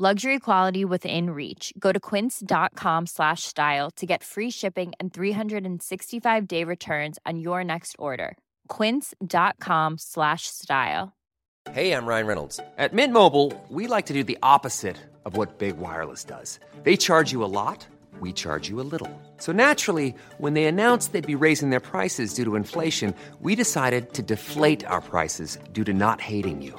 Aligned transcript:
Luxury 0.00 0.38
quality 0.38 0.84
within 0.84 1.30
reach. 1.30 1.72
Go 1.76 1.90
to 1.90 1.98
quince.com 1.98 3.06
slash 3.06 3.42
style 3.42 3.90
to 3.96 4.06
get 4.06 4.22
free 4.22 4.48
shipping 4.48 4.92
and 5.00 5.12
365 5.12 6.46
day 6.46 6.62
returns 6.62 7.18
on 7.26 7.40
your 7.40 7.64
next 7.64 7.96
order. 7.98 8.38
Quince.com 8.68 9.98
slash 9.98 10.46
style. 10.46 11.16
Hey, 11.72 11.90
I'm 11.90 12.06
Ryan 12.06 12.26
Reynolds. 12.28 12.60
At 12.78 12.92
Mint 12.92 13.12
Mobile, 13.12 13.52
we 13.70 13.88
like 13.88 14.06
to 14.06 14.12
do 14.12 14.22
the 14.22 14.38
opposite 14.40 14.98
of 15.24 15.36
what 15.36 15.58
Big 15.58 15.78
Wireless 15.78 16.22
does. 16.22 16.60
They 16.84 16.96
charge 16.96 17.32
you 17.32 17.42
a 17.42 17.50
lot, 17.50 17.84
we 18.20 18.32
charge 18.32 18.68
you 18.68 18.80
a 18.80 18.86
little. 18.92 19.10
So 19.38 19.50
naturally, 19.50 20.14
when 20.36 20.54
they 20.54 20.66
announced 20.66 21.10
they'd 21.10 21.26
be 21.26 21.34
raising 21.34 21.70
their 21.70 21.80
prices 21.80 22.34
due 22.34 22.44
to 22.44 22.54
inflation, 22.54 23.16
we 23.40 23.56
decided 23.56 24.12
to 24.12 24.22
deflate 24.22 24.86
our 24.86 25.00
prices 25.00 25.58
due 25.72 25.82
to 25.82 25.92
not 25.92 26.20
hating 26.20 26.62
you. 26.62 26.78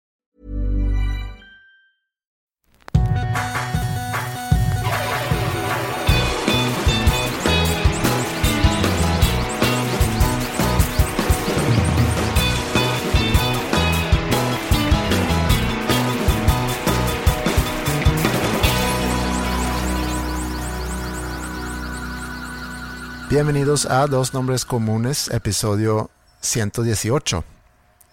Bienvenidos 23.31 23.85
a 23.85 24.07
Dos 24.07 24.33
Nombres 24.33 24.65
Comunes, 24.65 25.29
episodio 25.29 26.09
118. 26.41 27.43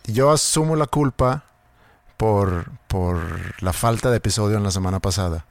Yo 0.05 0.31
asumo 0.31 0.77
la 0.77 0.87
culpa 0.87 1.43
por, 2.17 2.71
por 2.87 3.19
la 3.61 3.73
falta 3.73 4.11
de 4.13 4.19
episodio 4.19 4.57
en 4.57 4.63
la 4.63 4.71
semana 4.71 5.01
pasada. 5.01 5.45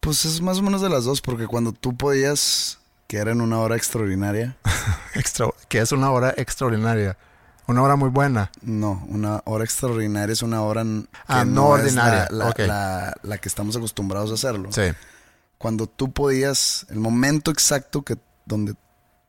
Pues 0.00 0.24
es 0.24 0.40
más 0.40 0.58
o 0.58 0.62
menos 0.62 0.80
de 0.80 0.88
las 0.88 1.04
dos, 1.04 1.20
porque 1.20 1.46
cuando 1.46 1.72
tú 1.72 1.94
podías, 1.94 2.78
que 3.06 3.18
era 3.18 3.32
en 3.32 3.42
una 3.42 3.58
hora 3.58 3.76
extraordinaria. 3.76 4.56
Extra, 5.14 5.48
que 5.68 5.80
es 5.80 5.92
una 5.92 6.10
hora 6.10 6.32
extraordinaria. 6.38 7.18
Una 7.66 7.82
hora 7.82 7.96
muy 7.96 8.08
buena. 8.08 8.50
No, 8.62 9.04
una 9.08 9.42
hora 9.44 9.62
extraordinaria 9.64 10.32
es 10.32 10.40
una 10.42 10.62
hora 10.62 10.84
que 10.84 11.06
Ah, 11.28 11.44
no 11.44 11.76
es 11.76 11.82
ordinaria, 11.84 12.28
La, 12.30 12.44
la- 12.46 12.48
ok. 12.50 12.58
la- 12.60 13.14
la 13.22 13.38
que 13.38 13.48
estamos 13.48 13.76
acostumbrados 13.76 14.30
a 14.30 14.34
hacerlo. 14.34 14.70
Sí. 14.72 14.82
Cuando 15.58 15.86
tú 15.86 16.12
podías, 16.12 16.86
el 16.88 16.98
momento 16.98 17.50
exacto 17.50 18.02
que 18.02 18.16
donde 18.46 18.74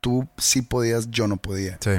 tú 0.03 0.27
sí 0.37 0.61
podías, 0.61 1.09
yo 1.09 1.27
no 1.29 1.37
podía. 1.37 1.77
Sí. 1.79 1.91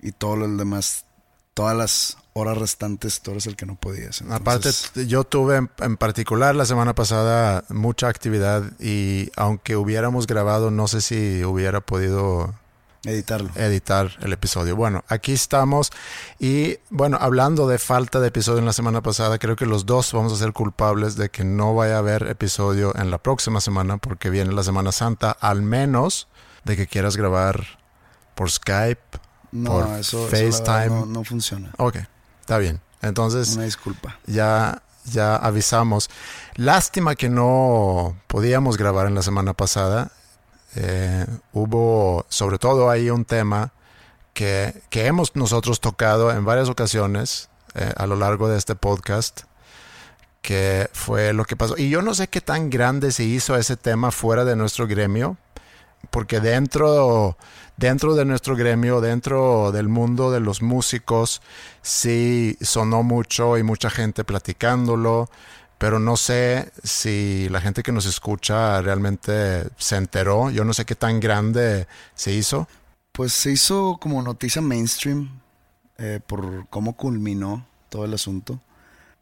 Y 0.00 0.12
todo 0.12 0.36
lo 0.36 0.46
demás, 0.46 1.04
todas 1.52 1.76
las 1.76 2.16
horas 2.32 2.56
restantes, 2.56 3.20
tú 3.20 3.32
eres 3.32 3.46
el 3.46 3.56
que 3.56 3.66
no 3.66 3.74
podías. 3.74 4.22
Aparte, 4.22 4.68
Entonces, 4.68 5.08
yo 5.08 5.24
tuve 5.24 5.56
en, 5.56 5.70
en 5.80 5.96
particular 5.96 6.54
la 6.54 6.64
semana 6.64 6.94
pasada 6.94 7.64
mucha 7.70 8.06
actividad 8.06 8.62
y 8.78 9.32
aunque 9.36 9.74
hubiéramos 9.74 10.28
grabado, 10.28 10.70
no 10.70 10.86
sé 10.86 11.00
si 11.00 11.42
hubiera 11.44 11.80
podido 11.80 12.54
editarlo. 13.04 13.50
editar 13.56 14.12
el 14.20 14.32
episodio. 14.32 14.76
Bueno, 14.76 15.04
aquí 15.08 15.32
estamos 15.32 15.90
y 16.38 16.78
bueno, 16.90 17.18
hablando 17.20 17.66
de 17.66 17.78
falta 17.78 18.20
de 18.20 18.28
episodio 18.28 18.60
en 18.60 18.66
la 18.66 18.72
semana 18.72 19.02
pasada, 19.02 19.38
creo 19.38 19.56
que 19.56 19.66
los 19.66 19.86
dos 19.86 20.12
vamos 20.12 20.32
a 20.32 20.36
ser 20.36 20.52
culpables 20.52 21.16
de 21.16 21.30
que 21.30 21.42
no 21.42 21.74
vaya 21.74 21.96
a 21.96 21.98
haber 21.98 22.28
episodio 22.28 22.94
en 22.96 23.10
la 23.10 23.18
próxima 23.18 23.60
semana 23.60 23.98
porque 23.98 24.30
viene 24.30 24.52
la 24.52 24.62
Semana 24.62 24.92
Santa, 24.92 25.32
al 25.32 25.62
menos 25.62 26.28
de 26.64 26.76
que 26.76 26.86
quieras 26.86 27.16
grabar 27.16 27.64
por 28.34 28.50
Skype. 28.50 29.18
No, 29.52 29.70
por 29.70 29.98
eso, 29.98 30.26
FaceTime. 30.28 30.88
no, 30.88 31.06
no 31.06 31.24
funciona. 31.24 31.70
Ok, 31.78 31.96
está 32.40 32.58
bien. 32.58 32.80
Entonces, 33.02 33.54
Una 33.54 33.64
disculpa. 33.64 34.18
ya, 34.26 34.82
ya 35.04 35.36
avisamos. 35.36 36.10
Lástima 36.56 37.14
que 37.14 37.28
no 37.28 38.16
podíamos 38.26 38.76
grabar 38.76 39.06
en 39.06 39.14
la 39.14 39.22
semana 39.22 39.52
pasada. 39.52 40.10
Eh, 40.74 41.26
hubo, 41.52 42.26
sobre 42.28 42.58
todo, 42.58 42.90
ahí 42.90 43.10
un 43.10 43.24
tema 43.24 43.72
que, 44.32 44.82
que 44.90 45.06
hemos 45.06 45.36
nosotros 45.36 45.80
tocado 45.80 46.32
en 46.32 46.44
varias 46.44 46.68
ocasiones 46.68 47.48
eh, 47.74 47.92
a 47.96 48.06
lo 48.06 48.16
largo 48.16 48.48
de 48.48 48.58
este 48.58 48.74
podcast, 48.74 49.42
que 50.42 50.88
fue 50.92 51.32
lo 51.32 51.44
que 51.44 51.56
pasó. 51.56 51.76
Y 51.78 51.90
yo 51.90 52.02
no 52.02 52.14
sé 52.14 52.28
qué 52.28 52.40
tan 52.40 52.70
grande 52.70 53.12
se 53.12 53.22
hizo 53.24 53.56
ese 53.56 53.76
tema 53.76 54.10
fuera 54.10 54.44
de 54.44 54.56
nuestro 54.56 54.86
gremio, 54.88 55.36
porque 56.10 56.40
dentro, 56.40 57.36
dentro 57.76 58.14
de 58.14 58.24
nuestro 58.24 58.56
gremio, 58.56 59.00
dentro 59.00 59.72
del 59.72 59.88
mundo 59.88 60.30
de 60.30 60.40
los 60.40 60.62
músicos, 60.62 61.42
sí 61.82 62.56
sonó 62.60 63.02
mucho 63.02 63.58
y 63.58 63.62
mucha 63.62 63.90
gente 63.90 64.24
platicándolo, 64.24 65.28
pero 65.78 65.98
no 65.98 66.16
sé 66.16 66.72
si 66.82 67.48
la 67.50 67.60
gente 67.60 67.82
que 67.82 67.92
nos 67.92 68.06
escucha 68.06 68.80
realmente 68.80 69.64
se 69.76 69.96
enteró. 69.96 70.50
Yo 70.50 70.64
no 70.64 70.72
sé 70.72 70.84
qué 70.84 70.94
tan 70.94 71.20
grande 71.20 71.86
se 72.14 72.32
hizo. 72.32 72.68
Pues 73.12 73.32
se 73.32 73.52
hizo 73.52 73.98
como 74.00 74.22
noticia 74.22 74.62
mainstream 74.62 75.40
eh, 75.98 76.20
por 76.26 76.68
cómo 76.68 76.96
culminó 76.96 77.66
todo 77.88 78.04
el 78.04 78.14
asunto. 78.14 78.60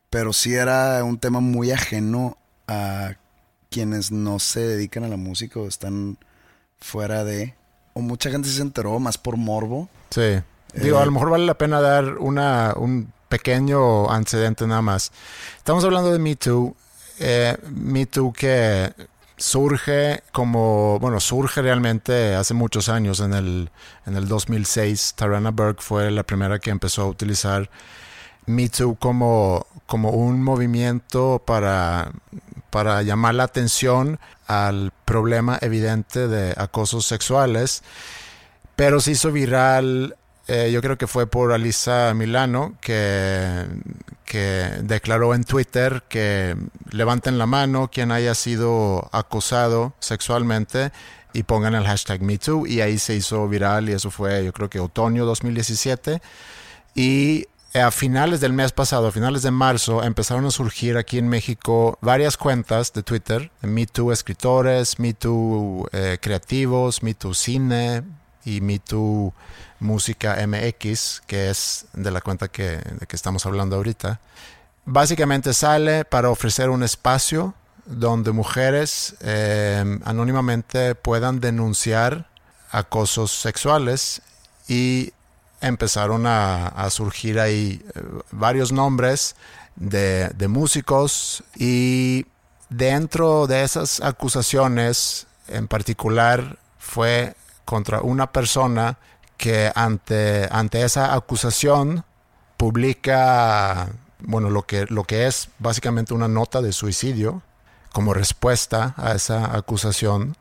Pero 0.09 0.33
sí 0.33 0.55
era 0.55 1.03
un 1.05 1.19
tema 1.19 1.41
muy 1.41 1.71
ajeno 1.71 2.37
a 2.69 3.17
quienes 3.71 4.13
no 4.13 4.39
se 4.39 4.61
dedican 4.61 5.05
a 5.05 5.09
la 5.09 5.17
música 5.17 5.59
o 5.59 5.67
están 5.67 6.19
fuera 6.83 7.25
de... 7.25 7.55
O 7.95 8.01
mucha 8.01 8.31
gente 8.31 8.49
se 8.49 8.63
enteró 8.63 8.99
más 8.99 9.19
por 9.19 9.37
morbo. 9.37 9.89
Sí. 10.11 10.41
Digo, 10.75 10.99
Eh, 10.99 11.03
a 11.03 11.05
lo 11.05 11.13
mejor 11.13 11.31
vale 11.31 11.45
la 11.47 11.55
pena 11.55 11.81
dar 11.81 12.17
una, 12.19 12.73
un 12.77 13.13
pequeño 13.29 14.11
antecedente 14.11 14.67
nada 14.67 14.83
más. 14.83 15.13
Estamos 15.59 15.85
hablando 15.85 16.13
de 16.13 16.19
Me 16.19 16.37
Too. 16.37 16.75
Eh, 17.19 17.57
Me 17.71 18.07
Too 18.07 18.33
que 18.33 18.93
surge 19.37 20.23
como, 20.33 20.99
bueno, 21.01 21.21
surge 21.21 21.61
realmente 21.63 22.35
hace 22.35 22.55
muchos 22.55 22.89
años, 22.89 23.21
en 23.21 23.35
el, 23.35 23.71
en 24.07 24.17
el 24.17 24.29
2006. 24.29 25.15
Tarana 25.17 25.51
Burke 25.51 25.83
fue 25.83 26.11
la 26.11 26.23
primera 26.23 26.59
que 26.59 26.71
empezó 26.71 27.03
a 27.03 27.07
utilizar 27.07 27.69
Me 28.47 28.69
Too 28.69 28.95
como, 28.97 29.67
como 29.87 30.11
un 30.11 30.43
movimiento 30.43 31.43
para, 31.45 32.13
para 32.73 33.03
llamar 33.03 33.37
la 33.37 33.45
atención 33.45 34.19
al 34.49 34.91
problema 35.05 35.59
evidente 35.63 36.27
de 36.27 36.55
acosos 36.57 37.07
sexuales 37.07 37.85
pero 38.77 39.01
se 39.01 39.13
hizo 39.13 39.31
viral, 39.33 40.17
eh, 40.49 40.71
yo 40.73 40.81
creo 40.81 40.97
que 40.99 41.07
fue 41.07 41.27
por 41.27 41.53
Alisa 41.53 42.13
Milano, 42.15 42.75
que, 42.81 43.65
que 44.25 44.71
declaró 44.83 45.35
en 45.35 45.45
Twitter 45.45 46.03
que 46.09 46.57
levanten 46.91 47.39
la 47.39 47.47
mano 47.47 47.91
quien 47.93 48.11
haya 48.13 48.35
sido 48.35 49.09
acosado 49.13 49.95
sexualmente 50.01 50.91
y 51.33 51.45
pongan 51.45 51.75
el 51.75 51.85
hashtag 51.85 52.23
MeToo. 52.23 52.67
Y 52.67 52.81
ahí 52.81 52.99
se 52.99 53.15
hizo 53.15 53.47
viral 53.47 53.89
y 53.89 53.93
eso 53.93 54.11
fue 54.11 54.45
yo 54.45 54.53
creo 54.53 54.71
que 54.71 54.81
otoño 54.81 55.27
2017. 55.27 56.21
Y 56.95 57.47
a 57.75 57.91
finales 57.91 58.41
del 58.41 58.53
mes 58.53 58.73
pasado, 58.73 59.09
a 59.09 59.13
finales 59.13 59.43
de 59.43 59.51
marzo, 59.51 60.03
empezaron 60.03 60.45
a 60.45 60.51
surgir 60.51 60.97
aquí 60.97 61.19
en 61.19 61.29
México 61.29 61.99
varias 62.03 62.37
cuentas 62.37 62.93
de 62.93 63.03
Twitter, 63.03 63.51
Me 63.63 63.87
Too 63.87 64.13
escritores, 64.13 64.99
Me 64.99 65.15
Too 65.15 65.89
eh, 65.93 66.19
creativos, 66.21 67.03
Me 67.03 67.15
Too 67.15 67.33
cine 67.35 68.03
y 68.45 68.61
Me 68.61 68.79
Too 68.79 69.33
música 69.81 70.37
MX, 70.47 71.23
que 71.27 71.51
es 71.51 71.87
de 71.95 72.11
la 72.11 72.21
cuenta 72.21 72.49
que, 72.49 72.77
de 72.77 73.07
que 73.07 73.17
estamos 73.17 73.47
hablando 73.47 73.77
ahorita. 73.77 74.21
Básicamente 74.85 75.55
sale 75.55 76.05
para 76.05 76.29
ofrecer 76.29 76.69
un 76.69 76.83
espacio 76.83 77.55
donde 77.87 78.33
mujeres 78.33 79.17
eh, 79.21 79.99
anónimamente 80.05 80.95
puedan 80.95 81.41
denunciar 81.41 82.29
acosos 82.71 83.33
sexuales 83.33 84.23
y 84.69 85.13
empezaron 85.63 86.27
a, 86.27 86.69
a 86.69 86.91
surgir 86.91 87.41
ahí 87.41 87.83
eh, 87.95 88.03
varios 88.31 88.73
nombres 88.73 89.37
de, 89.77 90.29
de 90.31 90.49
músicos 90.49 91.45
y 91.57 92.27
dentro 92.69 93.47
de 93.47 93.63
esas 93.63 94.01
acusaciones 94.01 95.27
en 95.49 95.69
particular 95.69 96.59
fue 96.79 97.35
contra 97.65 98.01
una 98.01 98.33
persona 98.33 98.99
que 99.37 99.73
ante, 99.75 100.49
ante 100.51 100.85
esa 100.85 101.15
acusación 101.15 102.05
publica, 102.57 103.89
bueno, 104.21 104.51
lo 104.51 104.63
que, 104.63 104.87
lo 104.89 105.05
que 105.05 105.27
es 105.27 105.49
básicamente 105.59 106.15
una 106.15 106.29
nota 106.29 106.63
de 106.63 106.73
suicidio 106.73 107.43
como 107.93 108.15
respuesta 108.15 108.95
a 108.97 109.13
esa 109.13 109.57
acusación. 109.57 110.37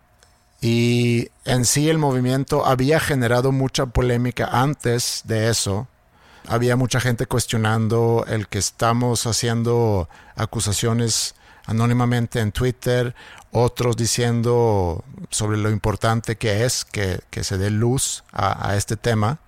Y 0.61 1.29
en 1.43 1.65
sí 1.65 1.89
el 1.89 1.97
movimiento 1.97 2.67
había 2.67 2.99
generado 2.99 3.51
mucha 3.51 3.87
polémica 3.87 4.47
antes 4.51 5.23
de 5.25 5.49
eso. 5.49 5.87
Había 6.47 6.75
mucha 6.75 6.99
gente 6.99 7.25
cuestionando 7.25 8.25
el 8.27 8.47
que 8.47 8.59
estamos 8.59 9.25
haciendo 9.25 10.07
acusaciones 10.35 11.33
anónimamente 11.65 12.39
en 12.39 12.51
Twitter, 12.51 13.15
otros 13.51 13.97
diciendo 13.97 15.03
sobre 15.31 15.57
lo 15.57 15.71
importante 15.71 16.37
que 16.37 16.63
es 16.63 16.85
que, 16.85 17.21
se 17.43 17.57
dé 17.57 17.71
luz 17.71 18.23
a, 18.31 18.75
este 18.75 18.97
tema. 18.97 19.39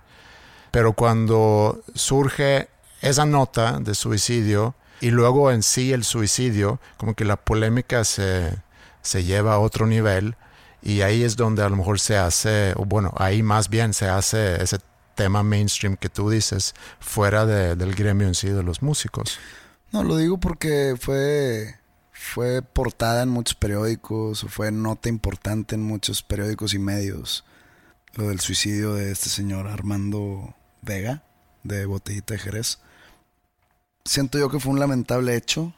Pero 0.72 0.94
cuando 0.94 1.80
surge 1.94 2.68
esa 3.02 3.24
nota 3.24 3.78
de 3.78 3.94
suicidio 3.94 4.74
y 5.00 5.10
luego 5.10 5.52
en 5.52 5.62
sí 5.62 5.92
el 5.92 6.02
suicidio, 6.02 6.80
como 6.96 7.14
que 7.14 7.24
la 7.24 7.36
polémica 7.36 8.02
se, 8.04 8.56
se 9.02 9.22
lleva 9.22 9.54
a 9.54 9.58
otro 9.60 9.86
nivel 9.86 10.36
y 10.84 11.00
ahí 11.00 11.22
es 11.22 11.34
donde 11.36 11.62
a 11.62 11.68
lo 11.70 11.76
mejor 11.76 11.98
se 11.98 12.18
hace, 12.18 12.74
o 12.76 12.84
bueno, 12.84 13.14
ahí 13.16 13.42
más 13.42 13.70
bien 13.70 13.94
se 13.94 14.06
hace 14.06 14.62
ese 14.62 14.78
tema 15.14 15.42
mainstream 15.42 15.96
que 15.96 16.10
tú 16.10 16.28
dices, 16.28 16.74
fuera 17.00 17.46
del 17.46 17.94
gremio 17.94 18.28
en 18.28 18.34
sí 18.34 18.48
de 18.48 18.62
los 18.62 18.82
músicos. 18.82 19.38
No, 19.92 20.04
lo 20.04 20.18
digo 20.18 20.38
porque 20.38 20.94
fue 21.00 21.76
fue 22.12 22.60
portada 22.62 23.22
en 23.22 23.30
muchos 23.30 23.54
periódicos, 23.54 24.46
fue 24.48 24.70
nota 24.72 25.08
importante 25.08 25.74
en 25.74 25.82
muchos 25.82 26.22
periódicos 26.22 26.74
y 26.74 26.78
medios, 26.78 27.44
lo 28.14 28.28
del 28.28 28.40
suicidio 28.40 28.94
de 28.94 29.10
este 29.10 29.30
señor 29.30 29.66
Armando 29.68 30.54
Vega, 30.82 31.22
de 31.62 31.86
Botellita 31.86 32.34
de 32.34 32.40
Jerez. 32.40 32.78
Siento 34.04 34.38
yo 34.38 34.50
que 34.50 34.60
fue 34.60 34.72
un 34.72 34.80
lamentable 34.80 35.34
hecho, 35.34 35.72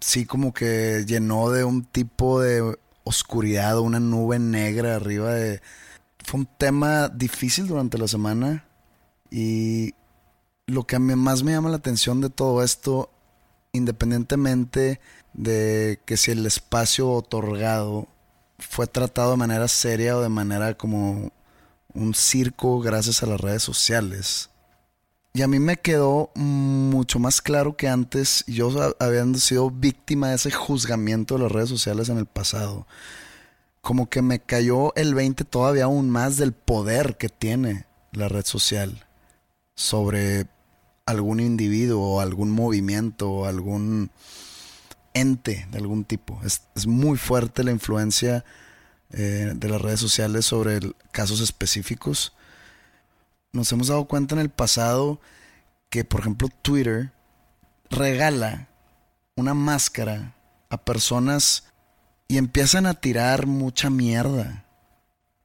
sí 0.00 0.26
como 0.26 0.52
que 0.52 1.04
llenó 1.06 1.50
de 1.50 1.62
un 1.62 1.84
tipo 1.84 2.40
de 2.40 2.76
oscuridad, 3.04 3.78
una 3.78 4.00
nube 4.00 4.38
negra 4.38 4.96
arriba 4.96 5.34
de... 5.34 5.60
Fue 6.24 6.40
un 6.40 6.46
tema 6.46 7.08
difícil 7.08 7.66
durante 7.66 7.98
la 7.98 8.06
semana 8.06 8.64
y 9.30 9.94
lo 10.66 10.86
que 10.86 10.98
más 10.98 11.42
me 11.42 11.52
llama 11.52 11.70
la 11.70 11.76
atención 11.76 12.20
de 12.20 12.30
todo 12.30 12.62
esto, 12.62 13.10
independientemente 13.72 15.00
de 15.32 16.00
que 16.04 16.16
si 16.16 16.30
el 16.30 16.46
espacio 16.46 17.10
otorgado 17.10 18.06
fue 18.58 18.86
tratado 18.86 19.32
de 19.32 19.36
manera 19.36 19.66
seria 19.66 20.16
o 20.16 20.22
de 20.22 20.28
manera 20.28 20.74
como 20.76 21.32
un 21.94 22.14
circo 22.14 22.80
gracias 22.80 23.22
a 23.22 23.26
las 23.26 23.40
redes 23.40 23.62
sociales. 23.62 24.51
Y 25.34 25.40
a 25.40 25.48
mí 25.48 25.58
me 25.58 25.78
quedó 25.78 26.30
mucho 26.34 27.18
más 27.18 27.40
claro 27.40 27.76
que 27.76 27.88
antes 27.88 28.44
yo 28.46 28.70
había 29.00 29.24
sido 29.34 29.70
víctima 29.70 30.28
de 30.28 30.34
ese 30.34 30.50
juzgamiento 30.50 31.36
de 31.36 31.44
las 31.44 31.52
redes 31.52 31.70
sociales 31.70 32.10
en 32.10 32.18
el 32.18 32.26
pasado. 32.26 32.86
Como 33.80 34.10
que 34.10 34.20
me 34.20 34.40
cayó 34.40 34.94
el 34.94 35.14
20 35.14 35.44
todavía 35.44 35.84
aún 35.84 36.10
más 36.10 36.36
del 36.36 36.52
poder 36.52 37.16
que 37.16 37.30
tiene 37.30 37.86
la 38.12 38.28
red 38.28 38.44
social 38.44 39.06
sobre 39.74 40.48
algún 41.06 41.40
individuo 41.40 42.16
o 42.16 42.20
algún 42.20 42.50
movimiento 42.50 43.30
o 43.30 43.46
algún 43.46 44.10
ente 45.14 45.66
de 45.70 45.78
algún 45.78 46.04
tipo. 46.04 46.40
Es, 46.44 46.86
muy 46.86 47.16
fuerte 47.16 47.64
la 47.64 47.70
influencia 47.70 48.44
eh, 49.10 49.52
de 49.54 49.68
las 49.68 49.80
redes 49.80 50.00
sociales 50.00 50.44
sobre 50.44 50.80
casos 51.10 51.40
específicos. 51.40 52.34
Nos 53.52 53.70
hemos 53.70 53.88
dado 53.88 54.06
cuenta 54.06 54.34
en 54.34 54.40
el 54.40 54.48
pasado 54.48 55.20
que, 55.90 56.04
por 56.04 56.20
ejemplo, 56.20 56.48
Twitter 56.62 57.12
regala 57.90 58.68
una 59.36 59.52
máscara 59.52 60.34
a 60.70 60.78
personas 60.78 61.64
y 62.28 62.38
empiezan 62.38 62.86
a 62.86 62.94
tirar 62.94 63.46
mucha 63.46 63.90
mierda. 63.90 64.64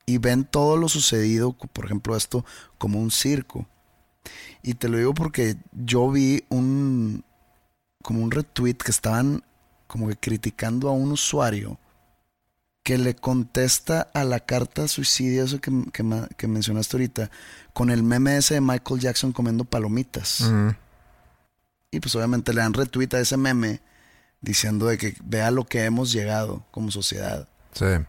Y 0.06 0.20
ven 0.20 0.46
todo 0.46 0.78
lo 0.78 0.88
sucedido, 0.88 1.52
por 1.52 1.84
ejemplo, 1.84 2.16
esto 2.16 2.46
como 2.78 3.02
un 3.02 3.12
circo. 3.12 3.68
Y 4.64 4.76
te 4.76 4.88
lo 4.88 4.98
digo 4.98 5.14
porque 5.14 5.58
yo 5.74 6.10
vi 6.10 6.46
un 6.48 7.26
como 8.04 8.24
un 8.24 8.32
retweet 8.32 8.76
que 8.76 8.92
estaban 8.92 9.44
como 9.86 10.08
que 10.08 10.16
criticando 10.16 10.88
a 10.88 10.94
un 10.94 11.12
usuario 11.12 11.78
que 12.88 12.98
le 12.98 13.18
contesta 13.18 14.10
a 14.14 14.24
la 14.24 14.40
carta 14.40 14.88
suicidio, 14.88 15.44
eso 15.44 15.60
que, 15.60 15.74
que, 16.38 16.48
mencionaste 16.48 16.96
ahorita, 16.96 17.30
con 17.74 17.90
el 17.90 18.02
meme 18.02 18.38
ese 18.38 18.54
de 18.54 18.62
Michael 18.62 19.02
Jackson 19.02 19.34
comiendo 19.34 19.66
palomitas. 19.66 20.50
Y 21.92 22.00
pues 22.00 22.16
obviamente 22.16 22.54
le 22.54 22.62
dan 22.62 22.74
retweet 22.74 23.10
a 23.12 23.20
ese 23.20 23.36
meme 23.36 23.82
diciendo 24.40 24.86
de 24.86 24.98
que 24.98 25.18
vea 25.22 25.52
lo 25.52 25.66
que 25.66 25.84
hemos 25.84 26.14
llegado 26.14 26.64
como 26.72 26.90
sociedad. 26.90 27.50
Sí. 27.74 28.06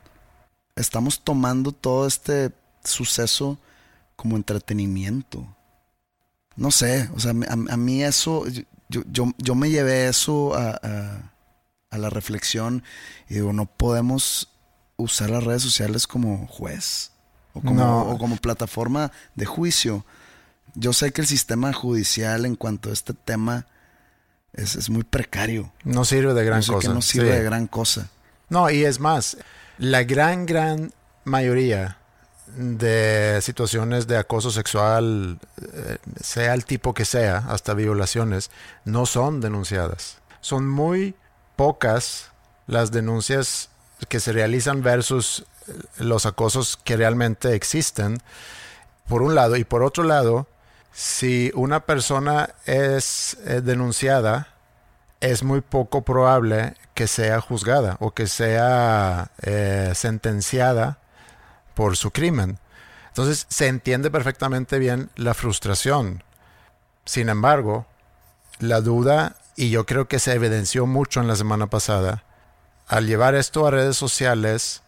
Estamos 0.76 1.24
tomando 1.24 1.72
todo 1.72 2.06
este 2.06 2.52
suceso 2.84 3.58
como 4.14 4.36
entretenimiento. 4.36 5.44
No 6.54 6.70
sé, 6.70 7.10
o 7.16 7.18
sea, 7.18 7.32
a, 7.32 7.76
mí 7.76 8.04
eso, 8.04 8.46
yo, 8.88 9.02
yo, 9.10 9.32
yo, 9.38 9.56
me 9.56 9.70
llevé 9.70 10.06
eso 10.06 10.54
a 10.54 11.32
a 11.90 11.98
la 11.98 12.10
reflexión 12.10 12.82
y 13.28 13.34
digo, 13.34 13.52
no 13.52 13.66
podemos 13.66 14.50
usar 14.98 15.30
las 15.30 15.44
redes 15.44 15.62
sociales 15.62 16.06
como 16.06 16.46
juez 16.48 17.12
o 17.54 17.62
como, 17.62 18.18
como 18.18 18.36
plataforma 18.36 19.10
de 19.34 19.46
juicio. 19.46 20.04
Yo 20.74 20.92
sé 20.92 21.12
que 21.12 21.22
el 21.22 21.26
sistema 21.26 21.72
judicial 21.72 22.44
en 22.44 22.56
cuanto 22.56 22.90
a 22.90 22.92
este 22.92 23.14
tema 23.14 23.66
es, 24.52 24.90
muy 24.90 25.04
precario. 25.04 25.72
No 25.84 26.04
sirve 26.04 26.34
de 26.34 26.44
gran 26.44 26.62
cosa. 26.62 26.92
no 26.92 27.00
sirve 27.00 27.30
de 27.30 27.42
gran 27.42 27.66
cosa. 27.68 28.10
No, 28.48 28.70
y 28.70 28.84
es 28.84 28.98
más, 28.98 29.36
la 29.78 30.02
gran, 30.02 30.46
gran 30.46 30.92
mayoría 31.24 31.98
de 32.56 33.38
situaciones 33.42 34.06
de 34.06 34.16
acoso 34.16 34.50
sexual, 34.50 35.38
eh, 35.74 35.98
sea 36.20 36.54
el 36.54 36.64
tipo 36.64 36.92
que 36.92 37.04
sea, 37.04 37.38
hasta 37.48 37.74
violaciones, 37.74 38.50
no 38.84 39.06
son 39.06 39.40
denunciadas. 39.40 40.18
Son 40.40 40.68
muy 40.68 41.14
pocas 41.56 42.30
las 42.66 42.90
denuncias 42.90 43.70
que 44.08 44.20
se 44.20 44.32
realizan 44.32 44.82
versus 44.82 45.44
los 45.98 46.26
acosos 46.26 46.76
que 46.76 46.96
realmente 46.96 47.54
existen, 47.54 48.18
por 49.08 49.22
un 49.22 49.34
lado, 49.34 49.56
y 49.56 49.64
por 49.64 49.82
otro 49.82 50.04
lado, 50.04 50.46
si 50.92 51.50
una 51.54 51.80
persona 51.80 52.50
es 52.66 53.38
eh, 53.46 53.60
denunciada, 53.62 54.48
es 55.20 55.42
muy 55.42 55.60
poco 55.60 56.02
probable 56.02 56.74
que 56.94 57.06
sea 57.06 57.40
juzgada 57.40 57.96
o 58.00 58.12
que 58.12 58.26
sea 58.26 59.30
eh, 59.42 59.92
sentenciada 59.94 60.98
por 61.74 61.96
su 61.96 62.10
crimen. 62.10 62.58
Entonces 63.08 63.46
se 63.48 63.66
entiende 63.66 64.10
perfectamente 64.10 64.78
bien 64.78 65.10
la 65.16 65.34
frustración. 65.34 66.22
Sin 67.04 67.28
embargo, 67.28 67.86
la 68.58 68.80
duda 68.80 69.36
y 69.56 69.70
yo 69.70 69.86
creo 69.86 70.06
que 70.06 70.18
se 70.18 70.32
evidenció 70.32 70.86
mucho 70.86 71.20
en 71.20 71.26
la 71.26 71.36
semana 71.36 71.68
pasada, 71.68 72.22
al 72.88 73.06
llevar 73.06 73.34
esto 73.34 73.66
a 73.66 73.70
redes 73.70 73.96
sociales, 73.96 74.82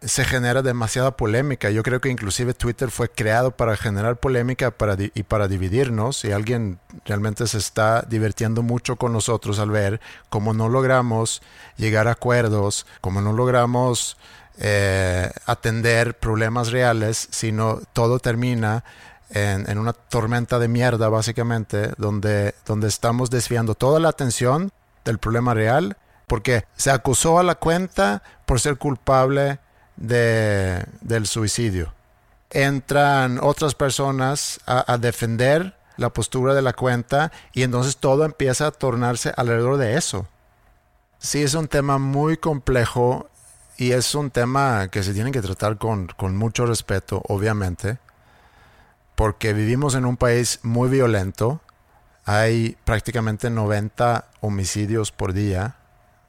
se 0.00 0.24
genera 0.24 0.62
demasiada 0.62 1.16
polémica. 1.16 1.70
Yo 1.70 1.82
creo 1.82 2.00
que 2.00 2.10
inclusive 2.10 2.52
Twitter 2.52 2.90
fue 2.90 3.08
creado 3.08 3.52
para 3.52 3.76
generar 3.76 4.16
polémica 4.16 4.70
para 4.70 4.96
y 4.98 5.22
para 5.22 5.48
dividirnos. 5.48 6.24
Y 6.24 6.32
alguien 6.32 6.78
realmente 7.04 7.46
se 7.46 7.58
está 7.58 8.02
divirtiendo 8.02 8.62
mucho 8.62 8.96
con 8.96 9.12
nosotros 9.12 9.58
al 9.58 9.70
ver 9.70 10.00
cómo 10.28 10.52
no 10.52 10.68
logramos 10.68 11.42
llegar 11.76 12.08
a 12.08 12.12
acuerdos, 12.12 12.86
cómo 13.00 13.20
no 13.22 13.32
logramos 13.32 14.18
eh, 14.58 15.30
atender 15.46 16.18
problemas 16.18 16.70
reales, 16.70 17.28
sino 17.30 17.80
todo 17.92 18.18
termina 18.18 18.84
en, 19.30 19.78
una 19.78 19.92
tormenta 19.92 20.58
de 20.58 20.68
mierda, 20.68 21.08
básicamente, 21.08 21.90
donde, 21.96 22.54
donde 22.66 22.88
estamos 22.88 23.30
desviando 23.30 23.74
toda 23.74 23.98
la 23.98 24.10
atención 24.10 24.70
del 25.04 25.18
problema 25.18 25.54
real, 25.54 25.96
porque 26.34 26.64
se 26.74 26.90
acusó 26.90 27.38
a 27.38 27.44
la 27.44 27.54
cuenta 27.54 28.24
por 28.44 28.58
ser 28.58 28.76
culpable 28.76 29.60
de, 29.94 30.84
del 31.00 31.28
suicidio. 31.28 31.94
Entran 32.50 33.38
otras 33.40 33.76
personas 33.76 34.58
a, 34.66 34.92
a 34.92 34.98
defender 34.98 35.76
la 35.96 36.10
postura 36.10 36.52
de 36.54 36.62
la 36.62 36.72
cuenta 36.72 37.30
y 37.52 37.62
entonces 37.62 37.98
todo 37.98 38.24
empieza 38.24 38.66
a 38.66 38.72
tornarse 38.72 39.32
alrededor 39.36 39.76
de 39.76 39.96
eso. 39.96 40.26
Sí, 41.18 41.42
es 41.42 41.54
un 41.54 41.68
tema 41.68 41.98
muy 41.98 42.36
complejo 42.36 43.28
y 43.76 43.92
es 43.92 44.14
un 44.16 44.30
tema 44.30 44.88
que 44.88 45.04
se 45.04 45.14
tiene 45.14 45.30
que 45.30 45.40
tratar 45.40 45.78
con, 45.78 46.08
con 46.16 46.36
mucho 46.36 46.66
respeto, 46.66 47.22
obviamente 47.28 47.98
porque 49.14 49.52
vivimos 49.52 49.94
en 49.94 50.04
un 50.04 50.16
país 50.16 50.60
muy 50.62 50.88
violento. 50.88 51.60
Hay 52.24 52.76
prácticamente 52.84 53.50
90 53.50 54.26
homicidios 54.40 55.12
por 55.12 55.32
día. 55.32 55.76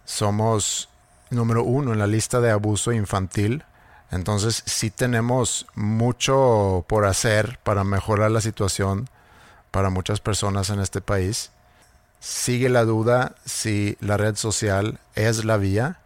Somos 0.06 0.90
número 1.30 1.64
uno 1.64 1.94
en 1.94 2.00
la 2.00 2.08
lista 2.08 2.40
de 2.40 2.52
abuso 2.52 2.94
infantil 2.94 3.64
Entonces 4.12 4.64
sí 4.66 4.92
tenemos 4.92 5.66
mucho 5.74 6.86
por 6.88 7.06
hacer 7.06 7.60
para 7.64 7.84
mejorar 7.84 8.32
la 8.32 8.40
situación 8.42 9.10
para 9.72 9.90
muchas 9.90 10.22
personas 10.22 10.70
en 10.70 10.80
este 10.80 11.02
país. 11.02 11.52
Sigue 12.22 12.70
la 12.70 12.86
duda 12.86 13.36
si 13.44 13.98
la 14.00 14.16
red 14.16 14.38
social 14.38 15.00
es 15.16 15.44
la 15.44 15.58
vía, 15.58 16.00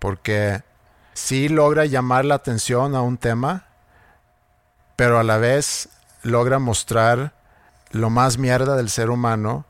porque 0.00 0.62
sí 1.14 1.48
logra 1.48 1.84
llamar 1.84 2.24
la 2.24 2.34
atención 2.34 2.96
a 2.96 3.02
un 3.02 3.16
tema, 3.16 3.66
pero 4.96 5.20
a 5.20 5.22
la 5.22 5.36
vez 5.36 5.90
logra 6.22 6.58
mostrar 6.58 7.34
lo 7.92 8.10
más 8.10 8.36
mierda 8.36 8.74
del 8.74 8.90
ser 8.90 9.10
humano 9.10 9.64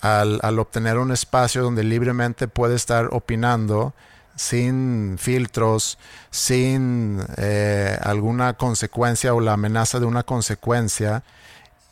al, 0.00 0.40
al 0.42 0.58
obtener 0.58 0.98
un 0.98 1.12
espacio 1.12 1.62
donde 1.62 1.84
libremente 1.84 2.48
puede 2.48 2.76
estar 2.76 3.08
opinando 3.12 3.94
sin 4.38 5.16
filtros, 5.18 5.98
sin 6.30 7.20
eh, 7.36 7.98
alguna 8.02 8.54
consecuencia 8.54 9.34
o 9.34 9.40
la 9.40 9.54
amenaza 9.54 10.00
de 10.00 10.06
una 10.06 10.22
consecuencia. 10.22 11.24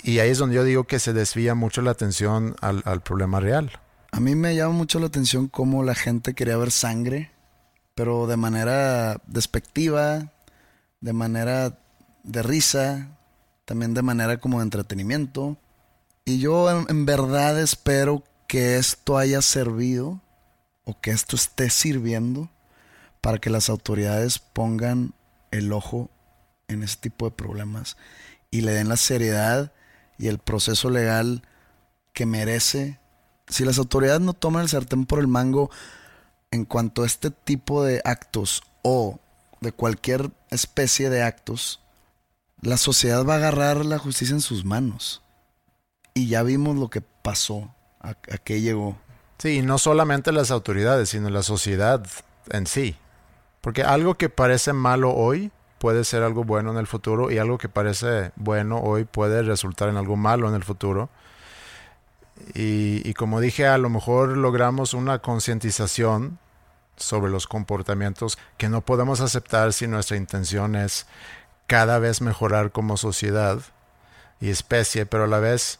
Y 0.02 0.20
ahí 0.20 0.30
es 0.30 0.38
donde 0.38 0.56
yo 0.56 0.64
digo 0.64 0.84
que 0.84 1.00
se 1.00 1.12
desvía 1.12 1.54
mucho 1.54 1.82
la 1.82 1.90
atención 1.90 2.54
al, 2.60 2.82
al 2.84 3.00
problema 3.00 3.40
real. 3.40 3.72
A 4.12 4.20
mí 4.20 4.34
me 4.36 4.54
llama 4.54 4.74
mucho 4.74 5.00
la 5.00 5.06
atención 5.06 5.48
cómo 5.48 5.82
la 5.82 5.94
gente 5.94 6.34
quería 6.34 6.56
ver 6.56 6.70
sangre, 6.70 7.32
pero 7.94 8.26
de 8.26 8.36
manera 8.36 9.20
despectiva, 9.26 10.32
de 11.00 11.12
manera 11.12 11.78
de 12.22 12.42
risa, 12.42 13.08
también 13.64 13.94
de 13.94 14.02
manera 14.02 14.38
como 14.38 14.58
de 14.58 14.64
entretenimiento. 14.64 15.56
Y 16.26 16.38
yo 16.40 16.70
en, 16.70 16.86
en 16.90 17.06
verdad 17.06 17.58
espero 17.58 18.22
que 18.46 18.76
esto 18.76 19.16
haya 19.16 19.40
servido 19.40 20.20
o 20.84 21.00
que 21.00 21.12
esto 21.12 21.36
esté 21.36 21.70
sirviendo 21.70 22.50
para 23.20 23.38
que 23.38 23.48
las 23.48 23.68
autoridades 23.70 24.38
pongan 24.38 25.14
el 25.50 25.72
ojo 25.72 26.10
en 26.68 26.82
ese 26.82 26.96
tipo 26.96 27.26
de 27.26 27.30
problemas 27.30 27.96
y 28.50 28.62
le 28.62 28.72
den 28.72 28.88
la 28.88 28.96
seriedad 28.96 29.72
y 30.18 30.28
el 30.28 30.38
proceso 30.38 30.90
legal 30.90 31.42
que 32.12 32.26
merece. 32.26 32.98
Si 33.48 33.64
las 33.64 33.78
autoridades 33.78 34.20
no 34.20 34.32
toman 34.32 34.62
el 34.62 34.68
sartén 34.68 35.06
por 35.06 35.20
el 35.20 35.28
mango 35.28 35.70
en 36.50 36.64
cuanto 36.64 37.02
a 37.02 37.06
este 37.06 37.30
tipo 37.30 37.84
de 37.84 38.00
actos 38.04 38.62
o 38.82 39.20
de 39.60 39.72
cualquier 39.72 40.30
especie 40.50 41.10
de 41.10 41.22
actos, 41.22 41.80
la 42.62 42.76
sociedad 42.76 43.24
va 43.24 43.34
a 43.34 43.36
agarrar 43.36 43.84
la 43.84 43.98
justicia 43.98 44.34
en 44.34 44.40
sus 44.40 44.64
manos. 44.64 45.22
Y 46.16 46.28
ya 46.28 46.42
vimos 46.42 46.76
lo 46.76 46.88
que 46.88 47.02
pasó, 47.02 47.74
a, 48.00 48.08
a 48.08 48.38
qué 48.42 48.62
llegó. 48.62 48.96
Sí, 49.36 49.58
y 49.58 49.62
no 49.62 49.76
solamente 49.76 50.32
las 50.32 50.50
autoridades, 50.50 51.10
sino 51.10 51.28
la 51.28 51.42
sociedad 51.42 52.06
en 52.48 52.66
sí. 52.66 52.96
Porque 53.60 53.82
algo 53.82 54.14
que 54.14 54.30
parece 54.30 54.72
malo 54.72 55.12
hoy 55.12 55.52
puede 55.78 56.04
ser 56.04 56.22
algo 56.22 56.42
bueno 56.42 56.70
en 56.70 56.78
el 56.78 56.86
futuro 56.86 57.30
y 57.30 57.36
algo 57.36 57.58
que 57.58 57.68
parece 57.68 58.32
bueno 58.36 58.80
hoy 58.80 59.04
puede 59.04 59.42
resultar 59.42 59.90
en 59.90 59.98
algo 59.98 60.16
malo 60.16 60.48
en 60.48 60.54
el 60.54 60.64
futuro. 60.64 61.10
Y, 62.54 63.06
y 63.06 63.12
como 63.12 63.40
dije, 63.40 63.66
a 63.66 63.76
lo 63.76 63.90
mejor 63.90 64.38
logramos 64.38 64.94
una 64.94 65.18
concientización 65.18 66.38
sobre 66.96 67.30
los 67.30 67.46
comportamientos 67.46 68.38
que 68.56 68.70
no 68.70 68.80
podemos 68.80 69.20
aceptar 69.20 69.74
si 69.74 69.86
nuestra 69.86 70.16
intención 70.16 70.76
es 70.76 71.06
cada 71.66 71.98
vez 71.98 72.22
mejorar 72.22 72.72
como 72.72 72.96
sociedad 72.96 73.60
y 74.40 74.48
especie, 74.48 75.04
pero 75.04 75.24
a 75.24 75.26
la 75.26 75.40
vez 75.40 75.78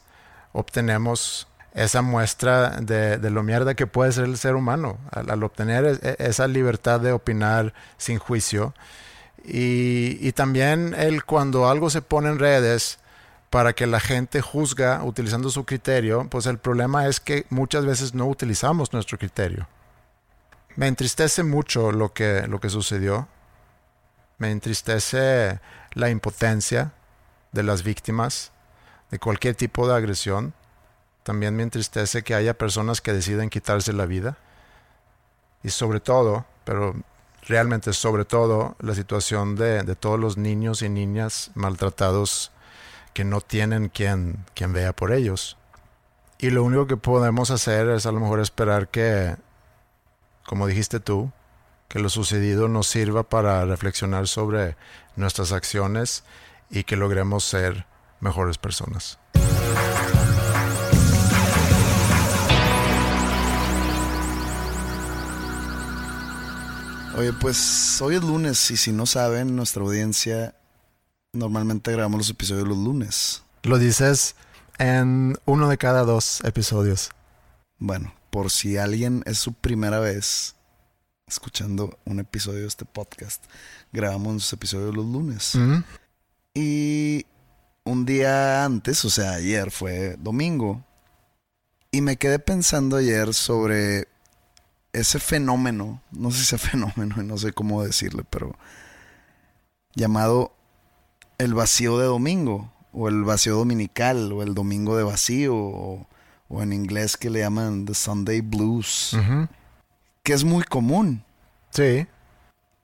obtenemos 0.57 1.47
esa 1.75 2.01
muestra 2.01 2.77
de, 2.81 3.19
de, 3.19 3.29
lo 3.29 3.43
mierda 3.43 3.75
que 3.75 3.85
puede 3.85 4.11
ser 4.11 4.25
el 4.25 4.37
ser 4.37 4.55
humano 4.55 4.97
al, 5.11 5.43
obtener 5.43 5.85
es, 5.85 5.99
esa 6.17 6.47
libertad 6.47 6.99
de 6.99 7.11
opinar 7.11 7.73
sin 7.97 8.17
juicio. 8.17 8.73
Y, 9.45 10.17
y, 10.19 10.31
también 10.31 10.95
el 10.97 11.23
cuando 11.23 11.69
algo 11.69 11.91
se 11.91 12.01
pone 12.01 12.29
en 12.29 12.39
redes 12.39 12.97
para 13.51 13.73
que 13.73 13.85
la 13.85 13.99
gente 13.99 14.41
juzga 14.41 15.03
utilizando 15.03 15.51
su 15.51 15.63
criterio, 15.63 16.27
pues 16.29 16.47
el 16.47 16.57
problema 16.57 17.05
es 17.07 17.19
que 17.19 17.45
muchas 17.51 17.85
veces 17.85 18.15
no 18.15 18.25
utilizamos 18.25 18.91
nuestro 18.91 19.19
criterio. 19.19 19.67
Me 20.75 20.87
entristece 20.87 21.43
mucho 21.43 21.91
lo 21.91 22.13
que, 22.13 22.47
lo 22.47 22.59
que 22.59 22.69
sucedió. 22.69 23.27
Me 24.39 24.49
entristece 24.49 25.59
la 25.93 26.09
impotencia 26.09 26.93
de 27.51 27.61
las 27.61 27.83
víctimas 27.83 28.51
de 29.11 29.19
cualquier 29.19 29.55
tipo 29.55 29.87
de 29.87 29.95
agresión. 29.95 30.53
También 31.23 31.55
me 31.55 31.63
entristece 31.63 32.23
que 32.23 32.35
haya 32.35 32.57
personas 32.57 33.01
que 33.01 33.13
deciden 33.13 33.49
quitarse 33.49 33.93
la 33.93 34.05
vida. 34.05 34.37
Y 35.63 35.69
sobre 35.69 35.99
todo, 35.99 36.45
pero 36.63 36.95
realmente 37.47 37.93
sobre 37.93 38.25
todo, 38.25 38.75
la 38.79 38.95
situación 38.95 39.55
de, 39.55 39.83
de 39.83 39.95
todos 39.95 40.19
los 40.19 40.37
niños 40.37 40.81
y 40.81 40.89
niñas 40.89 41.51
maltratados 41.55 42.51
que 43.13 43.23
no 43.23 43.41
tienen 43.41 43.89
quien, 43.89 44.45
quien 44.53 44.73
vea 44.73 44.93
por 44.93 45.11
ellos. 45.11 45.57
Y 46.37 46.51
lo 46.51 46.63
único 46.63 46.85
que 46.85 46.97
podemos 46.97 47.49
hacer 47.49 47.89
es 47.89 48.05
a 48.05 48.11
lo 48.11 48.19
mejor 48.19 48.39
esperar 48.39 48.89
que, 48.89 49.35
como 50.45 50.67
dijiste 50.67 50.99
tú, 50.99 51.31
que 51.87 51.99
lo 51.99 52.09
sucedido 52.09 52.67
nos 52.67 52.87
sirva 52.87 53.23
para 53.23 53.65
reflexionar 53.65 54.27
sobre 54.27 54.75
nuestras 55.15 55.51
acciones 55.51 56.23
y 56.69 56.83
que 56.83 56.95
logremos 56.95 57.43
ser 57.43 57.87
mejores 58.19 58.57
personas. 58.57 59.19
Oye, 67.17 67.33
pues 67.33 67.99
hoy 68.01 68.15
es 68.15 68.23
lunes 68.23 68.69
y 68.69 68.77
si 68.77 68.91
no 68.91 69.07
saben, 69.07 69.55
nuestra 69.55 69.81
audiencia 69.81 70.53
normalmente 71.33 71.91
grabamos 71.91 72.19
los 72.19 72.29
episodios 72.29 72.67
los 72.67 72.77
lunes. 72.77 73.43
Lo 73.63 73.79
dices 73.79 74.35
en 74.77 75.35
uno 75.45 75.67
de 75.67 75.79
cada 75.79 76.03
dos 76.03 76.41
episodios. 76.43 77.09
Bueno, 77.79 78.13
por 78.29 78.51
si 78.51 78.77
alguien 78.77 79.23
es 79.25 79.39
su 79.39 79.53
primera 79.53 79.99
vez 79.99 80.55
escuchando 81.27 81.97
un 82.05 82.19
episodio 82.19 82.61
de 82.61 82.67
este 82.67 82.85
podcast, 82.85 83.43
grabamos 83.91 84.33
los 84.33 84.53
episodios 84.53 84.95
los 84.95 85.05
lunes. 85.05 85.55
Mm 85.55 85.71
-hmm. 85.71 85.83
Y 86.53 87.25
un 87.87 88.05
día 88.05 88.65
antes, 88.65 89.03
o 89.05 89.09
sea, 89.09 89.33
ayer 89.33 89.71
fue 89.71 90.17
domingo, 90.19 90.83
y 91.91 92.01
me 92.01 92.17
quedé 92.17 92.37
pensando 92.39 92.97
ayer 92.97 93.33
sobre 93.33 94.07
ese 94.93 95.19
fenómeno, 95.19 96.01
no 96.11 96.31
sé 96.31 96.37
si 96.37 96.55
ese 96.55 96.57
fenómeno, 96.69 97.23
no 97.23 97.37
sé 97.37 97.53
cómo 97.53 97.83
decirle, 97.83 98.23
pero 98.29 98.55
llamado 99.95 100.53
el 101.37 101.53
vacío 101.53 101.97
de 101.97 102.05
domingo, 102.05 102.71
o 102.91 103.07
el 103.09 103.23
vacío 103.23 103.55
dominical, 103.55 104.31
o 104.31 104.43
el 104.43 104.53
domingo 104.53 104.97
de 104.97 105.03
vacío, 105.03 105.55
o, 105.55 106.07
o 106.49 106.63
en 106.63 106.73
inglés 106.73 107.15
que 107.15 107.29
le 107.29 107.39
llaman 107.39 107.85
The 107.85 107.93
Sunday 107.93 108.41
Blues, 108.41 109.13
uh 109.13 109.17
-huh. 109.17 109.49
que 110.23 110.33
es 110.33 110.43
muy 110.43 110.63
común. 110.63 111.23
Sí. 111.71 112.07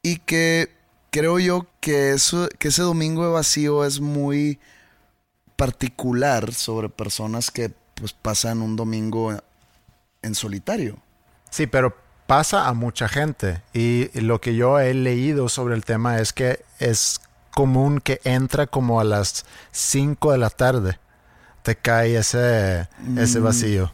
Y 0.03 0.17
que 0.17 0.69
creo 1.11 1.39
yo 1.39 1.67
que, 1.79 2.11
eso, 2.11 2.47
que 2.59 2.67
ese 2.67 2.81
domingo 2.81 3.25
de 3.25 3.31
vacío 3.31 3.85
es 3.85 3.99
muy 3.99 4.59
particular 5.55 6.53
sobre 6.53 6.89
personas 6.89 7.51
que 7.51 7.71
pues 7.95 8.13
pasan 8.13 8.61
un 8.61 8.75
domingo 8.75 9.37
en 10.21 10.35
solitario. 10.35 10.97
Sí, 11.49 11.67
pero 11.67 11.95
pasa 12.27 12.67
a 12.67 12.73
mucha 12.73 13.07
gente 13.07 13.61
y 13.73 14.09
lo 14.19 14.41
que 14.41 14.55
yo 14.55 14.79
he 14.79 14.93
leído 14.93 15.49
sobre 15.49 15.75
el 15.75 15.85
tema 15.85 16.19
es 16.19 16.33
que 16.33 16.63
es 16.79 17.19
común 17.53 17.99
que 17.99 18.19
entra 18.23 18.67
como 18.67 18.99
a 18.99 19.03
las 19.03 19.45
5 19.71 20.31
de 20.31 20.37
la 20.37 20.49
tarde. 20.49 20.99
Te 21.61 21.75
cae 21.75 22.17
ese, 22.17 22.89
ese 23.17 23.39
vacío. 23.39 23.93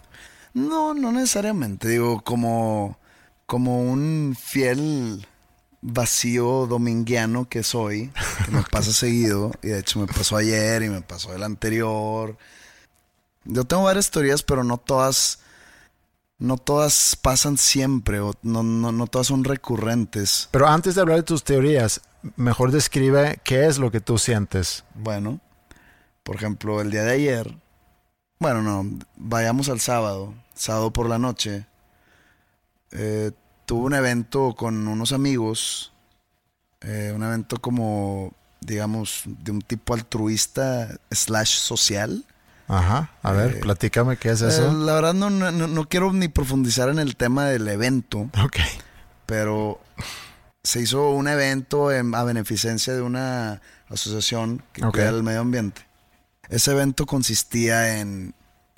No, 0.54 0.94
no 0.94 1.12
necesariamente. 1.12 1.88
Digo, 1.88 2.22
como, 2.22 2.98
como 3.46 3.82
un 3.84 4.36
fiel 4.40 5.28
vacío 5.82 6.68
dominguiano 6.68 7.48
que 7.48 7.64
soy, 7.64 8.12
que 8.46 8.52
me 8.52 8.64
pasa 8.64 8.92
seguido, 8.94 9.52
y 9.62 9.68
de 9.68 9.80
hecho 9.80 10.00
me 10.00 10.08
pasó 10.08 10.38
ayer 10.38 10.84
y 10.84 10.90
me 10.90 11.02
pasó 11.02 11.34
el 11.34 11.44
anterior. 11.44 12.38
Yo 13.46 13.64
tengo 13.66 13.84
varias 13.84 14.12
teorías, 14.12 14.44
pero 14.44 14.64
no 14.64 14.78
todas, 14.78 15.40
no 16.38 16.58
todas 16.58 17.16
pasan 17.16 17.58
siempre, 17.58 18.20
o 18.20 18.34
no, 18.42 18.64
no, 18.64 18.92
no 18.92 19.08
todas 19.08 19.28
son 19.28 19.44
recurrentes. 19.44 20.50
Pero 20.52 20.68
antes 20.68 20.96
de 20.96 21.02
hablar 21.02 21.18
de 21.18 21.24
tus 21.24 21.44
teorías, 21.44 22.02
mejor 22.36 22.72
describe 22.72 23.40
qué 23.44 23.68
es 23.68 23.78
lo 23.78 23.92
que 23.92 24.02
tú 24.02 24.18
sientes. 24.18 24.84
Bueno, 24.96 25.40
por 26.24 26.36
ejemplo, 26.36 26.82
el 26.82 26.92
día 26.92 27.04
de 27.04 27.14
ayer, 27.14 27.58
bueno, 28.40 28.62
no, 28.62 29.00
vayamos 29.16 29.70
al 29.70 29.80
sábado, 29.80 30.34
sábado 30.54 30.92
por 30.92 31.08
la 31.08 31.18
noche, 31.18 31.66
eh, 32.92 33.32
tuve 33.70 33.86
un 33.86 33.94
evento 33.94 34.56
con 34.58 34.88
unos 34.88 35.12
amigos, 35.12 35.94
eh, 36.82 37.12
un 37.16 37.22
evento 37.22 37.58
como, 37.62 38.34
digamos, 38.62 39.22
de 39.26 39.52
un 39.52 39.62
tipo 39.62 39.94
altruista 39.94 40.98
slash 41.12 41.56
social. 41.60 42.26
Ajá, 42.68 43.12
a 43.22 43.32
ver, 43.32 43.58
eh, 43.58 43.60
platícame 43.60 44.18
qué 44.18 44.32
es 44.32 44.42
eso. 44.42 44.72
Eh, 44.72 44.74
la 44.74 44.96
verdad 44.96 45.14
no, 45.14 45.30
no, 45.30 45.52
no, 45.52 45.86
quiero 45.88 46.12
ni 46.14 46.30
profundizar 46.30 46.90
en 46.90 46.98
el 46.98 47.16
tema 47.16 47.46
del 47.46 47.68
evento. 47.68 48.32
Ok. 48.44 48.58
Pero 49.28 49.80
se 50.64 50.82
hizo 50.82 51.12
un 51.12 51.28
evento 51.28 51.92
en- 51.92 52.16
a 52.16 52.24
beneficencia 52.24 52.96
de 52.96 53.04
una 53.04 53.62
asociación 53.88 54.64
que 54.74 54.84
Ok. 54.84 54.94
cuida 54.96 55.10
el 55.10 55.22
medio 55.22 55.42
ambiente. 55.42 55.84
Ese 56.50 56.72
evento 56.72 57.06
consistía 57.06 58.00
en 58.00 58.34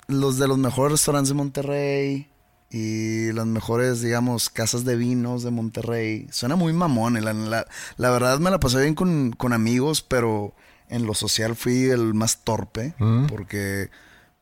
los 0.06 0.36
de 0.36 0.48
los 0.48 0.58
mejores 0.58 0.92
restaurantes 0.92 1.30
de 1.30 1.34
Monterrey 1.34 2.28
y 2.72 3.32
las 3.32 3.44
mejores, 3.46 4.00
digamos, 4.00 4.48
casas 4.48 4.84
de 4.84 4.96
vinos 4.96 5.42
de 5.42 5.50
Monterrey. 5.50 6.26
Suena 6.30 6.56
muy 6.56 6.72
mamón. 6.72 7.22
La, 7.22 7.32
la- 7.34 7.66
la 7.98 8.10
verdad 8.10 8.38
me 8.38 8.50
la 8.50 8.58
pasé 8.58 8.80
bien 8.80 8.94
con, 8.94 9.32
con 9.32 9.52
amigos, 9.52 10.00
pero 10.02 10.54
en 10.88 11.04
lo 11.06 11.12
social 11.14 11.54
fui 11.54 11.84
el 11.90 12.14
más 12.14 12.38
torpe 12.44 12.94
Mm. 12.98 13.26
porque 13.26 13.90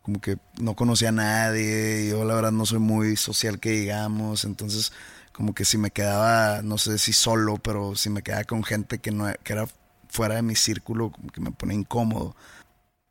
como 0.03 0.21
que 0.21 0.39
no 0.61 0.75
conocía 0.77 1.09
a 1.11 1.13
nadie. 1.13 2.09
Yo 2.11 2.25
la 2.25 2.35
verdad 2.35 2.53
no 2.53 2.67
soy 2.67 2.79
muy 2.79 3.17
social 3.17 3.59
que 3.59 3.71
digamos. 3.71 4.45
Entonces 4.45 4.93
como 5.33 5.55
que 5.55 5.65
si 5.65 5.77
me 5.79 5.91
quedaba, 5.91 6.63
no 6.63 6.79
sé 6.79 6.99
si 6.99 7.13
solo, 7.13 7.57
pero 7.59 7.97
si 7.97 8.11
me 8.11 8.23
quedaba 8.23 8.45
con 8.45 8.63
gente 8.63 8.99
que, 8.99 9.11
no, 9.11 9.27
que 9.43 9.53
era 9.55 9.67
fuera 10.09 10.35
de 10.37 10.43
mi 10.43 10.55
círculo, 10.55 11.11
como 11.11 11.29
que 11.31 11.41
me 11.41 11.51
pone 11.51 11.75
incómodo. 11.75 12.37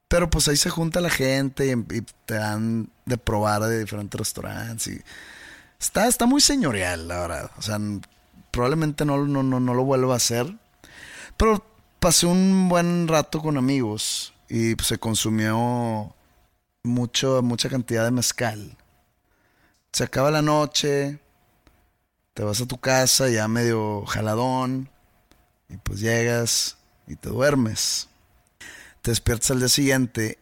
Pero 0.10 0.30
pues 0.30 0.48
ahí 0.50 0.58
se 0.58 0.70
junta 0.70 1.00
la 1.00 1.10
gente 1.10 1.68
y, 1.68 1.96
y 1.96 2.02
te 2.26 2.34
dan 2.34 2.90
de 3.06 3.18
probar 3.18 3.62
de 3.62 3.80
diferentes 3.80 4.20
restaurantes. 4.20 4.88
Y 4.88 5.02
está, 5.80 6.08
está 6.08 6.26
muy 6.26 6.42
señorial, 6.42 7.08
la 7.08 7.20
verdad. 7.22 7.52
O 7.58 7.62
sea, 7.62 7.80
probablemente 8.52 9.06
no, 9.06 9.26
no, 9.26 9.44
no, 9.44 9.60
no 9.62 9.74
lo 9.74 9.84
vuelva 9.86 10.16
a 10.16 10.18
hacer. 10.18 10.54
Pero 11.38 11.64
pasé 12.00 12.26
un 12.26 12.68
buen 12.68 13.08
rato 13.08 13.42
con 13.42 13.58
amigos 13.58 14.34
y 14.50 14.76
pues, 14.76 14.88
se 14.88 14.98
consumió 14.98 16.14
mucho, 16.84 17.42
mucha 17.42 17.70
cantidad 17.70 18.04
de 18.04 18.12
mezcal. 18.12 18.78
Se 19.94 20.04
acaba 20.04 20.32
la 20.32 20.42
noche, 20.42 21.20
te 22.34 22.44
vas 22.44 22.60
a 22.62 22.68
tu 22.68 22.78
casa 22.78 23.30
ya 23.30 23.48
medio 23.48 24.06
jaladón 24.06 24.90
y 25.70 25.78
pues 25.78 26.00
llegas 26.02 26.78
y 27.08 27.16
te 27.16 27.30
duermes. 27.30 28.09
Te 29.02 29.12
despiertas 29.12 29.52
al 29.52 29.60
día 29.60 29.70
siguiente 29.70 30.38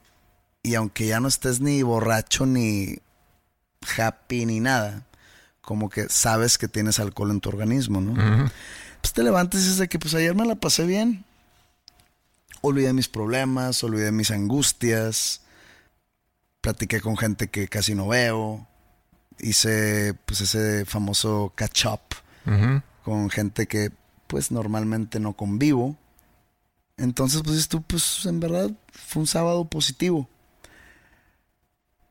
y 0.63 0.75
aunque 0.75 1.07
ya 1.07 1.19
no 1.19 1.27
estés 1.27 1.59
ni 1.61 1.83
borracho 1.83 2.45
ni 2.45 2.97
happy 3.97 4.45
ni 4.45 4.59
nada, 4.59 5.05
como 5.61 5.89
que 5.89 6.09
sabes 6.09 6.57
que 6.57 6.67
tienes 6.67 6.99
alcohol 6.99 7.31
en 7.31 7.39
tu 7.41 7.49
organismo, 7.49 8.01
¿no? 8.01 8.49
Pues 9.01 9.13
te 9.13 9.23
levantas 9.23 9.61
y 9.61 9.63
dices 9.63 9.77
de 9.77 9.87
que 9.87 9.99
pues 9.99 10.13
ayer 10.15 10.33
me 10.35 10.45
la 10.45 10.55
pasé 10.55 10.85
bien. 10.85 11.23
Olvidé 12.61 12.93
mis 12.93 13.07
problemas, 13.07 13.83
olvidé 13.83 14.11
mis 14.11 14.31
angustias. 14.31 15.41
Platiqué 16.61 16.99
con 17.01 17.15
gente 17.15 17.49
que 17.49 17.67
casi 17.67 17.95
no 17.95 18.07
veo. 18.07 18.67
Hice 19.39 20.15
pues 20.25 20.41
ese 20.41 20.85
famoso 20.85 21.53
catch 21.55 21.85
up 21.85 22.01
con 23.03 23.29
gente 23.29 23.67
que 23.67 23.91
pues 24.25 24.51
normalmente 24.51 25.19
no 25.19 25.33
convivo. 25.33 25.95
Entonces 26.97 27.41
pues 27.43 27.67
tú 27.67 27.81
pues 27.81 28.25
en 28.25 28.39
verdad 28.39 28.71
fue 28.91 29.21
un 29.21 29.27
sábado 29.27 29.65
positivo. 29.65 30.27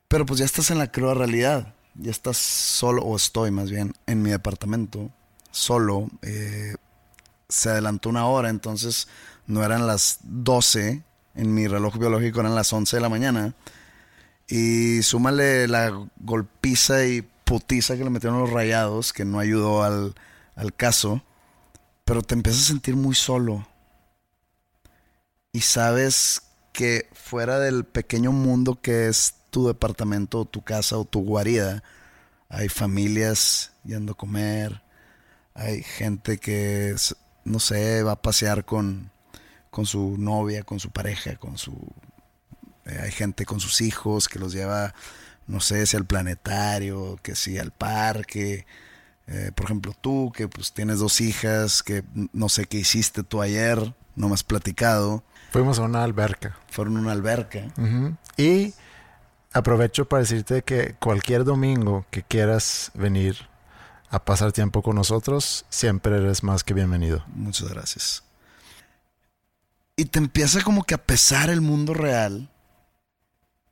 Pero 0.08 0.24
pues 0.26 0.38
ya 0.38 0.44
estás 0.44 0.70
en 0.70 0.78
la 0.78 0.90
cruda 0.90 1.14
realidad. 1.14 1.74
Ya 1.94 2.10
estás 2.10 2.36
solo, 2.36 3.02
o 3.02 3.16
estoy 3.16 3.50
más 3.50 3.70
bien, 3.70 3.94
en 4.06 4.22
mi 4.22 4.30
departamento, 4.30 5.10
solo. 5.50 6.08
eh, 6.22 6.74
se 7.48 7.70
adelantó 7.70 8.08
una 8.08 8.26
hora, 8.26 8.50
entonces 8.50 9.08
no 9.46 9.64
eran 9.64 9.86
las 9.86 10.18
12 10.24 11.02
en 11.34 11.54
mi 11.54 11.68
reloj 11.68 11.96
biológico, 11.98 12.40
eran 12.40 12.54
las 12.54 12.72
11 12.72 12.96
de 12.96 13.00
la 13.00 13.08
mañana. 13.08 13.54
Y 14.48 15.02
súmale 15.02 15.68
la 15.68 15.92
golpiza 16.20 17.06
y 17.06 17.22
putiza 17.44 17.96
que 17.96 18.04
le 18.04 18.10
metieron 18.10 18.40
los 18.40 18.50
rayados, 18.50 19.12
que 19.12 19.24
no 19.24 19.38
ayudó 19.40 19.82
al, 19.82 20.14
al 20.54 20.74
caso. 20.74 21.22
Pero 22.04 22.22
te 22.22 22.34
empiezas 22.34 22.62
a 22.62 22.68
sentir 22.68 22.96
muy 22.96 23.14
solo. 23.14 23.66
Y 25.52 25.60
sabes 25.62 26.42
que 26.72 27.08
fuera 27.14 27.58
del 27.58 27.84
pequeño 27.84 28.32
mundo 28.32 28.80
que 28.80 29.08
es 29.08 29.34
tu 29.50 29.66
departamento, 29.66 30.40
o 30.40 30.44
tu 30.44 30.62
casa 30.62 30.98
o 30.98 31.04
tu 31.04 31.20
guarida, 31.24 31.82
hay 32.48 32.68
familias 32.68 33.72
yendo 33.84 34.12
a 34.12 34.16
comer, 34.16 34.82
hay 35.54 35.82
gente 35.82 36.38
que, 36.38 36.94
no 37.44 37.60
sé, 37.60 38.02
va 38.02 38.12
a 38.12 38.22
pasear 38.22 38.64
con, 38.66 39.10
con 39.70 39.86
su 39.86 40.16
novia, 40.18 40.64
con 40.64 40.80
su 40.80 40.90
pareja, 40.90 41.36
con 41.36 41.58
su... 41.58 41.72
eh, 42.84 43.00
hay 43.02 43.10
gente 43.12 43.44
con 43.46 43.60
sus 43.60 43.80
hijos 43.80 44.28
que 44.28 44.38
los 44.38 44.52
lleva, 44.52 44.94
no 45.46 45.60
sé, 45.60 45.86
si 45.86 45.96
al 45.96 46.06
planetario, 46.06 47.18
que 47.22 47.34
si 47.36 47.58
al 47.58 47.72
parque. 47.72 48.66
Eh, 49.28 49.50
por 49.54 49.66
ejemplo, 49.66 49.94
tú, 50.00 50.32
que 50.34 50.48
pues 50.48 50.72
tienes 50.72 50.98
dos 51.00 51.20
hijas, 51.20 51.82
que 51.82 52.04
no 52.32 52.48
sé 52.48 52.66
qué 52.66 52.78
hiciste 52.78 53.22
tú 53.24 53.42
ayer, 53.42 53.94
no 54.16 54.28
me 54.28 54.34
has 54.34 54.44
platicado, 54.44 55.24
Fuimos 55.50 55.78
a 55.78 55.82
una 55.82 56.02
alberca. 56.04 56.56
fueron 56.70 56.96
a 56.96 57.00
una 57.00 57.12
alberca. 57.12 57.60
Y 58.36 58.74
aprovecho 59.52 60.06
para 60.06 60.20
decirte 60.20 60.62
que 60.62 60.94
cualquier 61.00 61.44
domingo 61.44 62.04
que 62.10 62.22
quieras 62.22 62.90
venir 62.94 63.48
a 64.10 64.24
pasar 64.24 64.52
tiempo 64.52 64.82
con 64.82 64.96
nosotros, 64.96 65.64
siempre 65.68 66.16
eres 66.16 66.42
más 66.42 66.62
que 66.62 66.74
bienvenido. 66.74 67.24
Muchas 67.28 67.68
gracias. 67.68 68.22
Y 69.96 70.06
te 70.06 70.18
empieza 70.18 70.62
como 70.62 70.84
que 70.84 70.94
a 70.94 71.02
pesar 71.02 71.48
el 71.48 71.62
mundo 71.62 71.94
real. 71.94 72.50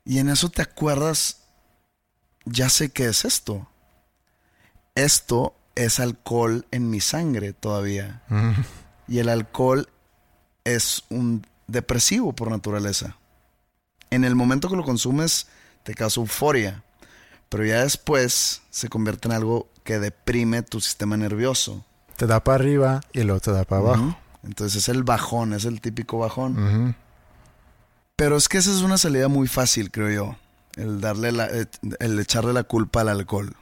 Y 0.04 0.18
en 0.18 0.28
eso 0.28 0.48
te 0.48 0.62
acuerdas, 0.62 1.42
ya 2.46 2.68
sé 2.68 2.90
qué 2.90 3.06
es 3.06 3.24
esto. 3.24 3.68
Esto 4.94 5.54
es 5.74 6.00
alcohol 6.00 6.66
en 6.70 6.88
mi 6.88 7.00
sangre 7.00 7.52
todavía. 7.52 8.22
Y 9.06 9.18
el 9.18 9.28
alcohol 9.28 9.88
es 10.64 11.04
un 11.10 11.46
depresivo 11.66 12.32
por 12.32 12.50
naturaleza. 12.50 13.16
En 14.10 14.24
el 14.24 14.34
momento 14.34 14.68
que 14.68 14.76
lo 14.76 14.84
consumes 14.84 15.48
te 15.82 15.94
causa 15.94 16.20
euforia, 16.20 16.82
pero 17.48 17.64
ya 17.64 17.82
después 17.82 18.62
se 18.70 18.88
convierte 18.88 19.28
en 19.28 19.34
algo 19.34 19.68
que 19.84 19.98
deprime 19.98 20.62
tu 20.62 20.80
sistema 20.80 21.16
nervioso. 21.16 21.84
Te 22.16 22.26
da 22.26 22.42
para 22.42 22.56
arriba 22.56 23.00
y 23.12 23.22
luego 23.22 23.40
te 23.40 23.52
da 23.52 23.64
para 23.64 23.82
abajo. 23.82 24.16
Entonces 24.42 24.82
es 24.82 24.88
el 24.88 25.02
bajón, 25.02 25.52
es 25.52 25.64
el 25.64 25.80
típico 25.80 26.18
bajón. 26.18 26.96
Pero 28.16 28.36
es 28.36 28.48
que 28.48 28.58
esa 28.58 28.70
es 28.70 28.82
una 28.82 28.98
salida 28.98 29.28
muy 29.28 29.48
fácil, 29.48 29.90
creo 29.90 30.10
yo. 30.10 30.36
El 30.76 31.00
darle 31.00 31.32
la, 31.32 31.46
eh, 31.46 31.66
el 31.98 32.18
echarle 32.18 32.52
la 32.52 32.64
culpa 32.64 33.00
al 33.00 33.08
alcohol. 33.08 33.56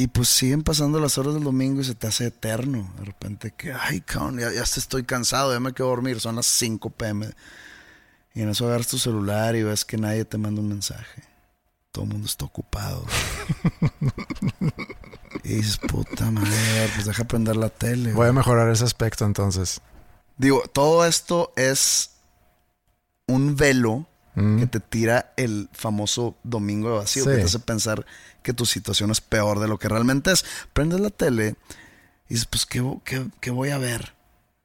Y 0.00 0.06
pues 0.06 0.28
siguen 0.28 0.62
pasando 0.62 1.00
las 1.00 1.18
horas 1.18 1.34
del 1.34 1.42
domingo 1.42 1.80
y 1.80 1.84
se 1.84 1.96
te 1.96 2.06
hace 2.06 2.26
eterno. 2.26 2.88
De 3.00 3.04
repente 3.04 3.50
que, 3.50 3.72
ay, 3.72 4.00
cabrón, 4.00 4.38
ya, 4.38 4.52
ya 4.52 4.62
estoy 4.62 5.02
cansado, 5.02 5.52
ya 5.52 5.58
me 5.58 5.72
quedo 5.72 5.88
a 5.88 5.90
dormir. 5.90 6.20
Son 6.20 6.36
las 6.36 6.46
5 6.46 6.90
pm. 6.90 7.28
Y 8.32 8.42
en 8.42 8.48
eso 8.50 8.68
agarras 8.68 8.86
tu 8.86 8.96
celular 8.98 9.56
y 9.56 9.64
ves 9.64 9.84
que 9.84 9.96
nadie 9.96 10.24
te 10.24 10.38
manda 10.38 10.60
un 10.60 10.68
mensaje. 10.68 11.24
Todo 11.90 12.04
el 12.04 12.12
mundo 12.12 12.28
está 12.28 12.44
ocupado. 12.44 13.04
y 15.42 15.54
dices, 15.54 15.78
puta 15.78 16.30
madre, 16.30 16.90
pues 16.94 17.06
deja 17.06 17.24
prender 17.24 17.56
la 17.56 17.68
tele. 17.68 18.12
Voy 18.12 18.28
a 18.28 18.32
mejorar 18.32 18.70
ese 18.70 18.84
aspecto 18.84 19.24
entonces. 19.24 19.80
Digo, 20.36 20.62
todo 20.72 21.04
esto 21.06 21.52
es 21.56 22.10
un 23.26 23.56
velo 23.56 24.06
Mm. 24.34 24.60
que 24.60 24.66
te 24.68 24.78
tira 24.78 25.32
el 25.36 25.68
famoso 25.72 26.36
domingo 26.44 26.90
de 26.90 26.96
vacío, 26.98 27.24
Sí. 27.24 27.30
que 27.30 27.36
te 27.38 27.42
hace 27.42 27.58
pensar 27.58 28.06
que 28.42 28.52
tu 28.54 28.66
situación 28.66 29.10
es 29.10 29.20
peor 29.20 29.60
de 29.60 29.68
lo 29.68 29.78
que 29.78 29.88
realmente 29.88 30.32
es. 30.32 30.44
Prendes 30.72 31.00
la 31.00 31.10
tele 31.10 31.56
y 32.28 32.34
dices, 32.34 32.46
pues, 32.46 32.66
¿qué, 32.66 32.82
qué- 33.04 33.28
qué 33.40 33.50
voy 33.50 33.70
a 33.70 33.78
ver? 33.78 34.14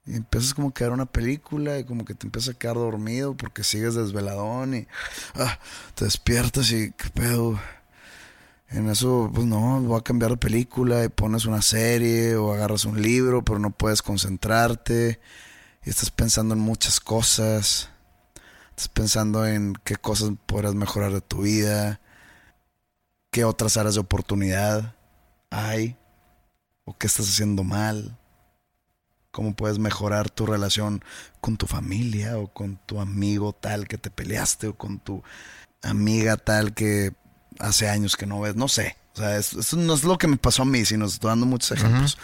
Y 0.06 0.16
empiezas 0.18 0.54
como 0.54 0.74
que 0.74 0.84
a 0.84 0.88
ver 0.88 0.94
una 0.96 1.06
película 1.06 1.80
y 1.80 1.86
como 1.86 2.06
que 2.06 2.16
te 2.16 2.28
empiezas 2.28 2.56
a 2.56 2.60
quedar 2.60 2.76
dormido 2.76 3.36
porque 3.38 3.64
sigues 3.64 3.96
desveladón 3.96 4.76
y 4.76 4.88
ah, 5.36 5.60
te 5.96 6.06
despiertas 6.06 6.72
y 6.72 6.92
qué 6.94 7.10
pedo. 7.14 7.60
En 8.70 8.90
eso, 8.90 9.30
pues 9.34 9.46
no, 9.46 9.80
voy 9.82 10.00
a 10.00 10.04
cambiar 10.04 10.32
de 10.32 10.38
película 10.38 11.04
y 11.04 11.10
pones 11.10 11.46
una 11.46 11.62
serie 11.62 12.36
o 12.36 12.54
agarras 12.54 12.86
un 12.86 13.02
libro, 13.02 13.44
pero 13.44 13.60
no 13.60 13.70
puedes 13.70 14.02
concentrarte 14.02 15.20
y 15.86 15.90
estás 15.92 16.12
pensando 16.12 16.56
en 16.56 16.62
muchas 16.62 17.00
cosas. 17.00 17.90
Estás 18.72 18.90
pensando 18.90 19.46
en 19.48 19.76
qué 19.84 19.98
cosas 19.98 20.32
podrás 20.48 20.76
mejorar 20.76 21.14
de 21.14 21.22
tu 21.22 21.44
vida, 21.44 22.02
qué 23.34 23.44
otras 23.44 23.76
áreas 23.78 23.96
de 23.96 24.02
oportunidad 24.02 24.96
hay, 25.50 25.98
o 26.86 26.96
qué 26.98 27.08
estás 27.08 27.28
haciendo 27.28 27.64
mal, 27.64 28.18
cómo 29.32 29.56
puedes 29.56 29.80
mejorar 29.80 30.30
tu 30.30 30.46
relación 30.46 31.04
con 31.42 31.58
tu 31.58 31.66
familia, 31.66 32.38
o 32.38 32.48
con 32.54 32.78
tu 32.86 33.02
amigo 33.02 33.52
tal 33.52 33.88
que 33.88 33.98
te 33.98 34.10
peleaste, 34.12 34.68
o 34.68 34.76
con 34.78 35.00
tu 35.00 35.24
amiga 35.82 36.38
tal 36.38 36.74
que 36.74 37.14
hace 37.60 37.90
años 37.90 38.16
que 38.16 38.26
no 38.28 38.40
ves, 38.40 38.56
no 38.56 38.68
sé. 38.68 38.96
O 39.16 39.18
sea, 39.18 39.38
es- 39.38 39.54
eso 39.54 39.78
no 39.78 39.94
es 39.96 40.04
lo 40.04 40.18
que 40.18 40.28
me 40.28 40.38
pasó 40.38 40.62
a 40.62 40.66
mí, 40.66 40.86
sino 40.86 41.06
estoy 41.06 41.30
dando 41.30 41.46
muchos 41.48 41.72
ejemplos. 41.72 42.18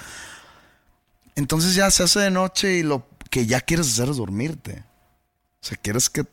Entonces 1.36 1.76
ya 1.76 1.90
se 1.92 2.04
hace 2.04 2.20
de 2.20 2.32
noche 2.32 2.74
y 2.76 2.84
lo 2.84 3.08
que 3.30 3.46
ya 3.46 3.62
quieres 3.62 3.88
hacer 3.88 4.10
es 4.10 4.18
dormirte. 4.18 4.84
O 5.62 5.66
sea, 5.66 5.78
quieres 5.78 6.10
que 6.10 6.26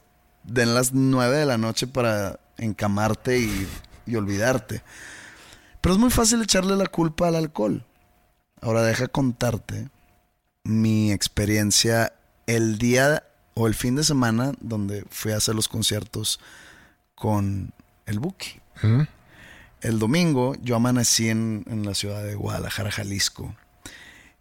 den 0.44 0.74
las 0.74 0.92
nueve 0.92 1.36
de 1.38 1.46
la 1.46 1.58
noche 1.58 1.86
para 1.86 2.38
encamarte 2.58 3.38
y, 3.40 3.68
y 4.06 4.16
olvidarte. 4.16 4.82
Pero 5.80 5.94
es 5.94 6.00
muy 6.00 6.10
fácil 6.10 6.42
echarle 6.42 6.76
la 6.76 6.86
culpa 6.86 7.28
al 7.28 7.36
alcohol. 7.36 7.84
Ahora 8.60 8.82
deja 8.82 9.08
contarte 9.08 9.88
mi 10.64 11.12
experiencia 11.12 12.12
el 12.46 12.78
día 12.78 13.24
o 13.54 13.66
el 13.66 13.74
fin 13.74 13.96
de 13.96 14.04
semana 14.04 14.52
donde 14.60 15.04
fui 15.10 15.32
a 15.32 15.36
hacer 15.36 15.54
los 15.54 15.68
conciertos 15.68 16.40
con 17.14 17.72
el 18.06 18.18
Buki. 18.18 18.60
¿Mm? 18.82 19.02
El 19.80 19.98
domingo 19.98 20.56
yo 20.62 20.76
amanecí 20.76 21.28
en, 21.28 21.64
en 21.68 21.84
la 21.84 21.94
ciudad 21.94 22.24
de 22.24 22.34
Guadalajara, 22.34 22.90
Jalisco. 22.90 23.54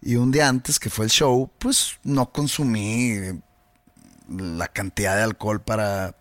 Y 0.02 0.16
un 0.16 0.32
día 0.32 0.50
antes 0.50 0.80
que 0.80 0.90
fue 0.90 1.06
el 1.06 1.12
show, 1.12 1.50
pues 1.60 1.98
no 2.04 2.32
consumí 2.32 3.42
la 4.28 4.68
cantidad 4.68 5.16
de 5.16 5.24
alcohol 5.24 5.62
para 5.62 6.16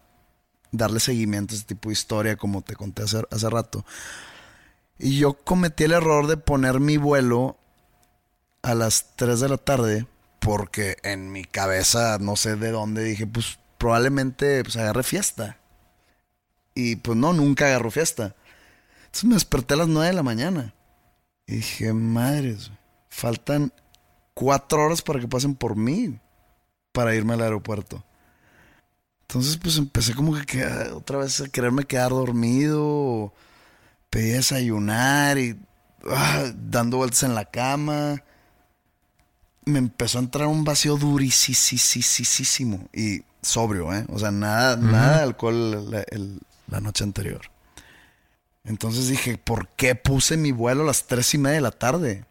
darle 0.76 1.00
seguimiento 1.00 1.54
a 1.54 1.56
ese 1.56 1.66
tipo 1.66 1.88
de 1.88 1.94
historia 1.94 2.36
como 2.36 2.62
te 2.62 2.76
conté 2.76 3.02
hace, 3.02 3.22
hace 3.30 3.50
rato. 3.50 3.84
Y 4.98 5.18
yo 5.18 5.34
cometí 5.34 5.84
el 5.84 5.92
error 5.92 6.26
de 6.26 6.36
poner 6.36 6.80
mi 6.80 6.96
vuelo 6.96 7.56
a 8.62 8.74
las 8.74 9.16
3 9.16 9.40
de 9.40 9.48
la 9.48 9.58
tarde 9.58 10.06
porque 10.38 10.96
en 11.02 11.32
mi 11.32 11.44
cabeza, 11.44 12.18
no 12.20 12.36
sé 12.36 12.56
de 12.56 12.70
dónde, 12.70 13.02
dije, 13.02 13.26
pues 13.26 13.58
probablemente 13.78 14.62
pues, 14.62 14.76
agarre 14.76 15.02
fiesta. 15.02 15.58
Y 16.74 16.96
pues 16.96 17.16
no, 17.16 17.32
nunca 17.32 17.66
agarro 17.66 17.90
fiesta. 17.90 18.34
Entonces 19.06 19.24
me 19.24 19.34
desperté 19.34 19.74
a 19.74 19.78
las 19.78 19.88
9 19.88 20.08
de 20.08 20.12
la 20.12 20.22
mañana. 20.22 20.74
Y 21.46 21.56
dije, 21.56 21.92
madres, 21.92 22.70
faltan 23.08 23.72
cuatro 24.34 24.82
horas 24.84 25.02
para 25.02 25.20
que 25.20 25.28
pasen 25.28 25.54
por 25.54 25.76
mí 25.76 26.18
para 26.92 27.14
irme 27.14 27.34
al 27.34 27.42
aeropuerto. 27.42 28.04
Entonces, 29.28 29.56
pues 29.56 29.76
empecé 29.78 30.14
como 30.14 30.34
que, 30.44 30.64
otra 30.94 31.18
vez 31.18 31.40
a 31.40 31.48
quererme 31.48 31.84
quedar 31.84 32.10
dormido. 32.10 33.32
Pedí 34.10 34.28
desayunar 34.30 35.38
y 35.38 35.58
ah, 36.08 36.44
dando 36.54 36.98
vueltas 36.98 37.22
en 37.24 37.34
la 37.34 37.44
cama. 37.46 38.22
Me 39.64 39.78
empezó 39.78 40.18
a 40.18 40.22
entrar 40.22 40.46
un 40.46 40.62
vacío 40.64 40.96
durísimo 40.96 42.88
y 42.92 43.22
sobrio, 43.42 43.92
¿eh? 43.94 44.04
O 44.08 44.18
sea, 44.18 44.30
nada, 44.30 44.76
nada 44.76 45.16
de 45.18 45.22
alcohol 45.24 45.90
la, 45.90 46.02
el- 46.10 46.38
la 46.70 46.80
noche 46.80 47.02
anterior. 47.02 47.40
Entonces 48.64 49.08
dije, 49.08 49.36
¿por 49.38 49.68
qué 49.68 49.94
puse 49.94 50.36
mi 50.36 50.52
vuelo 50.52 50.82
a 50.82 50.86
las 50.86 51.04
tres 51.06 51.34
y 51.34 51.38
media 51.38 51.56
de 51.56 51.60
la 51.62 51.70
tarde? 51.70 52.24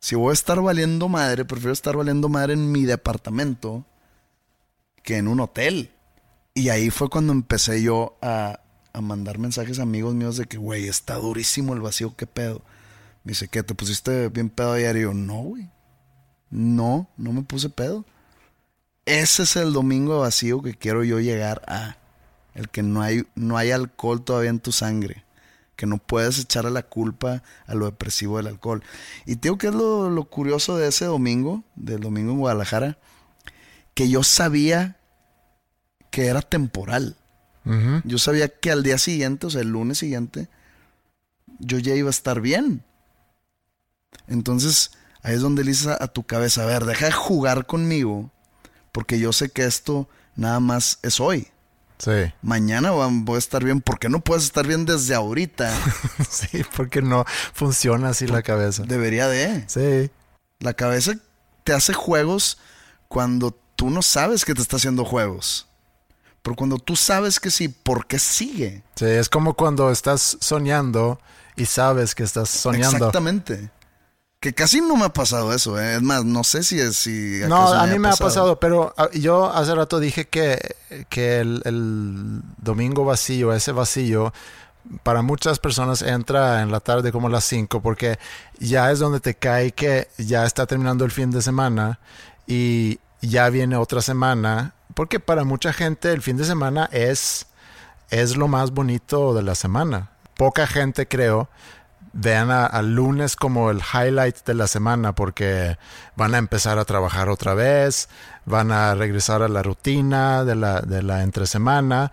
Si 0.00 0.14
voy 0.16 0.30
a 0.30 0.34
estar 0.34 0.60
valiendo 0.60 1.08
madre, 1.08 1.44
prefiero 1.44 1.72
estar 1.72 1.96
valiendo 1.96 2.28
madre 2.28 2.52
en 2.54 2.70
mi 2.72 2.84
departamento 2.84 3.84
que 5.02 5.16
en 5.16 5.28
un 5.28 5.40
hotel. 5.40 5.92
Y 6.54 6.68
ahí 6.68 6.90
fue 6.90 7.08
cuando 7.08 7.32
empecé 7.32 7.82
yo 7.82 8.18
a, 8.20 8.60
a 8.92 9.00
mandar 9.00 9.38
mensajes 9.38 9.78
a 9.78 9.82
amigos 9.82 10.14
míos 10.14 10.36
de 10.36 10.44
que, 10.46 10.58
güey, 10.58 10.86
está 10.86 11.14
durísimo 11.14 11.72
el 11.72 11.80
vacío, 11.80 12.14
¿qué 12.16 12.26
pedo? 12.26 12.62
Me 13.24 13.30
dice, 13.30 13.48
¿qué? 13.48 13.62
¿Te 13.62 13.74
pusiste 13.74 14.28
bien 14.28 14.50
pedo 14.50 14.72
ayer? 14.72 14.96
Y 14.96 15.02
yo, 15.02 15.14
no, 15.14 15.42
güey. 15.42 15.70
No, 16.50 17.08
no 17.16 17.32
me 17.32 17.42
puse 17.42 17.70
pedo. 17.70 18.04
Ese 19.06 19.44
es 19.44 19.56
el 19.56 19.72
domingo 19.72 20.20
vacío 20.20 20.60
que 20.62 20.74
quiero 20.74 21.04
yo 21.04 21.20
llegar 21.20 21.62
a. 21.66 21.96
El 22.54 22.68
que 22.68 22.82
no 22.82 23.00
hay, 23.00 23.24
no 23.34 23.56
hay 23.56 23.70
alcohol 23.70 24.22
todavía 24.22 24.50
en 24.50 24.60
tu 24.60 24.72
sangre. 24.72 25.24
Que 25.76 25.86
no 25.86 25.96
puedes 25.96 26.38
echarle 26.38 26.70
la 26.70 26.82
culpa 26.82 27.42
a 27.66 27.74
lo 27.74 27.86
depresivo 27.86 28.36
del 28.36 28.48
alcohol. 28.48 28.82
Y 29.24 29.36
te 29.36 29.48
digo 29.48 29.56
que 29.56 29.68
es 29.68 29.74
lo, 29.74 30.10
lo 30.10 30.24
curioso 30.24 30.76
de 30.76 30.88
ese 30.88 31.06
domingo, 31.06 31.64
del 31.76 32.00
domingo 32.00 32.32
en 32.32 32.38
Guadalajara, 32.40 32.98
que 33.94 34.10
yo 34.10 34.22
sabía 34.22 34.98
que 36.12 36.26
era 36.26 36.40
temporal. 36.42 37.16
Yo 38.04 38.18
sabía 38.18 38.48
que 38.48 38.70
al 38.70 38.82
día 38.84 38.98
siguiente, 38.98 39.46
o 39.46 39.50
sea, 39.50 39.60
el 39.62 39.68
lunes 39.70 39.98
siguiente, 39.98 40.48
yo 41.58 41.78
ya 41.78 41.94
iba 41.94 42.08
a 42.08 42.10
estar 42.10 42.40
bien. 42.40 42.82
Entonces, 44.28 44.92
ahí 45.22 45.34
es 45.34 45.40
donde 45.40 45.64
le 45.64 45.70
dices 45.70 45.86
a, 45.88 46.02
a 46.02 46.08
tu 46.08 46.24
cabeza, 46.24 46.62
a 46.62 46.66
ver, 46.66 46.84
deja 46.84 47.06
de 47.06 47.12
jugar 47.12 47.66
conmigo, 47.66 48.30
porque 48.92 49.18
yo 49.18 49.32
sé 49.32 49.48
que 49.50 49.64
esto 49.64 50.08
nada 50.36 50.60
más 50.60 50.98
es 51.02 51.20
hoy. 51.20 51.48
Sí, 51.98 52.32
Mañana 52.42 52.90
va- 52.90 53.08
voy 53.10 53.36
a 53.36 53.38
estar 53.38 53.62
bien. 53.62 53.80
¿Por 53.80 54.00
qué 54.00 54.08
no 54.08 54.18
puedes 54.20 54.42
estar 54.44 54.66
bien 54.66 54.84
desde 54.84 55.14
ahorita? 55.14 55.72
sí, 56.28 56.64
porque 56.76 57.00
no 57.00 57.24
funciona 57.52 58.08
así 58.08 58.26
la 58.26 58.42
cabeza. 58.42 58.82
Debería 58.84 59.28
de. 59.28 59.64
Sí, 59.68 60.10
La 60.58 60.74
cabeza 60.74 61.12
te 61.62 61.72
hace 61.72 61.92
juegos 61.94 62.58
cuando 63.06 63.56
tú 63.76 63.88
no 63.90 64.02
sabes 64.02 64.44
que 64.44 64.52
te 64.54 64.62
está 64.62 64.76
haciendo 64.76 65.04
juegos. 65.04 65.68
Pero 66.42 66.56
cuando 66.56 66.78
tú 66.78 66.96
sabes 66.96 67.38
que 67.38 67.50
sí, 67.50 67.68
¿por 67.68 68.06
qué 68.06 68.18
sigue? 68.18 68.82
sí, 68.96 69.04
es 69.04 69.28
como 69.28 69.54
cuando 69.54 69.90
estás 69.90 70.36
soñando 70.40 71.20
y 71.56 71.66
sabes 71.66 72.14
que 72.14 72.24
estás 72.24 72.48
soñando. 72.48 72.96
Exactamente. 72.96 73.70
Que 74.40 74.52
casi 74.52 74.80
no 74.80 74.96
me 74.96 75.04
ha 75.04 75.12
pasado 75.12 75.54
eso, 75.54 75.80
¿eh? 75.80 75.94
Es 75.94 76.02
más, 76.02 76.24
no 76.24 76.42
sé 76.42 76.64
si 76.64 76.80
es 76.80 76.96
si 76.96 77.42
No, 77.46 77.68
a 77.72 77.86
mí 77.86 77.96
me 78.00 78.08
ha 78.08 78.16
pasado, 78.16 78.58
pero 78.58 78.92
ah, 78.96 79.08
yo 79.12 79.52
hace 79.52 79.72
rato 79.72 80.00
dije 80.00 80.26
que, 80.26 80.58
que 81.08 81.38
el, 81.38 81.62
el 81.64 82.42
domingo 82.56 83.04
vacío, 83.04 83.52
ese 83.52 83.70
vacío, 83.70 84.32
para 85.02 85.22
muchas 85.22 85.58
personas 85.58 86.02
entra 86.02 86.62
en 86.62 86.72
la 86.72 86.80
tarde 86.80 87.12
como 87.12 87.28
las 87.28 87.44
5, 87.44 87.80
porque 87.82 88.18
ya 88.58 88.90
es 88.90 88.98
donde 88.98 89.20
te 89.20 89.34
cae 89.34 89.72
que 89.72 90.08
ya 90.18 90.44
está 90.44 90.66
terminando 90.66 91.04
el 91.04 91.12
fin 91.12 91.30
de 91.30 91.40
semana 91.40 92.00
y 92.46 92.98
ya 93.20 93.48
viene 93.48 93.76
otra 93.76 94.02
semana, 94.02 94.74
porque 94.94 95.20
para 95.20 95.44
mucha 95.44 95.72
gente 95.72 96.12
el 96.12 96.22
fin 96.22 96.36
de 96.36 96.44
semana 96.44 96.88
es, 96.92 97.46
es 98.10 98.36
lo 98.36 98.48
más 98.48 98.72
bonito 98.72 99.34
de 99.34 99.42
la 99.42 99.54
semana. 99.54 100.10
Poca 100.36 100.66
gente, 100.66 101.06
creo, 101.06 101.48
vean 102.12 102.50
al 102.50 102.94
lunes 102.94 103.36
como 103.36 103.70
el 103.70 103.80
highlight 103.80 104.44
de 104.44 104.54
la 104.54 104.66
semana 104.66 105.14
porque 105.14 105.78
van 106.16 106.34
a 106.34 106.38
empezar 106.38 106.78
a 106.78 106.84
trabajar 106.84 107.28
otra 107.28 107.54
vez, 107.54 108.08
van 108.44 108.70
a 108.70 108.94
regresar 108.94 109.42
a 109.42 109.48
la 109.48 109.62
rutina 109.62 110.44
de 110.44 110.54
la, 110.54 110.80
de 110.80 111.02
la 111.02 111.22
entre 111.22 111.46
semana. 111.46 112.12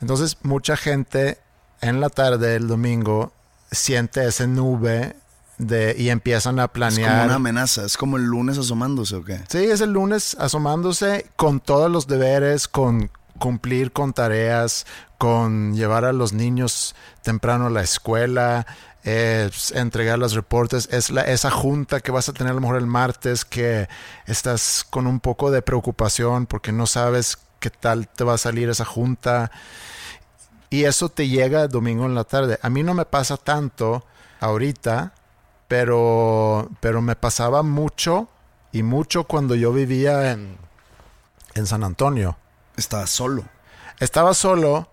Entonces 0.00 0.38
mucha 0.42 0.76
gente 0.76 1.38
en 1.80 2.00
la 2.00 2.08
tarde 2.08 2.56
el 2.56 2.68
domingo 2.68 3.32
siente 3.70 4.26
esa 4.26 4.46
nube 4.46 5.16
de, 5.58 5.94
y 5.98 6.08
empiezan 6.10 6.58
a 6.58 6.64
Es 6.64 6.68
como 6.68 6.72
planear. 6.74 7.26
una 7.26 7.34
amenaza. 7.36 7.84
Es 7.84 7.96
como 7.96 8.16
el 8.16 8.24
lunes 8.24 8.58
asomándose, 8.58 9.16
¿o 9.16 9.24
qué? 9.24 9.40
Sí, 9.48 9.58
es 9.58 9.80
el 9.80 9.92
lunes 9.92 10.36
asomándose 10.38 11.30
con 11.36 11.60
todos 11.60 11.90
los 11.90 12.06
deberes, 12.06 12.68
con 12.68 13.10
cumplir 13.38 13.92
con 13.92 14.12
tareas, 14.12 14.86
con 15.18 15.74
llevar 15.74 16.04
a 16.04 16.12
los 16.12 16.32
niños 16.32 16.94
temprano 17.22 17.66
a 17.66 17.70
la 17.70 17.82
escuela, 17.82 18.66
eh, 19.04 19.50
entregar 19.74 20.18
los 20.18 20.34
reportes. 20.34 20.88
Es 20.90 21.10
la, 21.10 21.22
esa 21.22 21.50
junta 21.50 22.00
que 22.00 22.10
vas 22.12 22.28
a 22.28 22.32
tener 22.32 22.52
a 22.52 22.54
lo 22.54 22.60
mejor 22.60 22.76
el 22.76 22.86
martes 22.86 23.44
que 23.44 23.88
estás 24.26 24.86
con 24.88 25.06
un 25.06 25.20
poco 25.20 25.50
de 25.50 25.62
preocupación 25.62 26.46
porque 26.46 26.72
no 26.72 26.86
sabes 26.86 27.38
qué 27.60 27.70
tal 27.70 28.08
te 28.08 28.24
va 28.24 28.34
a 28.34 28.38
salir 28.38 28.68
esa 28.68 28.84
junta. 28.84 29.50
Y 30.70 30.84
eso 30.84 31.08
te 31.08 31.28
llega 31.28 31.68
domingo 31.68 32.06
en 32.06 32.14
la 32.14 32.24
tarde. 32.24 32.58
A 32.62 32.70
mí 32.70 32.82
no 32.82 32.94
me 32.94 33.04
pasa 33.04 33.36
tanto 33.36 34.04
ahorita, 34.40 35.12
pero, 35.68 36.68
pero 36.80 37.02
me 37.02 37.16
pasaba 37.16 37.62
mucho 37.62 38.28
y 38.72 38.82
mucho 38.82 39.24
cuando 39.24 39.54
yo 39.54 39.72
vivía 39.72 40.32
en, 40.32 40.56
en 41.54 41.66
San 41.66 41.84
Antonio. 41.84 42.36
Estaba 42.76 43.06
solo. 43.06 43.44
Estaba 44.00 44.34
solo, 44.34 44.88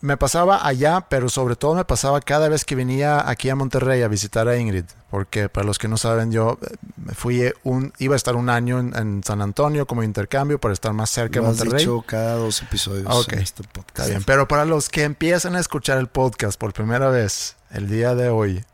me 0.00 0.16
pasaba 0.16 0.64
allá, 0.64 1.06
pero 1.08 1.28
sobre 1.28 1.56
todo 1.56 1.74
me 1.74 1.84
pasaba 1.84 2.20
cada 2.20 2.48
vez 2.48 2.64
que 2.64 2.76
venía 2.76 3.28
aquí 3.28 3.50
a 3.50 3.56
Monterrey 3.56 4.02
a 4.02 4.08
visitar 4.08 4.46
a 4.46 4.56
Ingrid, 4.56 4.84
porque 5.10 5.48
para 5.48 5.66
los 5.66 5.78
que 5.78 5.88
no 5.88 5.96
saben, 5.96 6.30
yo 6.30 6.56
eh, 6.62 6.76
fui 7.14 7.52
un, 7.64 7.92
iba 7.98 8.14
a 8.14 8.16
estar 8.16 8.36
un 8.36 8.48
año 8.48 8.78
en, 8.78 8.96
en 8.96 9.24
San 9.24 9.42
Antonio 9.42 9.86
como 9.86 10.04
intercambio 10.04 10.60
para 10.60 10.72
estar 10.72 10.92
más 10.92 11.10
cerca 11.10 11.40
Lo 11.40 11.46
de 11.46 11.50
has 11.50 11.58
Monterrey. 11.58 11.80
dicho 11.84 12.02
cada 12.06 12.34
dos 12.34 12.62
episodios 12.62 13.06
ok. 13.08 13.32
en 13.32 13.38
este 13.40 13.64
podcast. 13.64 13.98
Está 13.98 14.06
bien, 14.06 14.22
pero 14.24 14.46
para 14.46 14.64
los 14.64 14.88
que 14.88 15.02
empiezan 15.02 15.56
a 15.56 15.58
escuchar 15.58 15.98
el 15.98 16.06
podcast 16.06 16.58
por 16.60 16.72
primera 16.72 17.08
vez 17.08 17.56
el 17.72 17.88
día 17.88 18.14
de 18.14 18.28
hoy, 18.28 18.64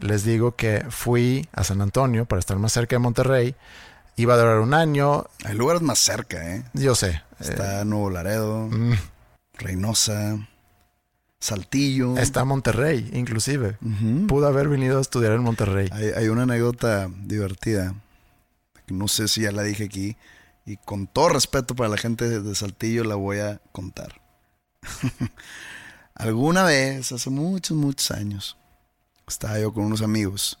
les 0.00 0.24
digo 0.24 0.54
que 0.56 0.84
fui 0.90 1.48
a 1.52 1.64
San 1.64 1.80
Antonio 1.80 2.24
para 2.26 2.40
estar 2.40 2.58
más 2.58 2.72
cerca 2.72 2.96
de 2.96 3.00
Monterrey. 3.00 3.54
Iba 4.16 4.34
a 4.34 4.38
durar 4.38 4.58
un 4.60 4.72
año, 4.74 5.26
Hay 5.44 5.54
lugares 5.56 5.82
más 5.82 5.98
cerca, 5.98 6.54
¿eh? 6.56 6.64
yo 6.72 6.94
sé. 6.94 7.22
Está 7.40 7.84
Nuevo 7.84 8.08
Laredo, 8.10 8.66
Mm, 8.68 8.94
Reynosa, 9.58 10.38
Saltillo. 11.38 12.16
está 12.16 12.44
Monterrey, 12.46 13.10
inclusive. 13.12 13.76
Ujú. 13.82 14.26
Pude 14.26 14.46
haber 14.46 14.68
venido 14.68 14.98
a 14.98 15.00
estudiar 15.02 15.32
en 15.32 15.42
Monterrey. 15.42 15.88
Hay, 15.92 16.06
hay 16.16 16.28
una 16.28 16.44
anécdota 16.44 17.08
divertida. 17.24 17.94
que 18.86 18.94
No 18.94 19.06
sé 19.08 19.28
si 19.28 19.42
ya 19.42 19.52
la 19.52 19.62
dije 19.62 19.84
aquí. 19.84 20.16
Y 20.64 20.78
con 20.78 21.06
todo 21.06 21.28
respeto 21.28 21.76
para 21.76 21.88
la 21.90 21.96
gente 21.98 22.40
de 22.40 22.54
Saltillo 22.54 23.04
la 23.04 23.14
voy 23.16 23.38
a 23.40 23.60
contar. 23.72 24.20
Alguna 26.14 26.62
vez, 26.64 27.12
hace 27.12 27.28
muchos, 27.30 27.76
muchos 27.76 28.10
años, 28.10 28.56
estaba 29.26 29.58
yo 29.58 29.72
con 29.72 29.84
unos 29.84 30.02
amigos. 30.02 30.58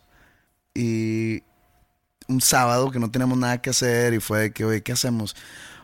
Y 0.74 1.42
un 2.28 2.40
sábado 2.40 2.90
que 2.90 2.98
no 2.98 3.10
teníamos 3.10 3.38
nada 3.38 3.60
que 3.62 3.70
hacer 3.70 4.14
y 4.14 4.20
fue 4.20 4.40
de 4.40 4.52
que, 4.52 4.64
oye, 4.64 4.82
¿qué 4.82 4.92
hacemos? 4.92 5.36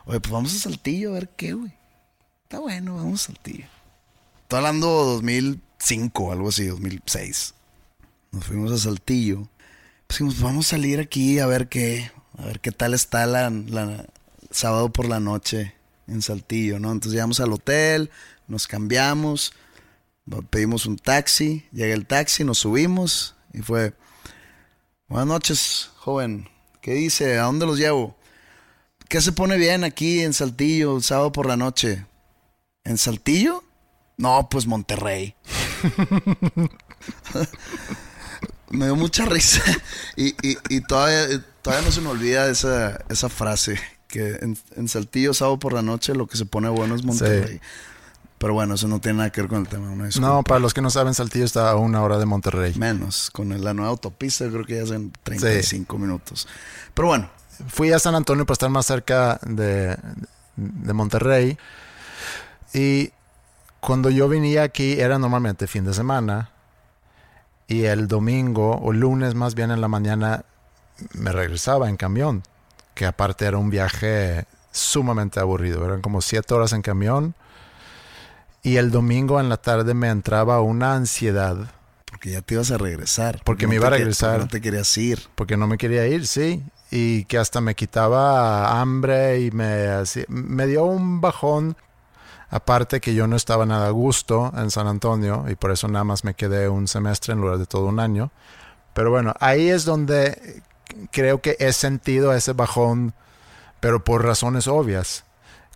Oye, 0.05 0.19
pues 0.19 0.31
vamos 0.31 0.53
a 0.55 0.59
Saltillo 0.59 1.11
a 1.11 1.13
ver 1.13 1.29
qué, 1.29 1.53
güey. 1.53 1.73
Está 2.43 2.59
bueno, 2.59 2.95
vamos 2.95 3.23
a 3.23 3.27
Saltillo. 3.27 3.65
Estoy 4.43 4.57
hablando 4.57 4.87
2005, 4.87 6.31
algo 6.31 6.49
así, 6.49 6.65
2006. 6.67 7.55
Nos 8.31 8.45
fuimos 8.45 8.71
a 8.71 8.77
Saltillo. 8.77 9.47
Pues 10.07 10.19
dijimos, 10.19 10.41
vamos 10.41 10.67
a 10.67 10.69
salir 10.71 10.99
aquí 10.99 11.39
a 11.39 11.47
ver 11.47 11.69
qué. 11.69 12.11
a 12.37 12.45
ver 12.45 12.59
qué 12.59 12.71
tal 12.71 12.93
está 12.93 13.25
la, 13.25 13.49
la 13.49 14.05
sábado 14.51 14.89
por 14.91 15.07
la 15.07 15.19
noche 15.19 15.73
en 16.07 16.21
Saltillo, 16.21 16.79
¿no? 16.79 16.91
Entonces 16.91 17.13
llegamos 17.13 17.39
al 17.39 17.53
hotel, 17.53 18.11
nos 18.47 18.67
cambiamos, 18.67 19.53
pedimos 20.49 20.85
un 20.85 20.97
taxi, 20.97 21.65
llega 21.71 21.93
el 21.93 22.05
taxi, 22.05 22.43
nos 22.43 22.59
subimos 22.59 23.35
y 23.53 23.61
fue, 23.61 23.93
buenas 25.07 25.27
noches, 25.27 25.89
joven, 25.97 26.49
¿qué 26.81 26.93
dice? 26.93 27.37
¿A 27.37 27.43
dónde 27.43 27.65
los 27.65 27.77
llevo? 27.77 28.15
¿Qué 29.09 29.21
se 29.21 29.31
pone 29.31 29.57
bien 29.57 29.83
aquí 29.83 30.21
en 30.21 30.33
Saltillo, 30.33 30.99
sábado 31.01 31.31
por 31.31 31.45
la 31.45 31.57
noche? 31.57 32.05
¿En 32.83 32.97
Saltillo? 32.97 33.63
No, 34.17 34.47
pues 34.49 34.65
Monterrey. 34.65 35.35
me 38.69 38.85
dio 38.85 38.95
mucha 38.95 39.25
risa. 39.25 39.61
Y, 40.15 40.35
y, 40.41 40.81
todavía, 40.81 41.43
todavía 41.61 41.85
no 41.85 41.91
se 41.91 42.01
me 42.01 42.09
olvida 42.09 42.49
esa, 42.49 43.03
esa 43.09 43.29
frase. 43.29 43.79
Que 44.07 44.39
en, 44.75 44.87
Saltillo, 44.87 45.33
sábado 45.33 45.59
por 45.59 45.73
la 45.73 45.81
noche, 45.81 46.13
lo 46.13 46.27
que 46.27 46.37
se 46.37 46.45
pone 46.45 46.69
bueno 46.69 46.95
es 46.95 47.03
Monterrey. 47.03 47.59
Pero 48.43 48.55
bueno, 48.55 48.73
eso 48.73 48.89
no 48.89 48.99
tiene 48.99 49.19
nada 49.19 49.29
que 49.29 49.39
ver 49.39 49.49
con 49.49 49.61
el 49.61 49.69
tema. 49.69 49.87
No, 50.19 50.43
para 50.43 50.59
los 50.59 50.73
que 50.73 50.81
no 50.81 50.89
saben, 50.89 51.13
Saltillo 51.13 51.45
está 51.45 51.69
a 51.69 51.77
una 51.77 52.03
hora 52.03 52.17
de 52.17 52.25
Monterrey. 52.25 52.73
Menos. 52.75 53.31
Con 53.31 53.63
la 53.63 53.73
nueva 53.73 53.89
autopista 53.89 54.49
creo 54.49 54.65
que 54.65 54.75
ya 54.75 54.85
son 54.85 55.13
35 55.23 55.97
minutos. 55.97 56.45
Pero 56.93 57.07
bueno. 57.07 57.29
Fui 57.69 57.93
a 57.93 57.99
San 57.99 58.15
Antonio 58.15 58.45
para 58.45 58.55
estar 58.55 58.69
más 58.69 58.85
cerca 58.85 59.39
de, 59.45 59.97
de 60.57 60.93
Monterrey. 60.93 61.57
Y 62.73 63.11
cuando 63.79 64.09
yo 64.09 64.27
venía 64.27 64.63
aquí 64.63 64.99
era 64.99 65.17
normalmente 65.17 65.65
fin 65.65 65.85
de 65.85 65.93
semana 65.93 66.49
y 67.69 67.83
el 67.85 68.09
domingo 68.09 68.77
o 68.77 68.91
lunes 68.91 69.35
más 69.35 69.55
bien 69.55 69.71
en 69.71 69.79
la 69.79 69.87
mañana 69.87 70.43
me 71.13 71.31
regresaba 71.31 71.87
en 71.87 71.95
camión, 71.95 72.43
que 72.93 73.05
aparte 73.05 73.45
era 73.45 73.57
un 73.57 73.69
viaje 73.69 74.47
sumamente 74.73 75.39
aburrido, 75.39 75.85
eran 75.85 76.01
como 76.01 76.19
siete 76.19 76.53
horas 76.53 76.73
en 76.73 76.81
camión 76.81 77.35
y 78.63 78.77
el 78.77 78.89
domingo 78.89 79.39
en 79.39 79.49
la 79.49 79.57
tarde 79.57 79.93
me 79.93 80.09
entraba 80.09 80.61
una 80.61 80.95
ansiedad. 80.95 81.57
Porque 82.05 82.31
ya 82.31 82.41
te 82.41 82.55
ibas 82.55 82.71
a 82.71 82.77
regresar. 82.77 83.41
Porque, 83.43 83.67
me 83.67 83.75
iba 83.75 83.87
a 83.87 83.91
regresar. 83.91 84.39
No 84.39 84.47
te 84.47 84.61
querías 84.61 84.97
ir. 84.97 85.19
Porque 85.35 85.57
no 85.57 85.67
me 85.67 85.77
quería 85.77 86.07
ir, 86.07 86.25
sí. 86.25 86.63
Y 86.89 87.25
que 87.25 87.37
hasta 87.37 87.59
me 87.59 87.75
quitaba 87.75 88.79
hambre 88.79 89.41
y 89.41 89.51
me, 89.51 89.87
me 90.27 90.67
dio 90.67 90.85
un 90.85 91.21
bajón 91.21 91.75
Aparte 92.53 93.01
que 93.01 93.15
yo 93.15 93.25
no 93.25 93.35
estaba 93.35 93.65
nada 93.65 93.87
a 93.87 93.89
gusto 93.89 94.53
en 94.55 94.69
San 94.69 94.85
Antonio 94.85 95.45
y 95.49 95.55
por 95.55 95.71
eso 95.71 95.87
nada 95.87 96.03
más 96.03 96.23
me 96.23 96.35
quedé 96.35 96.69
un 96.69 96.87
semestre 96.87 97.33
en 97.33 97.41
lugar 97.41 97.57
de 97.57 97.65
todo 97.65 97.87
un 97.87 97.99
año. 97.99 98.29
Pero 98.93 99.09
bueno, 99.09 99.33
ahí 99.39 99.69
es 99.69 99.85
donde 99.85 100.61
creo 101.09 101.41
que 101.41 101.57
he 101.59 101.73
sentido 101.73 102.31
ese 102.31 102.53
bajón, 102.53 103.15
pero 103.79 104.03
por 104.03 104.23
razones 104.23 104.67
obvias. 104.67 105.23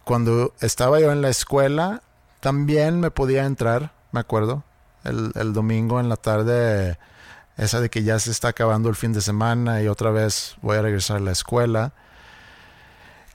Cuando 0.04 0.54
estaba 0.62 1.00
yo 1.00 1.12
en 1.12 1.24
la 1.24 1.30
escuela, 1.30 2.04
también 2.40 3.00
me 3.00 3.12
podía 3.12 3.46
entrar, 3.46 3.94
me 4.12 4.20
acuerdo, 4.20 4.64
el, 5.04 5.32
el 5.36 5.54
domingo 5.54 6.00
en 6.00 6.10
la 6.10 6.18
tarde, 6.18 6.98
esa 7.58 7.82
de 7.82 7.90
que 7.90 8.04
ya 8.04 8.20
se 8.20 8.32
está 8.32 8.50
acabando 8.50 8.90
el 8.90 8.96
fin 8.96 9.14
de 9.14 9.22
semana 9.22 9.82
y 9.82 9.88
otra 9.88 10.12
vez 10.12 10.56
voy 10.62 10.78
a 10.78 10.82
regresar 10.82 11.18
a 11.18 11.22
la 11.22 11.32
escuela 11.32 11.94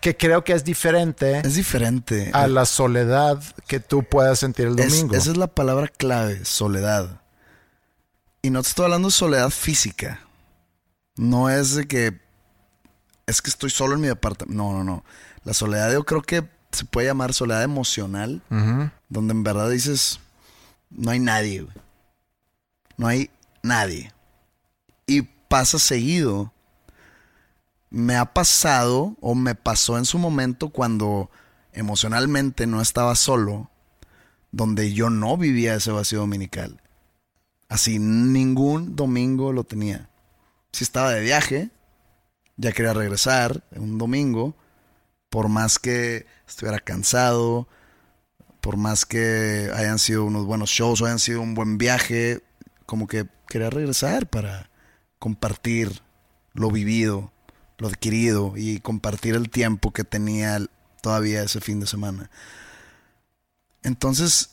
que 0.03 0.17
creo 0.17 0.43
que 0.43 0.53
es 0.53 0.65
diferente. 0.65 1.39
Es 1.39 1.55
diferente. 1.55 2.31
A 2.35 2.49
la 2.49 2.67
soledad 2.67 3.41
que 3.69 3.79
tú 3.79 4.03
puedas 4.03 4.41
sentir 4.41 4.67
el 4.67 4.75
domingo. 4.75 5.15
esa 5.15 5.31
es 5.31 5.37
la 5.37 5.47
palabra 5.47 5.87
clave, 5.87 6.45
soledad. 6.45 7.23
Y 8.43 8.51
no 8.51 8.61
te 8.63 8.69
estoy 8.69 8.87
hablando 8.87 9.09
de 9.09 9.13
soledad 9.13 9.51
física. 9.51 10.27
No 11.15 11.49
es 11.49 11.77
de 11.77 11.87
que 11.87 12.21
es 13.27 13.41
que 13.41 13.51
estoy 13.51 13.71
solo 13.71 13.95
en 13.95 14.01
mi 14.01 14.09
departamento. 14.09 14.61
No, 14.61 14.73
no, 14.73 14.83
no. 14.83 15.05
La 15.45 15.55
soledad 15.55 15.93
yo 15.93 16.03
creo 16.03 16.23
que 16.23 16.49
se 16.73 16.85
puede 16.85 17.09
llamar 17.09 17.35
soledad 17.35 17.63
emocional, 17.63 18.43
donde 19.09 19.33
en 19.33 19.43
verdad 19.43 19.71
dices, 19.71 20.21
no 20.91 21.11
hay 21.11 21.21
nadie. 21.21 21.67
No 22.97 23.07
hay 23.07 23.31
nadie. 23.63 24.13
Y 25.07 25.23
pasa 25.23 25.79
seguido 25.79 26.53
me 27.93 28.17
ha 28.17 28.25
pasado 28.25 29.17
o 29.21 29.35
me 29.35 29.55
pasó 29.55 29.99
en 29.99 30.07
su 30.07 30.19
momento 30.19 30.71
cuando 30.71 31.31
emocionalmente 31.75 32.67
no 32.67 32.81
estaba 32.81 33.15
solo, 33.17 33.71
donde 34.51 34.95
yo 34.95 35.11
no 35.11 35.37
vivía 35.37 35.75
ese 35.75 35.93
vacío 35.93 36.21
dominical. 36.21 36.81
Así 37.69 37.99
ningún 37.99 38.97
domingo 38.97 39.53
lo 39.53 39.65
tenía. 39.65 40.09
Si 40.73 40.85
estaba 40.85 41.11
de 41.11 41.21
viaje, 41.21 41.71
ya 42.57 42.73
quería 42.73 42.95
regresar 42.95 43.63
un 43.73 43.99
domingo, 43.99 44.57
por 45.33 45.49
más 45.49 45.81
que 45.81 46.27
estuviera 46.47 46.79
cansado, 46.79 47.67
por 48.61 48.77
más 48.77 49.05
que 49.05 49.73
hayan 49.75 49.99
sido 49.99 50.25
unos 50.25 50.47
buenos 50.47 50.71
shows 50.71 51.01
o 51.01 51.07
hayan 51.07 51.19
sido 51.19 51.41
un 51.41 51.55
buen 51.55 51.79
viaje, 51.79 52.43
como 52.87 53.09
que 53.09 53.27
quería 53.49 53.71
regresar 53.71 54.29
para 54.29 54.71
compartir 55.19 56.03
lo 56.55 56.71
vivido 56.71 57.33
lo 57.83 57.89
adquirido 57.89 58.55
y 58.57 58.79
compartir 58.79 59.35
el 59.35 59.51
tiempo 59.51 59.93
que 59.93 60.05
tenía 60.05 60.65
todavía 61.01 61.43
ese 61.43 61.61
fin 61.61 61.81
de 61.81 61.87
semana. 61.89 62.31
Entonces, 63.83 64.51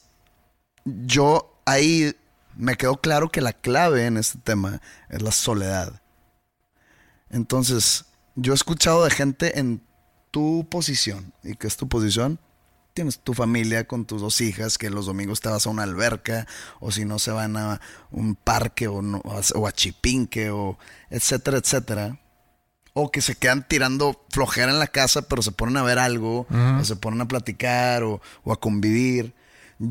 yo 0.84 1.62
ahí 1.66 2.16
me 2.58 2.76
quedó 2.76 2.98
claro 2.98 3.30
que 3.30 3.42
la 3.42 3.54
clave 3.54 4.08
en 4.08 4.18
este 4.18 4.40
tema 4.40 4.82
es 5.10 5.22
la 5.22 5.32
soledad. 5.32 6.02
Entonces, 7.30 8.06
yo 8.36 8.54
he 8.54 8.56
escuchado 8.56 9.04
de 9.04 9.12
gente 9.12 9.60
en 9.60 9.84
tu 10.32 10.68
posición, 10.70 11.34
y 11.44 11.56
que 11.56 11.68
es 11.68 11.78
tu 11.78 11.88
posición, 11.88 12.40
tienes 12.94 13.20
tu 13.20 13.34
familia 13.34 13.88
con 13.88 14.06
tus 14.06 14.22
dos 14.22 14.42
hijas, 14.42 14.78
que 14.78 14.90
los 14.90 15.06
domingos 15.06 15.42
te 15.42 15.50
vas 15.50 15.66
a 15.66 15.70
una 15.70 15.84
alberca, 15.84 16.48
o 16.80 16.92
si 16.92 17.06
no 17.06 17.20
se 17.20 17.32
van 17.32 17.58
a 17.58 17.82
un 18.12 18.36
parque, 18.36 18.88
o, 18.88 19.00
o 19.00 19.68
a 19.68 19.72
Chipinque, 19.72 20.50
o 20.50 20.78
etcétera, 21.10 21.58
etcétera 21.58 22.20
o 22.94 23.12
que 23.12 23.22
se 23.22 23.36
quedan 23.36 23.68
tirando 23.68 24.26
flojera 24.30 24.72
en 24.72 24.80
la 24.80 24.88
casa, 24.88 25.24
pero 25.24 25.42
se 25.42 25.52
ponen 25.52 25.78
a 25.78 25.84
ver 25.84 26.00
algo, 26.00 26.48
o 26.80 26.84
se 26.84 26.96
ponen 26.96 27.22
a 27.22 27.28
platicar 27.28 28.04
o, 28.04 28.22
a 28.46 28.56
convivir. 28.56 29.34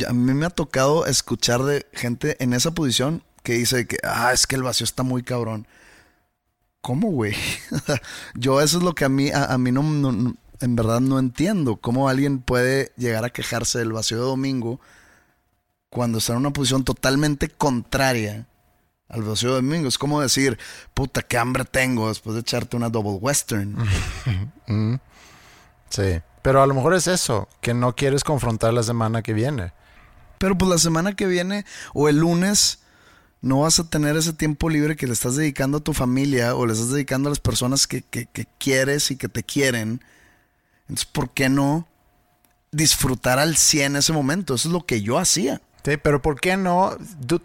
a 0.06 0.12
mí 0.12 0.34
me 0.34 0.46
ha 0.46 0.50
tocado 0.50 1.06
escuchar 1.06 1.62
de 1.62 1.86
gente 1.92 2.36
en 2.42 2.52
esa 2.52 2.72
posición 2.72 3.22
que 3.42 3.54
dice 3.54 3.86
que, 3.86 3.96
ah, 4.02 4.32
es 4.32 4.46
que 4.46 4.56
el 4.56 4.62
vacío 4.62 4.84
está 4.84 5.02
muy 5.02 5.22
cabrón. 5.22 5.66
¿Cómo, 6.80 7.10
güey? 7.10 7.34
Yo 8.34 8.60
eso 8.60 8.78
es 8.78 8.84
lo 8.84 8.94
que 8.94 9.04
a 9.04 9.08
mí, 9.08 9.30
a, 9.32 9.56
mí 9.58 9.72
no, 9.72 9.80
en 10.60 10.76
verdad 10.76 11.00
no 11.00 11.18
entiendo. 11.18 11.76
¿Cómo 11.76 12.08
alguien 12.08 12.40
puede 12.40 12.92
llegar 12.96 13.24
a 13.24 13.30
quejarse 13.30 13.78
del 13.78 13.92
vacío 13.92 14.18
de 14.18 14.24
domingo 14.24 14.80
cuando 15.90 16.18
está 16.18 16.32
en 16.32 16.38
una 16.38 16.52
posición 16.52 16.84
totalmente 16.84 17.48
contraria 17.48 18.46
al 19.08 19.22
vacío 19.22 19.50
de 19.50 19.56
domingo. 19.56 19.88
Es 19.88 19.98
como 19.98 20.20
decir, 20.20 20.58
puta, 20.94 21.22
qué 21.22 21.38
hambre 21.38 21.64
tengo 21.64 22.08
después 22.08 22.34
de 22.34 22.40
echarte 22.40 22.76
una 22.76 22.90
double 22.90 23.18
western. 23.20 23.76
Mm. 24.70 24.96
sí, 25.88 26.20
pero 26.42 26.62
a 26.62 26.66
lo 26.66 26.74
mejor 26.74 26.92
es 26.92 27.06
eso, 27.06 27.48
que 27.62 27.72
no 27.72 27.96
quieres 27.96 28.22
confrontar 28.22 28.74
la 28.74 28.82
semana 28.82 29.22
que 29.22 29.32
viene. 29.32 29.72
Pero 30.36 30.58
pues 30.58 30.70
la 30.70 30.76
semana 30.76 31.16
que 31.16 31.24
viene 31.24 31.64
o 31.94 32.10
el 32.10 32.18
lunes 32.18 32.80
no 33.40 33.60
vas 33.60 33.78
a 33.78 33.88
tener 33.88 34.16
ese 34.16 34.32
tiempo 34.32 34.68
libre 34.68 34.96
que 34.96 35.06
le 35.06 35.12
estás 35.12 35.36
dedicando 35.36 35.78
a 35.78 35.80
tu 35.80 35.92
familia 35.92 36.54
o 36.54 36.66
le 36.66 36.72
estás 36.72 36.90
dedicando 36.90 37.28
a 37.28 37.30
las 37.30 37.40
personas 37.40 37.86
que, 37.86 38.02
quieres 38.58 39.10
y 39.10 39.16
que 39.16 39.28
te 39.28 39.42
quieren. 39.42 40.02
Entonces, 40.82 41.06
¿por 41.06 41.30
qué 41.30 41.48
no 41.48 41.86
disfrutar 42.72 43.38
al 43.38 43.56
100 43.56 43.96
ese 43.96 44.12
momento? 44.12 44.54
Eso 44.54 44.68
es 44.68 44.72
lo 44.72 44.84
que 44.84 45.02
yo 45.02 45.18
hacía. 45.18 45.60
Sí, 45.84 45.96
pero 45.96 46.20
¿por 46.20 46.40
qué 46.40 46.56
no? 46.56 46.96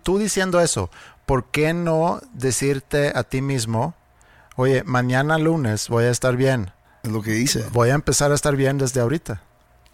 tú 0.01 0.17
diciendo 0.17 0.59
eso, 0.59 0.89
¿por 1.25 1.45
qué 1.51 1.73
no 1.73 2.21
decirte 2.33 3.11
a 3.15 3.23
ti 3.23 3.41
mismo, 3.41 3.95
oye, 4.55 4.83
mañana 4.83 5.37
lunes 5.37 5.87
voy 5.89 6.05
a 6.05 6.09
estar 6.09 6.35
bien? 6.35 6.71
Es 7.03 7.11
lo 7.11 7.21
que 7.21 7.37
hice. 7.37 7.63
Voy 7.71 7.89
a 7.89 7.93
empezar 7.93 8.31
a 8.31 8.35
estar 8.35 8.55
bien 8.55 8.77
desde 8.77 9.01
ahorita. 9.01 9.43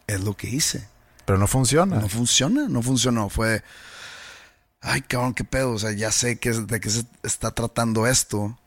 Es 0.08 0.24
lo 0.24 0.36
que 0.36 0.48
hice. 0.48 0.88
Pero 1.26 1.38
no 1.38 1.48
funciona. 1.48 1.98
No 1.98 2.08
funciona, 2.08 2.68
no 2.70 2.82
funcionó. 2.82 3.30
Fue, 3.30 3.64
ay, 4.82 5.02
cabrón, 5.02 5.34
qué 5.34 5.44
pedo. 5.44 5.72
O 5.72 5.80
sea, 5.80 5.92
ya 5.92 6.12
sé 6.12 6.40
que, 6.40 6.52
de 6.52 6.80
qué 6.80 6.90
se 6.90 7.06
está 7.24 7.52
tratando 7.52 8.08
esto. 8.08 8.58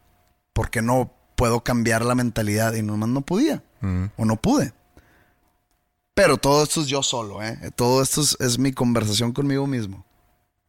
Porque 0.53 0.83
no 0.83 1.13
puedo 1.37 1.65
cambiar 1.65 2.05
la 2.05 2.15
mentalidad 2.15 2.75
y 2.75 2.83
nomás 2.83 3.09
no 3.09 3.23
podía. 3.23 3.63
Mm. 3.81 4.07
O 4.17 4.25
no 4.25 4.37
pude. 4.37 4.73
Pero 6.15 6.37
todo 6.37 6.63
esto 6.63 6.83
es 6.83 6.89
yo 6.89 7.03
solo, 7.03 7.43
¿eh? 7.43 7.71
Todo 7.75 8.03
esto 8.03 8.23
es 8.39 8.59
mi 8.59 8.73
conversación 8.73 9.33
conmigo 9.33 9.67
mismo 9.67 10.05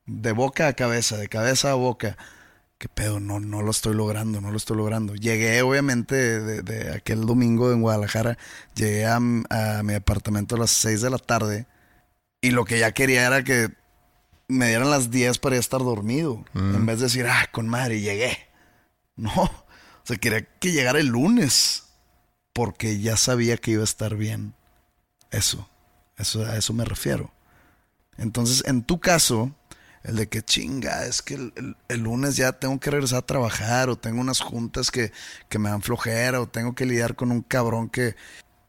de 0.06 0.32
boca 0.32 0.68
a 0.68 0.74
cabeza, 0.74 1.18
de 1.18 1.28
cabeza 1.28 1.72
a 1.72 1.76
boca. 1.76 2.18
¿Qué 2.78 2.90
pedo? 2.90 3.20
No, 3.20 3.40
no 3.40 3.62
lo 3.62 3.72
estoy 3.72 3.96
logrando, 3.96 4.42
no 4.42 4.52
lo 4.52 4.58
estoy 4.58 4.76
logrando. 4.78 5.16
Llegué, 5.16 5.62
obviamente, 5.62 6.42
de, 6.42 6.94
aquel 6.94 7.26
domingo 7.26 7.72
en 7.72 7.82
Guadalajara, 7.82 8.38
llegué 8.76 9.06
a, 9.06 9.20
mi 9.20 9.94
apartamento 9.94 10.56
a 10.56 10.60
las 10.60 10.72
6 10.72 11.02
de 11.02 11.10
la 11.10 11.18
tarde 11.18 11.66
y 12.42 12.52
lo 12.52 12.66
que 12.66 12.80
ya 12.80 12.92
quería 12.92 13.26
era 13.26 13.44
que 13.44 13.70
me 14.54 14.70
dieran 14.70 14.90
las 14.90 15.12
10 15.12 15.40
para 15.40 15.56
ya 15.56 15.60
estar 15.60 15.82
dormido. 15.82 16.44
Mm. 16.54 16.76
En 16.76 16.86
vez 16.86 17.00
de 17.00 17.06
decir, 17.06 17.26
ah, 17.28 17.48
con 17.52 17.68
madre, 17.68 18.00
llegué. 18.00 18.38
No, 19.16 19.32
o 19.32 20.06
sea, 20.06 20.18
quería 20.18 20.44
que 20.60 20.72
llegara 20.72 21.00
el 21.00 21.08
lunes. 21.08 21.84
porque 22.54 23.00
ya 23.00 23.18
sabía 23.18 23.58
que 23.58 23.72
iba 23.72 23.82
a 23.82 23.84
estar 23.84 24.16
bien. 24.16 24.54
Eso, 25.32 25.68
eso 26.18 26.46
a 26.46 26.56
eso 26.58 26.72
me 26.74 26.86
refiero. 26.86 27.32
Entonces, 28.18 28.64
en 28.68 28.84
tu 28.84 29.00
caso, 29.00 29.52
el 30.04 30.18
de 30.18 30.30
que 30.30 30.44
chinga, 30.44 31.06
es 31.06 31.24
que 31.24 31.34
el, 31.36 32.00
lunes 32.00 32.36
ya 32.36 32.52
tengo 32.54 32.80
que 32.80 32.92
regresar 32.92 33.20
a 33.20 33.26
trabajar 33.26 33.90
o 33.90 33.98
tengo 33.98 34.22
unas 34.22 34.40
juntas 34.40 34.92
que, 34.92 35.12
que, 35.50 35.58
me 35.58 35.70
dan 35.70 35.82
flojera 35.82 36.42
o 36.42 36.48
tengo 36.48 36.76
que 36.76 36.86
lidiar 36.86 37.16
con 37.16 37.32
un 37.32 37.42
cabrón 37.42 37.90
que 37.90 38.16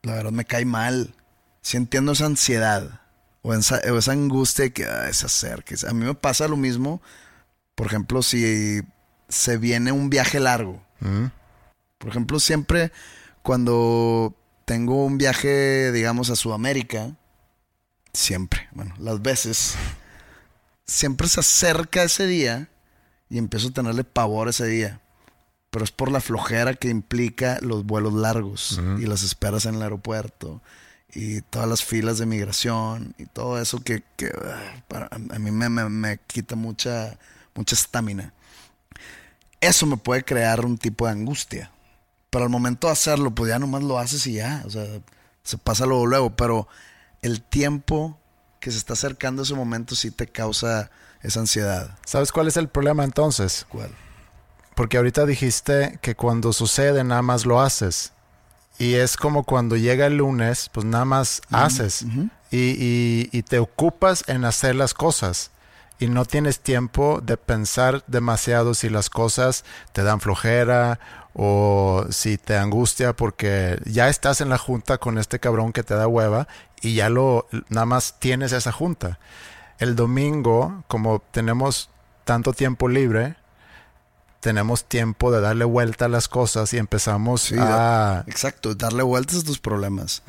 la 0.03 0.14
verdad 0.14 0.33
me 0.33 0.47
cae 0.47 0.64
mal. 0.64 1.14
Si 1.61 1.77
entiendo 1.77 2.12
esa 2.12 2.27
ansiedad 2.27 3.03
o 3.44 3.52
esa, 3.52 4.12
angustia 4.12 4.70
que 4.70 4.85
se 5.12 5.26
acerque. 5.26 5.76
A 5.87 5.92
mí 5.92 6.07
me 6.07 6.14
pasa 6.14 6.48
lo 6.48 6.57
mismo, 6.57 7.02
por 7.74 7.87
ejemplo, 7.87 8.22
si 8.22 8.80
se 9.28 9.59
viene 9.59 9.92
un 9.92 10.09
viaje 10.09 10.40
largo. 10.40 10.83
Mm. 11.00 11.26
Por 11.98 12.09
ejemplo, 12.09 12.40
siempre 12.40 12.90
cuando 13.42 14.35
tengo 14.64 15.04
un 15.04 15.18
viaje, 15.18 15.92
digamos, 15.92 16.30
a 16.30 16.37
Sudamérica, 16.37 17.14
siempre, 18.14 18.66
bueno, 18.72 18.94
las 18.98 19.20
veces, 19.20 19.74
siempre 20.87 21.28
se 21.28 21.40
acerca 21.40 22.02
ese 22.02 22.26
día 22.26 22.70
y 23.28 23.37
empiezo 23.37 23.68
a 23.68 23.72
tenerle 23.72 24.04
pavor 24.04 24.48
ese 24.48 24.66
día. 24.66 25.02
Pero 25.68 25.85
es 25.85 25.90
por 25.90 26.11
la 26.11 26.22
flojera 26.22 26.72
que 26.72 26.88
implica 26.88 27.59
los 27.61 27.85
vuelos 27.85 28.14
largos 28.14 28.80
y 28.98 29.04
las 29.04 29.22
esperas 29.22 29.66
en 29.66 29.74
el 29.74 29.83
aeropuerto 29.83 30.62
y 31.14 31.40
todas 31.42 31.68
las 31.68 31.85
filas 31.85 32.18
de 32.18 32.27
migración 32.27 33.14
y 33.18 33.27
todo 33.27 33.61
eso 33.61 33.83
que, 33.83 34.03
ah, 34.90 35.09
a 35.11 35.38
mí 35.38 35.50
me, 35.50 35.68
me 35.68 36.18
quita 36.27 36.57
mucha 36.57 37.16
mucha 37.55 37.74
estamina. 37.74 38.33
Eso 39.61 39.87
me 39.87 39.96
puede 39.96 40.24
crear 40.24 40.64
un 40.64 40.77
tipo 40.77 41.07
de 41.07 41.12
angustia. 41.12 41.70
Pero 42.31 42.44
al 42.44 42.50
momento 42.50 42.88
de 42.88 42.92
hacerlo, 42.92 43.35
pues 43.35 43.48
ya 43.48 43.59
nomás 43.59 43.83
lo 43.83 43.98
haces 43.98 44.27
y 44.27 44.35
ya. 44.35 44.62
O 44.66 44.70
sea, 44.70 44.85
se 45.42 45.57
pasa 45.57 45.87
luego, 45.87 46.07
luego. 46.07 46.37
Pero 46.37 46.68
el 47.22 47.42
tiempo 47.42 48.18
que 48.61 48.70
se 48.70 48.79
está 48.79 48.94
acercando 48.94 49.42
a 49.42 49.44
ese 49.44 49.55
momento 49.55 49.94
sí 49.94 50.11
te 50.11 50.27
causa 50.27 50.90
esa 51.22 51.40
ansiedad. 51.40 51.96
¿Sabes 52.05 52.33
cuál 52.33 52.48
es 52.48 52.57
el 52.57 52.68
problema 52.68 53.05
entonces? 53.05 53.66
¿Cuál? 53.68 53.90
Porque 54.74 54.96
ahorita 54.96 55.24
dijiste 55.24 55.98
que 56.03 56.16
cuando 56.16 56.53
sucede 56.53 57.05
nada 57.05 57.22
más 57.22 57.46
lo 57.46 57.61
haces. 57.61 58.12
Y 58.78 58.94
es 58.94 59.16
como 59.16 59.44
cuando 59.44 59.76
llega 59.76 60.06
el 60.06 60.16
lunes, 60.18 60.68
pues 60.72 60.84
nada 60.84 61.04
más 61.04 61.42
haces. 61.50 62.04
y, 62.50 63.28
y, 63.32 63.42
te 63.42 63.58
ocupas 63.58 64.24
en 64.28 64.44
hacer 64.44 64.74
las 64.76 64.94
cosas 64.94 65.50
y 65.98 66.08
no 66.08 66.24
tienes 66.24 66.60
tiempo 66.60 67.20
de 67.22 67.37
pensar 67.37 68.04
demasiado 68.06 68.74
si 68.74 68.88
las 68.88 69.10
cosas 69.10 69.64
te 69.92 70.02
dan 70.02 70.20
flojera 70.20 70.98
o 71.34 72.04
si 72.10 72.37
te 72.38 72.56
angustia 72.56 73.14
porque 73.14 73.80
ya 73.87 74.08
estás 74.08 74.40
en 74.40 74.48
la 74.48 74.58
junta 74.58 74.98
con 74.98 75.18
este 75.18 75.38
cabrón 75.40 75.72
que 75.72 75.82
te 75.82 75.94
da 75.94 76.06
hueva 76.06 76.46
y 76.80 76.94
ya 76.94 77.08
lo 77.08 77.46
nada 77.68 77.87
más 77.87 78.16
tienes 78.18 78.52
esa 78.52 78.72
junta. 78.72 79.18
El 79.78 79.96
domingo, 79.96 80.84
como 80.87 81.22
tenemos 81.30 81.90
tanto 82.24 82.52
tiempo 82.52 82.88
libre, 82.88 83.37
tenemos 84.44 84.85
tiempo 84.85 85.33
de 85.33 85.40
darle 85.40 85.64
vuelta 85.64 86.04
a 86.04 86.09
las 86.09 86.28
cosas 86.28 86.74
y 86.74 86.76
empezamos 86.76 87.50
a... 87.52 88.24
exacto, 88.26 88.74
darle 88.74 89.02
vueltas 89.02 89.38
a 89.38 89.42
tus 89.42 89.59
problemas. 89.59 90.22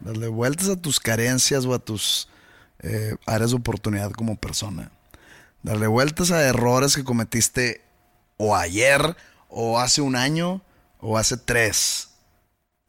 Darle 0.00 0.26
vueltas 0.26 0.68
a 0.70 0.74
tus 0.74 0.98
carencias 0.98 1.64
o 1.64 1.72
a 1.72 1.78
tus 1.78 2.28
eh, 2.80 3.14
áreas 3.26 3.50
de 3.50 3.56
oportunidad 3.56 4.10
como 4.10 4.34
persona. 4.34 4.90
Darle 5.62 5.86
vueltas 5.86 6.32
a 6.32 6.42
errores 6.42 6.96
que 6.96 7.04
cometiste 7.04 7.80
o 8.38 8.56
ayer, 8.56 9.16
o 9.48 9.78
hace 9.78 10.00
un 10.00 10.16
año, 10.16 10.60
o 10.98 11.16
hace 11.16 11.36
tres. 11.36 12.08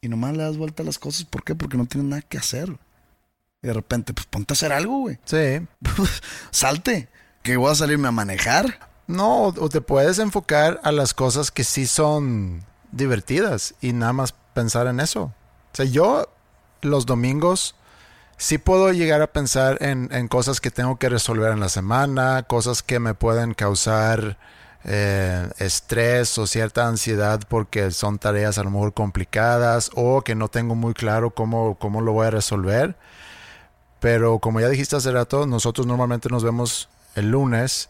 Y 0.00 0.08
nomás 0.08 0.36
le 0.36 0.42
das 0.42 0.56
vuelta 0.56 0.82
a 0.82 0.86
las 0.86 0.98
cosas. 0.98 1.26
¿Por 1.26 1.44
qué? 1.44 1.54
Porque 1.54 1.76
no 1.76 1.86
tienes 1.86 2.10
nada 2.10 2.22
que 2.22 2.38
hacer. 2.38 2.76
Y 3.62 3.68
de 3.68 3.72
repente, 3.72 4.12
pues 4.14 4.26
ponte 4.26 4.52
a 4.52 4.54
hacer 4.54 4.72
algo, 4.72 4.98
güey. 4.98 5.20
Sí. 5.26 5.64
Salte. 6.50 7.08
¿Que 7.44 7.56
voy 7.56 7.70
a 7.70 7.76
salirme 7.76 8.08
a 8.08 8.10
manejar? 8.10 8.85
No, 9.06 9.46
o 9.46 9.68
te 9.68 9.80
puedes 9.80 10.18
enfocar 10.18 10.80
a 10.82 10.90
las 10.90 11.14
cosas 11.14 11.50
que 11.50 11.62
sí 11.64 11.86
son 11.86 12.64
divertidas 12.90 13.74
y 13.80 13.92
nada 13.92 14.12
más 14.12 14.34
pensar 14.54 14.86
en 14.88 15.00
eso. 15.00 15.22
O 15.22 15.76
sea, 15.76 15.84
yo 15.84 16.28
los 16.82 17.06
domingos 17.06 17.76
sí 18.36 18.58
puedo 18.58 18.92
llegar 18.92 19.22
a 19.22 19.28
pensar 19.28 19.78
en, 19.80 20.28
cosas 20.28 20.60
que 20.60 20.70
tengo 20.70 20.96
que 20.96 21.08
resolver 21.08 21.52
en 21.52 21.60
la 21.60 21.68
semana, 21.68 22.42
cosas 22.44 22.82
que 22.82 22.98
me 22.98 23.14
pueden 23.14 23.54
causar 23.54 24.38
eh, 24.84 25.48
estrés 25.58 26.36
o 26.38 26.46
cierta 26.46 26.86
ansiedad 26.86 27.40
porque 27.48 27.90
son 27.90 28.18
tareas 28.18 28.58
a 28.58 28.64
lo 28.64 28.70
mejor 28.70 28.92
complicadas 28.92 29.90
o 29.94 30.22
que 30.22 30.34
no 30.34 30.48
tengo 30.48 30.74
muy 30.74 30.94
claro 30.94 31.30
cómo, 31.30 31.76
cómo 31.76 32.00
lo 32.00 32.12
voy 32.12 32.26
a 32.26 32.30
resolver. 32.30 32.96
Pero 34.00 34.38
como 34.38 34.60
ya 34.60 34.68
dijiste 34.68 34.96
hace 34.96 35.10
rato, 35.12 35.46
nosotros 35.46 35.86
normalmente 35.86 36.28
nos 36.28 36.44
vemos 36.44 36.88
el 37.14 37.30
lunes 37.30 37.88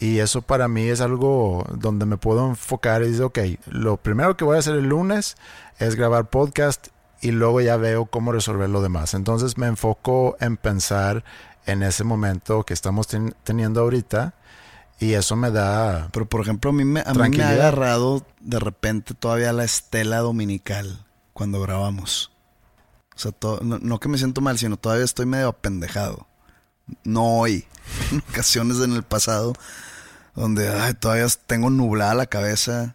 y 0.00 0.18
eso 0.18 0.42
para 0.42 0.68
mí 0.68 0.88
es 0.88 1.00
algo 1.00 1.66
donde 1.74 2.06
me 2.06 2.16
puedo 2.16 2.46
enfocar 2.46 3.02
y 3.02 3.06
decir, 3.06 3.22
ok, 3.22 3.38
lo 3.66 3.96
primero 3.96 4.36
que 4.36 4.44
voy 4.44 4.56
a 4.56 4.60
hacer 4.60 4.76
el 4.76 4.88
lunes 4.88 5.36
es 5.78 5.96
grabar 5.96 6.30
podcast 6.30 6.88
y 7.20 7.32
luego 7.32 7.60
ya 7.60 7.76
veo 7.76 8.06
cómo 8.06 8.32
resolver 8.32 8.70
lo 8.70 8.80
demás. 8.80 9.14
Entonces 9.14 9.58
me 9.58 9.66
enfoco 9.66 10.36
en 10.40 10.56
pensar 10.56 11.24
en 11.66 11.82
ese 11.82 12.04
momento 12.04 12.64
que 12.64 12.74
estamos 12.74 13.08
teniendo 13.42 13.80
ahorita 13.80 14.34
y 15.00 15.14
eso 15.14 15.36
me 15.36 15.50
da... 15.50 16.08
Pero 16.12 16.28
por 16.28 16.40
ejemplo, 16.40 16.70
a 16.70 16.72
mí 16.72 16.84
me, 16.84 17.02
a 17.04 17.12
mí 17.12 17.36
me 17.36 17.42
ha 17.42 17.50
agarrado 17.50 18.24
de 18.40 18.58
repente 18.58 19.14
todavía 19.14 19.52
la 19.52 19.64
estela 19.64 20.18
dominical 20.18 21.04
cuando 21.32 21.60
grabamos. 21.60 22.32
O 23.14 23.18
sea, 23.18 23.32
no, 23.62 23.98
que 23.98 24.08
me 24.08 24.18
siento 24.18 24.40
mal, 24.40 24.58
sino 24.58 24.76
todavía 24.76 25.04
estoy 25.04 25.26
medio 25.26 25.48
apendejado. 25.48 26.28
No 27.04 27.38
hoy, 27.38 27.64
en 28.12 28.22
ocasiones 28.28 28.80
en 28.80 28.92
el 28.92 29.02
pasado, 29.02 29.54
donde 30.38 30.94
todavía 30.94 31.26
tengo 31.46 31.68
nublada 31.68 32.14
la 32.14 32.26
cabeza 32.26 32.94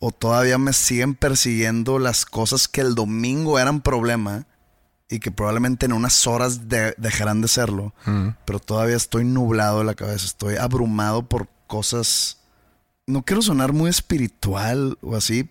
o 0.00 0.10
todavía 0.10 0.58
me 0.58 0.72
siguen 0.72 1.14
persiguiendo 1.14 1.98
las 1.98 2.24
cosas 2.26 2.66
que 2.66 2.80
el 2.80 2.94
domingo 2.94 3.58
eran 3.58 3.80
problema 3.80 4.46
y 5.08 5.20
que 5.20 5.30
probablemente 5.30 5.86
en 5.86 5.92
unas 5.92 6.26
horas 6.26 6.68
dejarán 6.68 7.40
de 7.40 7.48
serlo, 7.48 7.94
mm. 8.04 8.28
pero 8.44 8.58
todavía 8.58 8.96
estoy 8.96 9.24
nublado 9.24 9.78
de 9.78 9.84
la 9.84 9.94
cabeza, 9.94 10.26
estoy 10.26 10.56
abrumado 10.56 11.28
por 11.28 11.48
cosas, 11.66 12.38
no 13.06 13.22
quiero 13.22 13.40
sonar 13.40 13.72
muy 13.72 13.88
espiritual 13.88 14.98
o 15.00 15.16
así, 15.16 15.48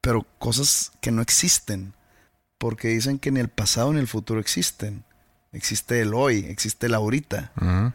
pero 0.00 0.24
cosas 0.38 0.92
que 1.00 1.10
no 1.10 1.20
existen, 1.20 1.94
porque 2.58 2.88
dicen 2.88 3.18
que 3.18 3.30
ni 3.30 3.40
el 3.40 3.48
pasado 3.48 3.92
ni 3.92 3.98
el 3.98 4.08
futuro 4.08 4.40
existen, 4.40 5.04
existe 5.52 6.00
el 6.00 6.14
hoy, 6.14 6.46
existe 6.48 6.86
el 6.86 6.94
ahorita. 6.94 7.52
Mm. 7.56 7.86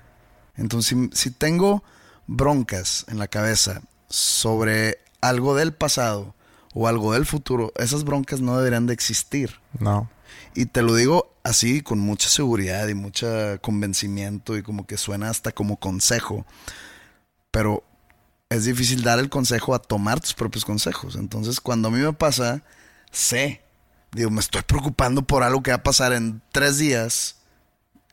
Entonces, 0.57 0.97
si 1.13 1.31
tengo 1.31 1.83
broncas 2.27 3.05
en 3.07 3.17
la 3.17 3.27
cabeza 3.27 3.81
sobre 4.09 4.99
algo 5.21 5.55
del 5.55 5.73
pasado 5.73 6.35
o 6.73 6.87
algo 6.87 7.13
del 7.13 7.25
futuro, 7.25 7.73
esas 7.77 8.03
broncas 8.03 8.41
no 8.41 8.57
deberían 8.57 8.85
de 8.85 8.93
existir. 8.93 9.59
No. 9.79 10.09
Y 10.53 10.67
te 10.67 10.81
lo 10.81 10.93
digo 10.93 11.33
así 11.43 11.81
con 11.81 11.99
mucha 11.99 12.29
seguridad 12.29 12.87
y 12.87 12.93
mucho 12.93 13.27
convencimiento 13.61 14.57
y 14.57 14.63
como 14.63 14.85
que 14.85 14.97
suena 14.97 15.29
hasta 15.29 15.51
como 15.51 15.77
consejo. 15.77 16.45
Pero 17.49 17.83
es 18.49 18.65
difícil 18.65 19.03
dar 19.03 19.19
el 19.19 19.29
consejo 19.29 19.73
a 19.73 19.79
tomar 19.79 20.19
tus 20.19 20.33
propios 20.33 20.65
consejos. 20.65 21.15
Entonces, 21.15 21.59
cuando 21.59 21.87
a 21.87 21.91
mí 21.91 21.99
me 21.99 22.13
pasa, 22.13 22.61
sé, 23.11 23.61
digo, 24.11 24.29
me 24.29 24.41
estoy 24.41 24.61
preocupando 24.61 25.21
por 25.23 25.43
algo 25.43 25.63
que 25.63 25.71
va 25.71 25.77
a 25.77 25.83
pasar 25.83 26.13
en 26.13 26.41
tres 26.51 26.77
días 26.77 27.37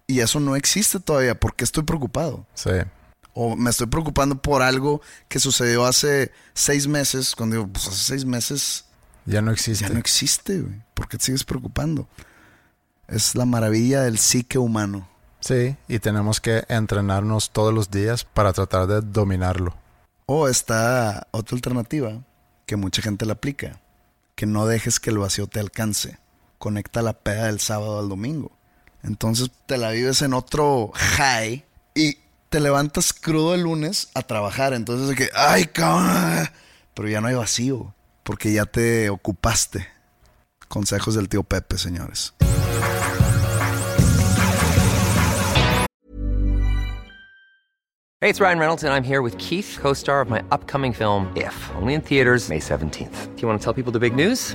y 0.06 0.20
eso 0.20 0.40
no 0.40 0.56
existe 0.56 1.00
todavía. 1.00 1.38
¿Por 1.38 1.54
qué 1.54 1.64
estoy 1.64 1.82
preocupado? 1.84 2.46
Sí 2.54 2.70
o 3.34 3.56
me 3.56 3.70
estoy 3.70 3.88
preocupando 3.88 4.40
por 4.40 4.62
algo 4.62 5.02
que 5.28 5.40
sucedió 5.40 5.84
hace 5.84 6.32
seis 6.54 6.86
meses, 6.86 7.34
cuando 7.34 7.56
digo, 7.56 7.68
pues 7.68 7.88
hace 7.88 8.04
seis 8.04 8.24
meses... 8.24 8.84
Ya 9.26 9.42
no 9.42 9.50
existe. 9.50 9.84
Ya 9.84 9.90
no 9.90 9.98
existe, 9.98 10.60
güey. 10.60 10.82
¿Por 10.94 11.08
qué 11.08 11.18
te 11.18 11.24
sigues 11.24 11.44
preocupando? 11.44 12.08
Es 13.08 13.34
la 13.34 13.44
maravilla 13.44 14.02
del 14.02 14.18
psique 14.18 14.58
humano. 14.58 15.08
Sí, 15.40 15.76
y 15.88 15.98
tenemos 15.98 16.40
que 16.40 16.64
entrenarnos 16.68 17.50
todos 17.50 17.74
los 17.74 17.90
días 17.90 18.24
para 18.24 18.52
tratar 18.52 18.86
de 18.86 19.00
dominarlo. 19.00 19.74
O 20.26 20.48
está 20.48 21.26
otra 21.32 21.56
alternativa 21.56 22.22
que 22.66 22.76
mucha 22.76 23.02
gente 23.02 23.26
la 23.26 23.34
aplica, 23.34 23.80
que 24.36 24.46
no 24.46 24.66
dejes 24.66 25.00
que 25.00 25.10
el 25.10 25.18
vacío 25.18 25.46
te 25.46 25.60
alcance. 25.60 26.18
Conecta 26.58 27.02
la 27.02 27.12
peda 27.12 27.46
del 27.46 27.60
sábado 27.60 27.98
al 27.98 28.08
domingo. 28.08 28.52
Entonces 29.02 29.50
te 29.66 29.76
la 29.76 29.90
vives 29.90 30.22
en 30.22 30.32
otro 30.32 30.92
high 30.94 31.64
y 31.94 32.16
te 32.54 32.60
levantas 32.60 33.12
crudo 33.12 33.52
el 33.52 33.62
lunes 33.62 34.10
a 34.14 34.22
trabajar. 34.22 34.74
Entonces, 34.74 35.08
de 35.08 35.16
que, 35.16 35.28
ay, 35.34 35.64
cabrón. 35.64 36.48
Pero 36.94 37.08
ya 37.08 37.20
no 37.20 37.26
hay 37.26 37.34
vacío, 37.34 37.92
porque 38.22 38.52
ya 38.52 38.64
te 38.64 39.10
ocupaste. 39.10 39.88
Consejos 40.68 41.16
del 41.16 41.28
tío 41.28 41.42
Pepe, 41.42 41.78
señores. 41.78 42.32
Hey, 48.20 48.30
it's 48.30 48.38
Ryan 48.38 48.60
Reynolds, 48.60 48.84
and 48.84 48.94
I'm 48.94 49.02
here 49.02 49.20
with 49.20 49.36
Keith, 49.38 49.76
co 49.82 49.92
star 49.92 50.20
of 50.20 50.30
my 50.30 50.44
upcoming 50.52 50.92
film, 50.92 51.32
If, 51.34 51.56
only 51.74 51.94
in 51.94 52.02
theaters, 52.02 52.48
May 52.48 52.60
17th. 52.60 53.34
Do 53.34 53.42
you 53.42 53.48
want 53.48 53.60
to 53.60 53.64
tell 53.64 53.74
people 53.74 53.90
the 53.90 53.98
big 53.98 54.14
news? 54.14 54.54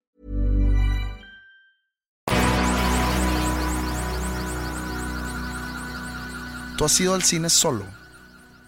¿Tú 6.81 6.85
has 6.85 6.99
ido 6.99 7.13
al 7.13 7.21
cine 7.21 7.47
solo? 7.51 7.85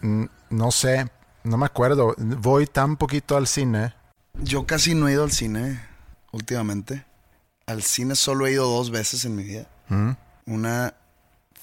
Mm, 0.03 0.25
No 0.51 0.69
sé, 0.69 1.09
no 1.43 1.57
me 1.57 1.65
acuerdo. 1.65 2.13
Voy 2.19 2.67
tan 2.67 2.95
poquito 2.95 3.35
al 3.35 3.47
cine. 3.47 3.95
Yo 4.35 4.67
casi 4.67 4.93
no 4.93 5.07
he 5.07 5.13
ido 5.13 5.23
al 5.23 5.31
cine 5.31 5.81
últimamente. 6.31 7.05
Al 7.65 7.81
cine 7.81 8.13
solo 8.13 8.45
he 8.45 8.51
ido 8.51 8.69
dos 8.69 8.91
veces 8.91 9.25
en 9.25 9.35
mi 9.35 9.41
vida. 9.41 9.65
Mm, 9.89 10.11
Una, 10.45 10.93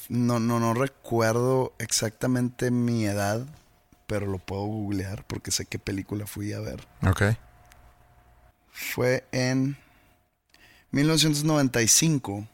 no, 0.08 0.40
no, 0.40 0.58
no 0.58 0.74
recuerdo 0.74 1.72
exactamente 1.78 2.72
mi 2.72 3.06
edad, 3.06 3.46
pero 4.08 4.26
lo 4.26 4.38
puedo 4.38 4.62
googlear 4.62 5.24
porque 5.28 5.52
sé 5.52 5.66
qué 5.66 5.78
película 5.78 6.26
fui 6.26 6.52
a 6.52 6.58
ver. 6.58 6.84
Ok. 7.08 7.22
Fue 8.72 9.24
en 9.30 9.76
1995. 10.90 12.44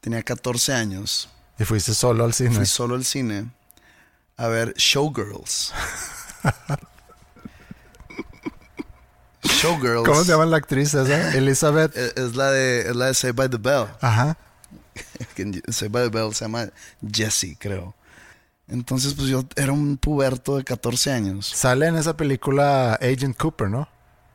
Tenía 0.00 0.22
14 0.22 0.74
años. 0.74 1.28
Y 1.58 1.64
fuiste 1.64 1.94
solo 1.94 2.24
al 2.24 2.34
cine. 2.34 2.54
Fui 2.54 2.66
solo 2.66 2.94
al 2.94 3.04
cine 3.04 3.50
a 4.36 4.48
ver 4.48 4.74
Showgirls. 4.76 5.72
Showgirls. 9.42 10.06
¿Cómo 10.06 10.24
se 10.24 10.32
llama 10.32 10.46
la 10.46 10.56
actriz 10.58 10.92
esa? 10.94 11.34
Elizabeth. 11.34 11.96
Es, 11.96 12.16
es 12.16 12.36
la 12.36 12.50
de, 12.50 12.80
es 12.80 12.96
la 12.96 13.06
de 13.06 13.14
Saved 13.14 13.34
by 13.36 13.48
the 13.48 13.56
Bell. 13.58 13.86
Ajá. 14.00 14.36
Saved 15.70 15.92
by 15.92 16.04
the 16.04 16.08
Bell 16.10 16.34
se 16.34 16.44
llama 16.44 16.68
Jessie, 17.10 17.56
creo. 17.58 17.94
Entonces, 18.68 19.14
pues 19.14 19.28
yo 19.28 19.44
era 19.54 19.72
un 19.72 19.96
puberto 19.96 20.56
de 20.56 20.64
14 20.64 21.12
años. 21.12 21.46
Sale 21.54 21.86
en 21.86 21.96
esa 21.96 22.16
película 22.16 22.94
Agent 22.94 23.36
Cooper, 23.36 23.70
¿no? 23.70 23.88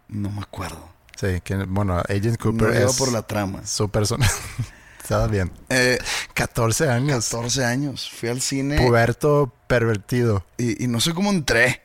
No 0.08 0.30
me 0.32 0.42
acuerdo. 0.42 0.90
Sí, 1.20 1.42
que 1.44 1.56
bueno, 1.66 2.00
Agent 2.00 2.40
No 2.40 2.52
Cooper 2.52 2.76
iba 2.82 2.90
es 2.90 2.98
por 2.98 3.12
la 3.12 3.22
trama. 3.24 3.66
su 3.66 3.90
persona. 3.90 4.30
Estaba 5.12 5.28
bien. 5.28 5.52
Eh, 5.68 5.98
14 6.34 6.88
años. 6.90 7.26
14 7.30 7.66
años. 7.66 8.10
Fui 8.10 8.30
al 8.30 8.40
cine. 8.40 8.78
Puberto 8.78 9.54
pervertido. 9.68 10.46
Y, 10.58 10.82
y 10.86 10.88
no 10.88 11.02
sé 11.02 11.14
cómo 11.14 11.32
entré. 11.32 11.82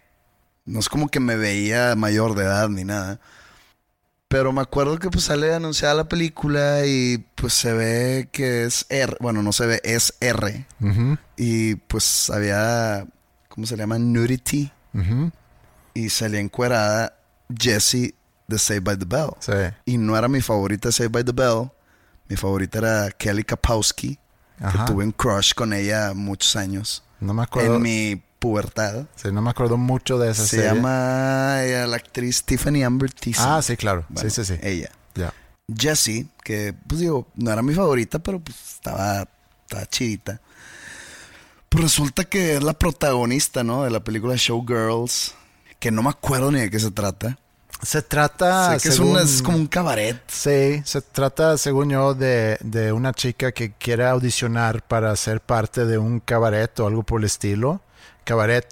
No 0.64 0.78
es 0.78 0.88
como 0.88 1.08
que 1.08 1.18
me 1.18 1.34
veía 1.34 1.96
mayor 1.96 2.36
de 2.36 2.44
edad 2.44 2.68
ni 2.68 2.84
nada. 2.84 3.18
Pero 4.28 4.52
me 4.52 4.60
acuerdo 4.60 5.00
que 5.00 5.10
pues 5.10 5.24
sale 5.24 5.52
anunciada 5.52 5.94
la 5.94 6.08
película 6.08 6.86
y 6.86 7.18
pues 7.34 7.52
se 7.52 7.72
ve 7.72 8.28
que 8.30 8.62
es 8.62 8.86
R. 8.90 9.16
Bueno, 9.18 9.42
no 9.42 9.50
se 9.52 9.66
ve, 9.66 9.80
es 9.82 10.14
R. 10.20 10.64
Ujú, 10.80 11.18
Y 11.36 11.74
pues 11.74 12.30
había, 12.30 13.08
¿cómo 13.48 13.66
se 13.66 13.76
llama? 13.76 13.98
Nudity. 13.98 14.70
ujú. 14.94 15.32
Y 15.94 16.10
salía 16.10 16.38
encuerada 16.38 17.18
Jessie 17.58 18.14
de 18.46 18.58
Saved 18.60 18.84
by 18.84 18.96
the 18.98 19.04
Bell. 19.04 19.30
Sí. 19.40 19.52
Y 19.84 19.98
no 19.98 20.16
era 20.16 20.28
mi 20.28 20.40
favorita 20.40 20.92
Saved 20.92 21.10
by 21.10 21.24
the 21.24 21.32
Bell. 21.32 21.72
Mi 22.28 22.36
favorita 22.36 22.78
era 22.78 23.10
Kelly 23.10 23.44
Kapowski. 23.44 24.18
Ajá. 24.60 24.84
Que 24.84 24.92
tuve 24.92 25.04
un 25.04 25.12
crush 25.12 25.52
con 25.54 25.72
ella 25.72 26.12
muchos 26.14 26.56
años. 26.56 27.02
No 27.20 27.34
me 27.34 27.42
acuerdo. 27.42 27.76
En 27.76 27.82
mi 27.82 28.22
pubertad. 28.38 29.06
Sí, 29.16 29.30
no 29.32 29.42
me 29.42 29.50
acuerdo 29.50 29.76
mucho 29.76 30.18
de 30.18 30.30
esa 30.30 30.42
Se 30.44 30.56
serie. 30.56 30.74
llama 30.74 31.58
eh, 31.64 31.86
la 31.86 31.96
actriz 31.96 32.42
Tiffany 32.44 32.82
Amber 32.82 33.12
Thiessen. 33.12 33.44
Ah, 33.46 33.62
sí, 33.62 33.76
claro. 33.76 34.04
Bueno, 34.08 34.28
sí, 34.30 34.44
sí, 34.44 34.54
sí. 34.54 34.60
Ella. 34.62 34.90
Ya. 35.14 35.32
Jessie, 35.74 36.28
que 36.44 36.74
pues 36.86 37.00
digo, 37.00 37.26
no 37.34 37.50
era 37.50 37.62
mi 37.62 37.74
favorita, 37.74 38.18
pero 38.18 38.38
pues 38.40 38.56
estaba, 38.74 39.26
estaba 39.62 39.86
chidita. 39.86 40.40
Pues 41.68 41.82
resulta 41.84 42.24
que 42.24 42.56
es 42.56 42.62
la 42.62 42.72
protagonista, 42.74 43.64
¿no? 43.64 43.82
De 43.84 43.90
la 43.90 44.00
película 44.00 44.34
Showgirls. 44.36 45.34
Que 45.78 45.90
no 45.90 46.02
me 46.02 46.10
acuerdo 46.10 46.50
ni 46.50 46.60
de 46.60 46.70
qué 46.70 46.78
se 46.80 46.90
trata. 46.90 47.38
Se 47.82 48.02
trata. 48.02 48.72
sé 48.78 48.82
que 48.82 48.88
es, 48.88 48.94
según- 48.96 49.10
una- 49.12 49.22
es 49.22 49.42
como 49.42 49.58
un 49.58 49.66
cabaret. 49.66 50.20
Sí, 50.28 50.82
se 50.84 51.00
trata, 51.02 51.56
según 51.58 51.90
yo, 51.90 52.14
de, 52.14 52.56
de 52.60 52.92
una 52.92 53.12
chica 53.12 53.52
que 53.52 53.72
quiere 53.72 54.06
audicionar 54.06 54.82
para 54.82 55.14
ser 55.16 55.40
parte 55.40 55.84
de 55.86 55.98
un 55.98 56.20
cabaret 56.20 56.78
o 56.80 56.86
algo 56.86 57.02
por 57.02 57.20
el 57.20 57.26
estilo. 57.26 57.80
Cabaret, 58.24 58.66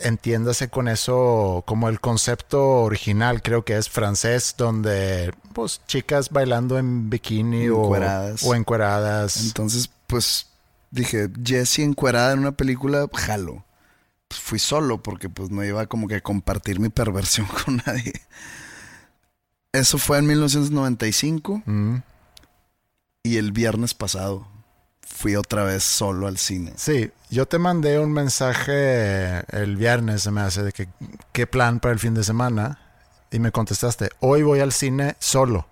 entiéndase 0.00 0.68
con 0.68 0.88
eso 0.88 1.62
como 1.66 1.88
el 1.88 2.00
concepto 2.00 2.82
original, 2.82 3.42
creo 3.42 3.64
que 3.64 3.76
es 3.76 3.88
francés, 3.90 4.54
donde 4.56 5.32
pues 5.52 5.80
chicas 5.86 6.30
bailando 6.30 6.78
en 6.78 7.10
bikini 7.10 7.68
o, 7.68 7.78
o 8.42 8.54
encueradas. 8.54 9.38
Entonces, 9.44 9.90
pues 10.06 10.46
dije, 10.90 11.28
Jessie 11.44 11.84
encuerada 11.84 12.32
en 12.32 12.38
una 12.38 12.52
película, 12.52 13.06
jalo. 13.12 13.64
Pues, 14.28 14.40
fui 14.40 14.58
solo 14.58 15.02
porque 15.02 15.28
pues 15.28 15.50
no 15.50 15.64
iba 15.64 15.86
como 15.86 16.08
que 16.08 16.16
a 16.16 16.20
compartir 16.20 16.80
mi 16.80 16.88
perversión 16.88 17.46
con 17.64 17.82
nadie. 17.86 18.12
Eso 19.72 19.98
fue 19.98 20.18
en 20.18 20.26
1995 20.26 21.62
Mm, 21.66 21.96
y 23.22 23.36
el 23.36 23.52
viernes 23.52 23.92
pasado 23.92 24.46
fui 25.00 25.36
otra 25.36 25.64
vez 25.64 25.82
solo 25.82 26.26
al 26.26 26.38
cine. 26.38 26.72
Sí, 26.76 27.10
yo 27.30 27.46
te 27.46 27.58
mandé 27.58 27.98
un 27.98 28.12
mensaje 28.12 29.40
el 29.56 29.76
viernes, 29.76 30.22
se 30.22 30.30
me 30.30 30.40
hace, 30.40 30.62
de 30.62 30.72
que 30.72 30.88
qué 31.32 31.46
plan 31.46 31.80
para 31.80 31.92
el 31.92 31.98
fin 31.98 32.14
de 32.14 32.24
semana. 32.24 32.80
Y 33.30 33.38
me 33.38 33.50
contestaste, 33.50 34.10
hoy 34.20 34.42
voy 34.42 34.60
al 34.60 34.72
cine 34.72 35.16
solo. 35.18 35.66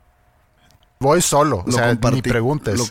Voy 0.99 1.21
solo, 1.23 1.65
o 1.67 1.73
sea, 1.73 1.95
ni 1.95 2.23
preguntes. 2.23 2.79
lo 2.79 2.89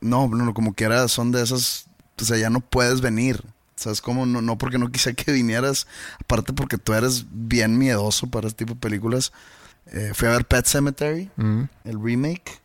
no, 0.00 0.28
no, 0.28 0.54
como 0.54 0.74
que 0.74 0.84
era, 0.84 1.08
son 1.08 1.32
de 1.32 1.42
esas, 1.42 1.86
o 2.20 2.24
sea, 2.24 2.36
ya 2.36 2.50
no 2.50 2.60
puedes 2.60 3.00
venir. 3.00 3.44
¿Sabes 3.76 4.00
cómo? 4.00 4.24
No, 4.24 4.40
no 4.40 4.56
porque 4.56 4.78
no 4.78 4.90
quise 4.90 5.14
que 5.14 5.32
vinieras, 5.32 5.86
aparte 6.18 6.52
porque 6.52 6.78
tú 6.78 6.94
eres 6.94 7.26
bien 7.30 7.76
miedoso 7.78 8.26
para 8.28 8.48
este 8.48 8.64
tipo 8.64 8.74
de 8.74 8.80
películas. 8.80 9.32
Eh, 9.92 10.12
fui 10.14 10.28
a 10.28 10.32
ver 10.32 10.46
Pet 10.46 10.66
Cemetery, 10.66 11.30
Mm, 11.36 11.64
el 11.84 12.02
remake. 12.02 12.60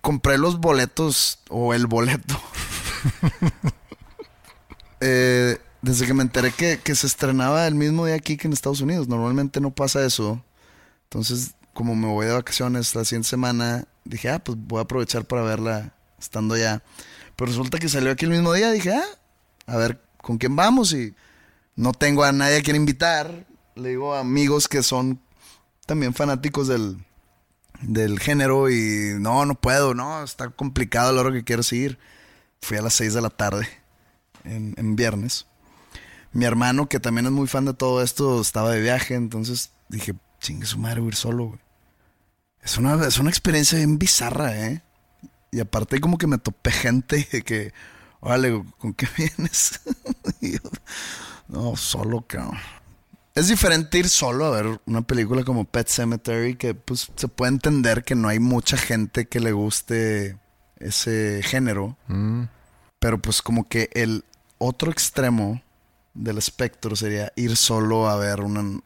Compré 0.00 0.38
los 0.38 0.58
boletos, 0.58 1.38
o 1.48 1.74
el 1.74 1.86
boleto. 1.86 2.40
Eh, 5.04 5.58
desde 5.80 6.06
que 6.06 6.14
me 6.14 6.22
enteré 6.22 6.52
que, 6.52 6.78
que 6.78 6.94
se 6.94 7.08
estrenaba 7.08 7.66
el 7.66 7.74
mismo 7.74 8.06
día 8.06 8.14
aquí 8.14 8.36
que 8.36 8.46
en 8.46 8.52
Estados 8.52 8.80
Unidos. 8.80 9.08
Normalmente 9.08 9.60
no 9.60 9.72
pasa 9.72 10.04
eso. 10.06 10.40
Entonces, 11.06 11.54
como 11.74 11.96
me 11.96 12.06
voy 12.06 12.26
de 12.26 12.32
vacaciones 12.32 12.94
la 12.94 13.04
siguiente 13.04 13.28
semana, 13.28 13.84
dije, 14.04 14.30
ah, 14.30 14.38
pues 14.38 14.56
voy 14.60 14.78
a 14.78 14.82
aprovechar 14.82 15.24
para 15.24 15.42
verla 15.42 15.92
estando 16.20 16.54
allá. 16.54 16.82
Pero 17.34 17.50
resulta 17.50 17.80
que 17.80 17.88
salió 17.88 18.12
aquí 18.12 18.26
el 18.26 18.30
mismo 18.30 18.52
día. 18.52 18.70
Dije, 18.70 18.94
ah, 18.94 19.04
a 19.66 19.76
ver 19.76 20.00
con 20.22 20.38
quién 20.38 20.56
vamos. 20.56 20.94
Y 20.94 21.14
no 21.76 21.92
tengo 21.92 22.24
a 22.24 22.32
nadie 22.32 22.56
a 22.56 22.62
quien 22.62 22.76
invitar. 22.76 23.46
Le 23.74 23.90
digo 23.90 24.14
a 24.14 24.20
amigos 24.20 24.68
que 24.68 24.82
son 24.82 25.20
también 25.84 26.14
fanáticos 26.14 26.68
del, 26.68 26.96
del 27.82 28.18
género. 28.18 28.70
Y 28.70 29.16
no, 29.18 29.44
no 29.44 29.54
puedo, 29.54 29.92
no, 29.92 30.24
está 30.24 30.48
complicado 30.48 31.20
a 31.20 31.24
la 31.24 31.32
que 31.32 31.44
quiero 31.44 31.62
ir. 31.72 31.98
Fui 32.62 32.78
a 32.78 32.82
las 32.82 32.94
6 32.94 33.12
de 33.12 33.20
la 33.20 33.30
tarde 33.30 33.68
en, 34.44 34.74
en 34.78 34.96
viernes. 34.96 35.46
Mi 36.32 36.46
hermano, 36.46 36.88
que 36.88 36.98
también 36.98 37.26
es 37.26 37.32
muy 37.32 37.46
fan 37.46 37.66
de 37.66 37.74
todo 37.74 38.02
esto, 38.02 38.40
estaba 38.40 38.70
de 38.70 38.80
viaje, 38.80 39.14
entonces 39.14 39.72
dije, 39.88 40.14
chingue 40.40 40.66
su 40.66 40.78
madre, 40.78 41.00
voy 41.00 41.08
a 41.08 41.10
ir 41.10 41.16
solo. 41.16 41.58
Es 42.62 42.78
una, 42.78 43.06
es 43.06 43.18
una 43.18 43.28
experiencia 43.28 43.78
bien 43.78 43.98
bizarra, 43.98 44.56
¿eh? 44.56 44.82
Y 45.50 45.60
aparte 45.60 46.00
como 46.00 46.16
que 46.16 46.26
me 46.26 46.38
topé 46.38 46.70
gente 46.70 47.26
que, 47.44 47.72
órale, 48.22 48.64
¿con 48.78 48.94
qué 48.94 49.06
vienes? 49.16 49.80
Yo, 50.40 50.58
no, 51.48 51.76
solo, 51.76 52.24
cabrón. 52.26 52.56
Es 53.34 53.48
diferente 53.48 53.98
ir 53.98 54.08
solo 54.08 54.46
a 54.46 54.50
ver 54.50 54.80
una 54.86 55.02
película 55.02 55.42
como 55.44 55.64
Pet 55.64 55.88
Cemetery, 55.88 56.54
que 56.56 56.74
pues 56.74 57.10
se 57.16 57.28
puede 57.28 57.52
entender 57.52 58.04
que 58.04 58.14
no 58.14 58.28
hay 58.28 58.38
mucha 58.38 58.76
gente 58.76 59.26
que 59.26 59.40
le 59.40 59.52
guste 59.52 60.38
ese 60.78 61.40
género. 61.42 61.96
mm, 62.08 62.42
Pero 62.98 63.18
pues 63.18 63.40
como 63.42 63.68
que 63.68 63.88
el 63.94 64.24
otro 64.58 64.90
extremo 64.90 65.62
del 66.14 66.36
espectro 66.38 66.94
sería 66.94 67.32
ir 67.36 67.56
solo 67.56 68.08
a 68.08 68.16
ver 68.16 68.40
una, 68.42 68.80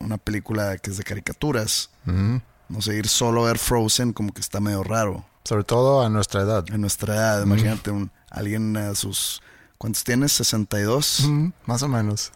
una 0.00 0.18
película 0.18 0.76
que 0.76 0.90
es 0.90 0.98
de 0.98 1.04
caricaturas. 1.04 1.90
Ujú. 2.06 2.42
No 2.68 2.82
sé, 2.82 2.94
ir 2.96 3.08
solo 3.08 3.44
a 3.44 3.48
ver 3.48 3.58
Frozen 3.58 4.12
como 4.12 4.32
que 4.34 4.42
está 4.42 4.60
medio 4.60 4.82
raro. 4.84 5.24
Sobre 5.44 5.64
todo 5.64 6.02
a 6.02 6.10
nuestra 6.10 6.42
edad. 6.42 6.64
En 6.68 6.82
nuestra 6.82 7.14
edad, 7.14 7.42
imagínate 7.42 7.90
un, 7.90 8.10
alguien 8.30 8.76
a 8.76 8.94
sus... 8.94 9.42
¿Cuántos 9.78 10.02
tienes? 10.04 10.38
¿62? 10.40 11.24
Ujú, 11.24 11.52
Más 11.66 11.82
o 11.82 11.88
menos. 11.88 12.32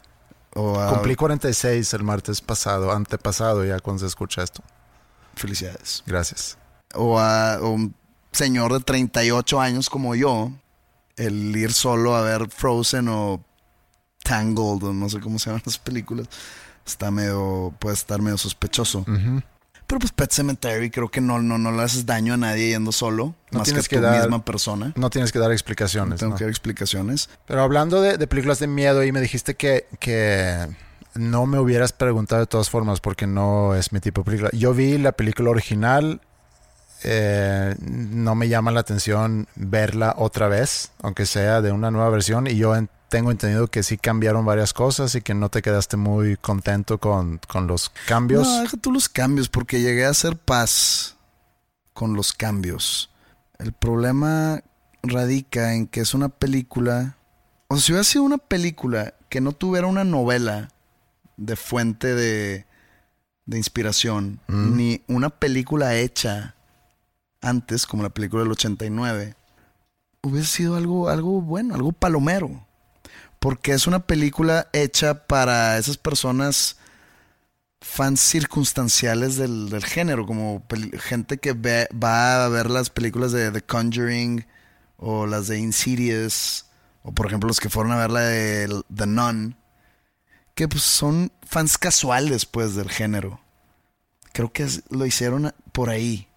O 0.55 0.79
a- 0.79 0.91
Cumplí 0.91 1.17
46 1.17 1.93
el 1.95 2.03
martes 2.05 2.41
pasado, 2.41 2.93
antepasado 2.93 3.65
ya 3.65 3.81
cuando 3.81 4.01
se 4.01 4.07
escucha 4.07 4.43
esto. 4.43 4.63
Felicidades. 5.35 6.03
Gracias. 6.07 6.57
O 6.95 7.19
a 7.19 7.59
o 7.61 7.71
un 7.71 7.95
señor 8.33 8.73
de 8.73 8.81
38 8.81 9.61
años 9.61 9.89
como 9.91 10.15
yo, 10.15 10.53
el 11.17 11.57
ir 11.57 11.73
solo 11.73 12.15
a 12.15 12.21
ver 12.23 12.49
Frozen 12.51 13.09
o 13.09 13.43
Tangled, 14.23 14.83
o 14.85 14.93
no 14.93 15.09
sé 15.09 15.19
cómo 15.21 15.39
se 15.39 15.47
llaman 15.51 15.63
las 15.67 15.79
películas, 15.79 16.29
está 16.87 17.11
medio, 17.11 17.75
puede 17.81 17.95
estar 17.95 18.21
medio 18.23 18.39
sospechoso. 18.39 19.05
Pero 19.93 20.01
pues 20.01 20.13
Pet 20.13 20.33
Cemetery 20.33 20.89
creo 20.91 21.11
que 21.11 21.21
no, 21.21 21.43
no, 21.43 21.59
no 21.59 21.71
le 21.71 21.83
haces 21.83 22.07
daño 22.07 22.33
a 22.33 22.39
nadie 22.39 22.71
yendo 22.71 22.93
solo, 22.93 23.35
No 23.51 23.59
más 23.59 23.69
que 23.69 23.73
tienes 23.73 23.89
tú 23.91 23.97
que 23.97 24.01
dar- 24.01 24.21
misma 24.23 24.43
persona. 24.43 24.95
No 24.97 25.11
tienes 25.11 25.33
que 25.33 25.39
dar 25.39 25.49
No 25.49 25.53
explicaciones. 25.53 26.19
tengo 26.19 26.31
¿no? 26.33 26.39
que 26.39 26.45
dar 26.45 26.51
explicaciones. 26.51 27.29
Pero 27.47 27.61
hablando 27.61 28.01
de, 28.01 28.17
de 28.17 28.27
películas 28.27 28.59
de 28.59 28.69
miedo, 28.69 29.05
y 29.05 29.13
me 29.13 29.21
dijiste 29.21 29.55
que, 29.55 29.89
que 30.01 30.67
no 31.15 31.45
me 31.45 31.59
hubieras 31.59 31.93
preguntado 31.93 32.41
de 32.41 32.47
todas 32.47 32.71
formas 32.71 33.01
porque 33.01 33.27
no 33.27 33.75
es 33.75 33.93
mi 33.93 34.01
tipo 34.01 34.23
de 34.23 34.25
película. 34.25 34.51
Yo 34.55 34.73
vi 34.73 34.97
la 34.97 35.13
película 35.13 35.51
original, 35.51 36.23
eh, 37.05 37.75
no 37.81 38.35
me 38.35 38.49
llama 38.49 38.71
la 38.71 38.81
atención 38.81 39.47
verla 39.57 40.15
otra 40.17 40.49
vez, 40.49 40.93
aunque 41.03 41.27
sea 41.27 41.61
de 41.61 41.71
una 41.71 41.91
nueva 41.91 42.09
versión, 42.09 42.47
y 42.47 42.57
yo 42.57 42.75
en- 42.77 42.89
tengo 43.13 43.31
entendido 43.31 43.67
que 43.69 43.83
sí 43.83 43.99
cambiaron 43.99 44.47
varias 44.47 44.73
cosas 44.73 45.15
y 45.15 45.21
que 45.21 45.35
no 45.35 45.51
te 45.51 45.61
quedaste 45.61 45.99
muy 45.99 46.39
contento 46.39 46.97
con, 46.97 47.39
con 47.47 47.67
los 47.67 47.91
cambios. 48.09 48.49
No, 48.49 48.63
deja 48.63 48.79
tú 48.79 48.91
los 48.91 49.11
cambios, 49.11 49.51
porque 49.51 49.83
llegué 49.83 50.07
a 50.07 50.09
hacer 50.09 50.39
paz 50.39 51.17
con 51.93 52.15
los 52.15 52.33
cambios. 52.33 53.11
El 53.59 53.73
problema 53.75 54.63
radica 55.03 55.75
en 55.75 55.89
que 55.89 56.01
es 56.01 56.15
una 56.15 56.31
película. 56.31 57.19
O 57.69 57.77
sea, 57.77 57.83
si 57.85 57.93
hubiera 57.93 58.05
sido 58.05 58.25
una 58.25 58.39
película 58.39 59.13
que 59.29 59.43
no 59.43 59.53
tuviera 59.53 59.87
una 59.89 60.05
novela 60.05 60.71
de 61.37 61.55
fuente 61.57 62.15
de, 62.15 62.65
de 63.45 63.59
inspiración, 63.59 64.41
Mm. 64.47 64.75
ni 64.75 65.03
una 65.07 65.29
película 65.29 65.97
hecha 65.97 66.55
antes, 67.43 67.85
como 67.85 68.05
la 68.05 68.09
película 68.09 68.43
del 68.43 68.53
89, 68.53 69.35
hubiese 70.23 70.49
sido 70.49 70.77
algo, 70.77 71.11
algo 71.11 71.43
bueno, 71.43 71.75
algo 71.75 71.93
palomero. 71.93 72.67
Porque 73.43 73.73
es 73.73 73.89
una 73.89 74.07
película 74.07 74.69
hecha 74.73 75.27
para 75.27 75.77
esas 75.77 75.97
personas 75.97 76.77
fans 77.81 78.21
circunstanciales 78.21 79.35
del, 79.35 79.85
género, 79.85 80.27
como 80.27 80.65
gente 81.01 81.39
que 81.39 81.53
va 81.53 82.45
a 82.45 82.49
ver 82.49 82.71
las 82.71 82.89
películas 82.89 83.33
de 83.33 83.51
The 83.51 83.63
Conjuring 83.63 84.47
o 84.97 85.27
las 85.27 85.49
de 85.49 85.59
Insidious, 85.59 86.67
o 87.03 87.11
por 87.11 87.27
ejemplo 87.27 87.49
los 87.49 87.59
que 87.59 87.69
fueron 87.69 87.91
a 87.91 87.97
ver 87.97 88.13
la 88.13 88.21
de 88.21 88.81
The 88.95 89.09
Nun, 89.09 89.57
que 90.55 90.69
pues 90.69 90.85
son 90.85 91.33
fans 91.45 91.79
casuales 91.79 92.47
pues 92.47 92.77
del 92.77 92.91
género. 92.91 93.41
Creo 94.33 94.53
que 94.53 94.69
lo 94.91 95.05
hicieron 95.05 95.53
por 95.73 95.91
ahí. 95.91 96.29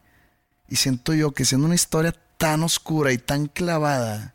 Y 0.67 0.77
siento 0.77 1.13
yo 1.13 1.33
que 1.33 1.45
siendo 1.45 1.67
una 1.67 1.75
historia 1.75 2.15
tan 2.39 2.63
oscura 2.63 3.13
y 3.13 3.19
tan 3.19 3.45
clavada, 3.45 4.34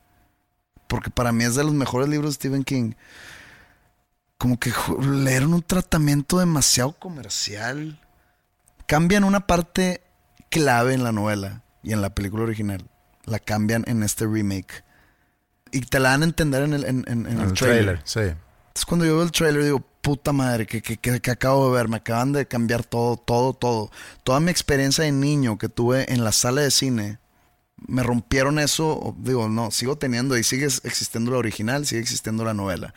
porque 0.90 1.08
para 1.08 1.30
mí 1.30 1.44
es 1.44 1.54
de 1.54 1.62
los 1.62 1.72
mejores 1.72 2.08
libros 2.08 2.32
de 2.32 2.34
Stephen 2.34 2.64
King, 2.64 2.92
como 4.38 4.58
que 4.58 4.72
le 5.00 5.30
dieron 5.30 5.54
un 5.54 5.62
tratamiento 5.62 6.38
demasiado 6.40 6.92
comercial. 6.92 8.00
Cambian 8.86 9.22
una 9.22 9.46
parte 9.46 10.02
clave 10.50 10.94
en 10.94 11.04
la 11.04 11.12
novela 11.12 11.62
y 11.84 11.92
en 11.92 12.02
la 12.02 12.10
película 12.10 12.42
original. 12.42 12.84
La 13.24 13.38
cambian 13.38 13.84
en 13.86 14.02
este 14.02 14.26
remake. 14.26 14.82
Y 15.70 15.82
te 15.82 16.00
la 16.00 16.10
dan 16.10 16.22
a 16.22 16.24
entender 16.24 16.62
en 16.64 16.72
el, 16.74 16.84
en, 16.84 17.04
en- 17.06 17.26
el, 17.26 17.40
el 17.40 17.52
trailer. 17.52 17.54
trailer, 17.54 18.02
sí. 18.04 18.20
Entonces 18.20 18.86
cuando 18.86 19.06
yo 19.06 19.14
veo 19.14 19.22
el 19.22 19.30
trailer 19.30 19.62
digo, 19.62 19.80
puta 20.00 20.32
madre, 20.32 20.66
que, 20.66 20.82
que, 20.82 20.96
que- 20.96 21.20
que 21.20 21.30
acabo 21.30 21.68
de 21.70 21.76
ver, 21.76 21.88
me 21.88 21.98
acaban 21.98 22.32
de 22.32 22.48
cambiar 22.48 22.82
todo, 22.84 23.16
todo, 23.16 23.52
todo. 23.52 23.90
Toda 24.24 24.40
mi 24.40 24.50
experiencia 24.50 25.04
de 25.04 25.12
niño 25.12 25.56
que 25.58 25.68
tuve 25.68 26.12
en 26.12 26.24
la 26.24 26.32
sala 26.32 26.62
de 26.62 26.70
cine, 26.72 27.18
me 27.86 28.02
rompieron 28.02 28.58
eso, 28.58 29.14
digo, 29.18 29.48
no, 29.48 29.70
sigo 29.70 29.96
teniendo 29.96 30.36
y 30.36 30.44
sigue 30.44 30.66
existiendo 30.66 31.30
la 31.32 31.38
original, 31.38 31.86
sigue 31.86 32.00
existiendo 32.00 32.44
la 32.44 32.54
novela. 32.54 32.94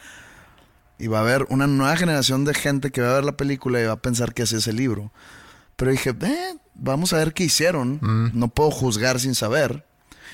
Y 1.00 1.08
va 1.08 1.20
a 1.20 1.22
haber 1.22 1.46
una 1.50 1.68
nueva 1.68 1.96
generación 1.98 2.46
de 2.46 2.54
gente 2.54 2.92
que 2.92 3.02
va 3.02 3.12
a 3.12 3.16
ver 3.16 3.26
la 3.26 3.38
película 3.38 3.82
y 3.82 3.86
va 3.86 3.94
a 3.94 4.02
pensar 4.02 4.34
que 4.34 4.44
ese 4.44 4.58
es 4.58 4.68
el 4.68 4.76
libro. 4.76 5.12
Pero 5.76 5.92
dije, 5.92 6.16
eh, 6.22 6.56
vamos 6.76 7.14
a 7.14 7.18
ver 7.18 7.34
qué 7.34 7.44
hicieron. 7.46 8.00
No 8.34 8.48
puedo 8.50 8.72
juzgar 8.72 9.20
sin 9.20 9.36
saber. 9.36 9.86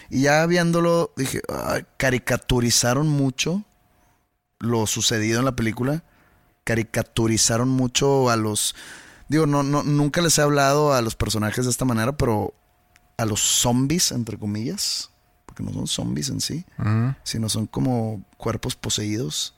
Y 0.10 0.24
ya 0.24 0.46
viéndolo, 0.46 1.14
dije, 1.16 1.42
"Ay, 1.48 1.86
caricaturizaron 1.98 3.08
mucho 3.08 3.64
lo 4.60 4.86
sucedido 4.88 5.40
en 5.40 5.46
la 5.46 5.56
película. 5.56 6.04
Caricaturizaron 6.64 7.70
mucho 7.70 8.30
a 8.30 8.36
los. 8.36 8.76
Digo, 9.28 9.46
no, 9.46 9.64
no, 9.64 9.84
nunca 9.84 10.22
les 10.22 10.38
he 10.38 10.42
hablado 10.42 10.94
a 10.94 11.02
los 11.02 11.16
personajes 11.16 11.66
de 11.66 11.72
esta 11.72 11.86
manera, 11.86 12.18
pero 12.18 12.54
a 13.20 13.26
los 13.26 13.42
zombies, 13.42 14.14
entre 14.14 14.38
comillas. 14.38 15.12
Porque 15.46 15.62
no 15.62 15.74
son 15.74 15.88
zombies 15.88 16.30
en 16.30 16.40
sí, 16.40 16.66
sino 17.24 17.50
son 17.50 17.68
como 17.68 18.24
cuerpos 18.38 18.76
poseídos. 18.76 19.56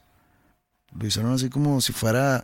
Lo 0.97 1.05
hicieron 1.05 1.34
así 1.34 1.49
como 1.49 1.80
si 1.80 1.93
fuera 1.93 2.43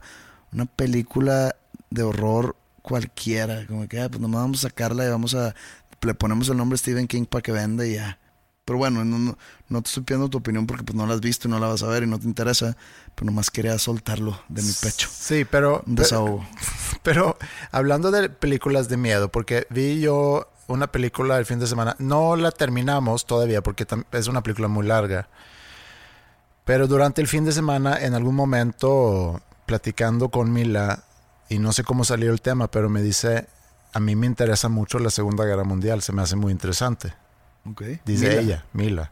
una 0.51 0.65
película 0.65 1.55
de 1.89 2.03
horror 2.03 2.55
cualquiera. 2.83 3.65
Como 3.65 3.87
que, 3.87 3.99
ah, 3.99 4.09
pues 4.09 4.21
nomás 4.21 4.41
vamos 4.41 4.59
a 4.59 4.69
sacarla 4.69 5.05
y 5.05 5.09
vamos 5.09 5.33
a. 5.33 5.55
Le 6.01 6.13
ponemos 6.13 6.49
el 6.49 6.57
nombre 6.57 6.77
Stephen 6.77 7.07
King 7.07 7.25
para 7.25 7.41
que 7.41 7.51
venda 7.51 7.85
y 7.85 7.95
ya. 7.95 8.19
Pero 8.63 8.77
bueno, 8.77 9.03
no, 9.03 9.17
no, 9.17 9.37
no 9.69 9.81
te 9.81 9.87
estoy 9.87 10.03
pidiendo 10.03 10.29
tu 10.29 10.37
opinión 10.37 10.67
porque 10.67 10.83
pues 10.83 10.95
no 10.95 11.07
la 11.07 11.15
has 11.15 11.21
visto 11.21 11.47
y 11.47 11.51
no 11.51 11.57
la 11.57 11.67
vas 11.67 11.81
a 11.83 11.87
ver 11.87 12.03
y 12.03 12.07
no 12.07 12.19
te 12.19 12.27
interesa. 12.27 12.77
Pero 13.15 13.25
nomás 13.25 13.49
quería 13.49 13.79
soltarlo 13.79 14.39
de 14.49 14.61
mi 14.61 14.73
pecho. 14.73 15.09
Sí, 15.11 15.45
pero, 15.49 15.83
Un 15.87 15.95
desahogo. 15.95 16.45
pero 17.01 17.37
hablando 17.71 18.11
de 18.11 18.29
películas 18.29 18.87
de 18.89 18.97
miedo, 18.97 19.31
porque 19.31 19.65
vi 19.69 19.99
yo 19.99 20.51
una 20.67 20.87
película 20.87 21.37
el 21.37 21.45
fin 21.45 21.59
de 21.59 21.67
semana, 21.67 21.95
no 21.99 22.35
la 22.35 22.51
terminamos 22.51 23.25
todavía 23.25 23.61
porque 23.61 23.87
es 24.11 24.27
una 24.27 24.43
película 24.43 24.67
muy 24.67 24.85
larga, 24.85 25.27
pero 26.65 26.87
durante 26.87 27.21
el 27.21 27.27
fin 27.27 27.45
de 27.45 27.53
semana, 27.53 27.97
en 27.99 28.13
algún 28.13 28.35
momento, 28.35 29.41
platicando 29.65 30.29
con 30.29 30.51
Mila, 30.51 31.03
y 31.49 31.59
no 31.59 31.71
sé 31.71 31.83
cómo 31.83 32.03
salió 32.03 32.31
el 32.31 32.41
tema, 32.41 32.69
pero 32.69 32.89
me 32.89 33.01
dice, 33.01 33.47
a 33.93 34.01
mí 34.01 34.15
me 34.17 34.27
interesa 34.27 34.67
mucho 34.67 34.99
la 34.99 35.09
Segunda 35.09 35.45
Guerra 35.45 35.63
Mundial, 35.63 36.01
se 36.01 36.11
me 36.11 36.21
hace 36.21 36.35
muy 36.35 36.51
interesante. 36.51 37.13
Ok. 37.69 37.83
Dice 38.05 38.27
Mila. 38.27 38.41
ella, 38.41 38.65
Mila, 38.73 39.11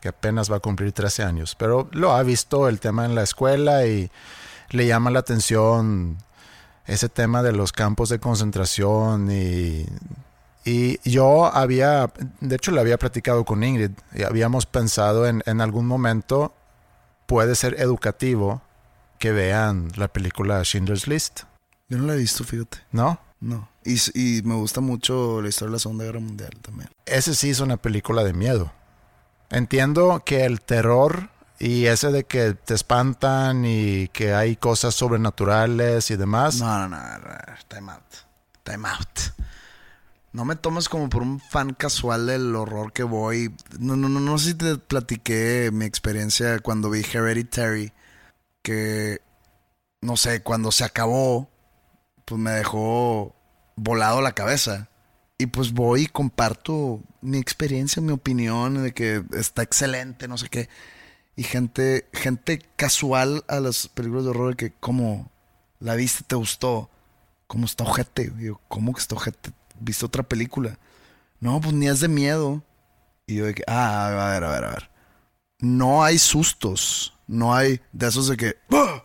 que 0.00 0.08
apenas 0.08 0.50
va 0.50 0.56
a 0.56 0.60
cumplir 0.60 0.92
13 0.92 1.24
años, 1.24 1.54
pero 1.54 1.88
lo 1.92 2.12
ha 2.12 2.22
visto 2.22 2.68
el 2.68 2.80
tema 2.80 3.04
en 3.04 3.14
la 3.14 3.22
escuela 3.22 3.86
y 3.86 4.10
le 4.70 4.86
llama 4.86 5.10
la 5.10 5.18
atención 5.18 6.16
ese 6.86 7.10
tema 7.10 7.42
de 7.42 7.52
los 7.52 7.72
campos 7.72 8.08
de 8.08 8.18
concentración 8.18 9.30
y, 9.30 9.86
y 10.64 10.98
yo 11.08 11.46
había, 11.46 12.10
de 12.40 12.56
hecho 12.56 12.70
le 12.70 12.80
había 12.80 12.98
platicado 12.98 13.44
con 13.44 13.62
Ingrid 13.62 13.90
y 14.14 14.22
habíamos 14.22 14.66
pensado 14.66 15.26
en, 15.26 15.42
en 15.46 15.60
algún 15.60 15.86
momento 15.86 16.54
puede 17.26 17.54
ser 17.54 17.80
educativo 17.80 18.62
que 19.18 19.32
vean 19.32 19.92
la 19.96 20.08
película 20.08 20.62
Schindler's 20.64 21.06
List, 21.06 21.42
Yo 21.88 21.98
no 21.98 22.04
la 22.06 22.14
he 22.14 22.18
visto, 22.18 22.44
fíjate. 22.44 22.78
¿no? 22.92 23.18
No. 23.40 23.68
Y, 23.84 23.98
y 24.14 24.42
me 24.42 24.54
gusta 24.54 24.80
mucho 24.80 25.42
la 25.42 25.48
historia 25.48 25.70
de 25.70 25.72
la 25.74 25.78
Segunda 25.78 26.04
Guerra 26.04 26.20
Mundial 26.20 26.52
también. 26.62 26.88
ese 27.06 27.34
sí 27.34 27.50
es 27.50 27.60
una 27.60 27.76
película 27.76 28.24
de 28.24 28.32
miedo. 28.32 28.72
Entiendo 29.50 30.22
que 30.24 30.44
el 30.46 30.62
terror 30.62 31.28
y 31.58 31.86
ese 31.86 32.10
de 32.10 32.24
que 32.24 32.54
te 32.54 32.74
espantan 32.74 33.64
y 33.64 34.08
que 34.08 34.34
hay 34.34 34.56
cosas 34.56 34.94
sobrenaturales 34.94 36.10
y 36.10 36.16
demás. 36.16 36.56
No, 36.56 36.80
no, 36.80 36.88
no, 36.88 36.96
no, 36.96 37.18
no, 37.18 37.34
time 37.68 37.92
out. 37.92 38.02
Time 38.62 38.88
out. 38.88 39.18
No 40.34 40.44
me 40.44 40.56
tomes 40.56 40.88
como 40.88 41.08
por 41.08 41.22
un 41.22 41.38
fan 41.38 41.74
casual 41.74 42.26
del 42.26 42.56
horror 42.56 42.92
que 42.92 43.04
voy. 43.04 43.54
No, 43.78 43.94
no, 43.94 44.08
no, 44.08 44.18
no 44.18 44.36
sé 44.36 44.48
si 44.48 44.54
te 44.54 44.76
platiqué 44.78 45.70
mi 45.72 45.84
experiencia 45.84 46.58
cuando 46.58 46.90
vi 46.90 47.02
Hereditary. 47.02 47.92
Que, 48.60 49.20
no 50.00 50.16
sé, 50.16 50.42
cuando 50.42 50.72
se 50.72 50.82
acabó, 50.82 51.48
pues 52.24 52.40
me 52.40 52.50
dejó 52.50 53.36
volado 53.76 54.22
la 54.22 54.32
cabeza. 54.32 54.88
Y 55.38 55.46
pues 55.46 55.72
voy 55.72 56.02
y 56.02 56.06
comparto 56.08 57.00
mi 57.20 57.38
experiencia, 57.38 58.02
mi 58.02 58.10
opinión 58.12 58.82
de 58.82 58.92
que 58.92 59.22
está 59.34 59.62
excelente, 59.62 60.26
no 60.26 60.36
sé 60.36 60.48
qué. 60.48 60.68
Y 61.36 61.44
gente, 61.44 62.08
gente 62.12 62.60
casual 62.74 63.44
a 63.46 63.60
las 63.60 63.86
películas 63.86 64.24
de 64.24 64.30
horror 64.30 64.56
que, 64.56 64.72
¿cómo 64.72 65.30
la 65.78 65.94
viste? 65.94 66.24
¿Te 66.26 66.34
gustó? 66.34 66.90
¿Cómo 67.46 67.66
está 67.66 67.84
ojete? 67.84 68.32
Yo, 68.40 68.60
¿cómo 68.66 68.92
que 68.94 69.00
está 69.00 69.14
ojete? 69.14 69.52
¿Viste 69.84 70.06
otra 70.06 70.22
película? 70.22 70.78
No, 71.40 71.60
pues 71.60 71.74
ni 71.74 71.88
es 71.88 72.00
de 72.00 72.08
miedo. 72.08 72.62
Y 73.26 73.36
yo 73.36 73.46
de 73.46 73.54
que, 73.54 73.64
ah, 73.66 74.06
a 74.06 74.30
ver, 74.32 74.44
a 74.44 74.50
ver, 74.50 74.64
a 74.64 74.70
ver. 74.70 74.90
no 75.58 76.02
hay 76.02 76.18
sustos, 76.18 77.14
no 77.26 77.54
hay 77.54 77.80
de 77.92 78.08
esos 78.08 78.28
de 78.28 78.36
que... 78.36 78.56
"¡Ah!". 78.70 79.04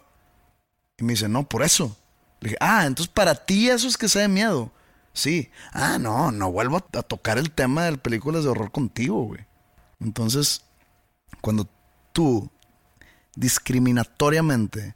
Y 0.97 1.03
me 1.03 1.13
dice, 1.13 1.29
no, 1.29 1.47
por 1.47 1.63
eso. 1.63 1.95
Le 2.39 2.49
dije, 2.49 2.57
ah, 2.61 2.85
entonces 2.85 3.13
para 3.13 3.35
ti 3.35 3.69
eso 3.69 3.87
es 3.87 3.97
que 3.97 4.09
sea 4.09 4.23
de 4.23 4.27
miedo. 4.29 4.71
Sí. 5.13 5.51
Ah, 5.73 5.97
no, 5.99 6.31
no 6.31 6.51
vuelvo 6.51 6.77
a, 6.77 7.01
tocar 7.03 7.37
el 7.37 7.51
tema 7.51 7.85
de 7.85 7.97
películas 7.97 8.43
de 8.43 8.49
horror 8.49 8.71
contigo, 8.71 9.23
güey. 9.23 9.45
Entonces, 9.99 10.63
cuando 11.41 11.67
tú 12.13 12.49
discriminatoriamente 13.35 14.95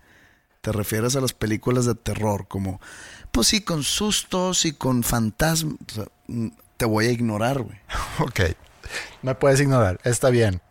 te 0.64 0.72
refieres 0.72 1.18
a 1.18 1.22
las 1.22 1.34
películas 1.34 1.86
de 1.86 1.94
terror 1.94 2.48
como, 2.48 2.80
pues 3.34 3.48
sí, 3.48 3.62
con 3.62 3.84
sustos 3.84 4.64
y 4.64 4.72
con 4.72 5.04
fantasmas, 5.04 5.76
o 5.92 5.94
sea, 5.94 6.06
mm, 6.28 6.48
te 6.78 6.86
voy 6.86 7.08
a 7.08 7.12
ignorar, 7.12 7.62
güey. 7.62 7.78
Ok, 8.20 8.56
me 9.22 9.36
puedes 9.36 9.60
ignorar, 9.60 10.00
está 10.06 10.30
bien. 10.30 10.62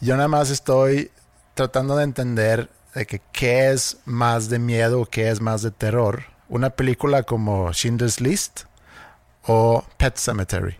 Yo 0.00 0.16
nada 0.16 0.26
más 0.26 0.50
estoy 0.50 1.12
tratando 1.54 1.96
de 1.96 2.02
entender 2.02 2.68
de 2.92 3.06
que 3.06 3.22
qué 3.30 3.70
es 3.70 3.98
más 4.04 4.48
de 4.48 4.58
miedo, 4.58 5.06
qué 5.06 5.30
es 5.30 5.40
más 5.40 5.62
de 5.62 5.70
terror. 5.70 6.24
Una 6.48 6.70
película 6.70 7.22
como 7.22 7.72
Schindler's 7.72 8.20
List 8.20 8.62
o 9.44 9.84
Pet 9.96 10.16
Cemetery. 10.16 10.76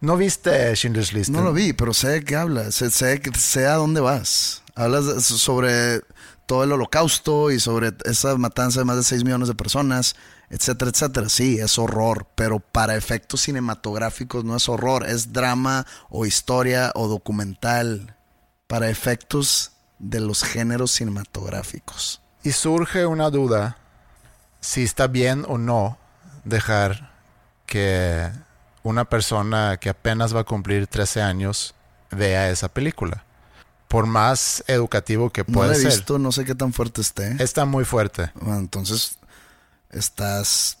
¿No 0.00 0.16
viste 0.16 0.76
Schindler's 0.76 1.12
List? 1.12 1.30
No 1.30 1.42
lo 1.42 1.52
vi, 1.52 1.72
pero 1.72 1.92
sé 1.92 2.08
de 2.08 2.24
qué 2.24 2.36
hablas, 2.36 2.76
sé, 2.76 2.92
sé, 2.92 3.20
sé 3.36 3.66
a 3.66 3.74
dónde 3.74 4.00
vas. 4.00 4.62
Hablas 4.76 5.24
sobre 5.24 6.02
todo 6.46 6.64
el 6.64 6.72
holocausto 6.72 7.50
y 7.50 7.60
sobre 7.60 7.92
esa 8.04 8.36
matanza 8.36 8.80
de 8.80 8.84
más 8.84 8.96
de 8.96 9.02
6 9.02 9.24
millones 9.24 9.48
de 9.48 9.54
personas, 9.54 10.16
etcétera, 10.48 10.90
etcétera. 10.90 11.28
Sí, 11.28 11.58
es 11.58 11.78
horror, 11.78 12.28
pero 12.34 12.60
para 12.60 12.96
efectos 12.96 13.42
cinematográficos 13.42 14.44
no 14.44 14.56
es 14.56 14.68
horror, 14.68 15.06
es 15.06 15.32
drama 15.32 15.86
o 16.08 16.24
historia 16.24 16.92
o 16.94 17.08
documental. 17.08 18.16
Para 18.66 18.88
efectos 18.88 19.72
de 19.98 20.20
los 20.20 20.42
géneros 20.42 20.90
cinematográficos. 20.90 22.20
Y 22.42 22.52
surge 22.52 23.06
una 23.06 23.30
duda 23.30 23.78
si 24.60 24.82
está 24.82 25.06
bien 25.06 25.44
o 25.48 25.58
no 25.58 25.98
dejar 26.44 27.12
que 27.66 28.30
una 28.82 29.04
persona 29.04 29.78
que 29.78 29.88
apenas 29.88 30.34
va 30.34 30.40
a 30.40 30.44
cumplir 30.44 30.86
13 30.86 31.22
años 31.22 31.74
vea 32.10 32.50
esa 32.50 32.68
película. 32.68 33.25
Por 33.88 34.06
más 34.06 34.64
educativo 34.66 35.30
que 35.30 35.44
No 35.46 35.54
puede 35.54 35.70
la 35.70 35.76
he 35.76 35.80
ser. 35.80 35.92
visto, 35.92 36.18
no 36.18 36.32
sé 36.32 36.44
qué 36.44 36.54
tan 36.54 36.72
fuerte 36.72 37.00
esté. 37.00 37.36
Está 37.42 37.64
muy 37.64 37.84
fuerte. 37.84 38.32
Bueno, 38.34 38.58
entonces 38.58 39.18
estás, 39.90 40.78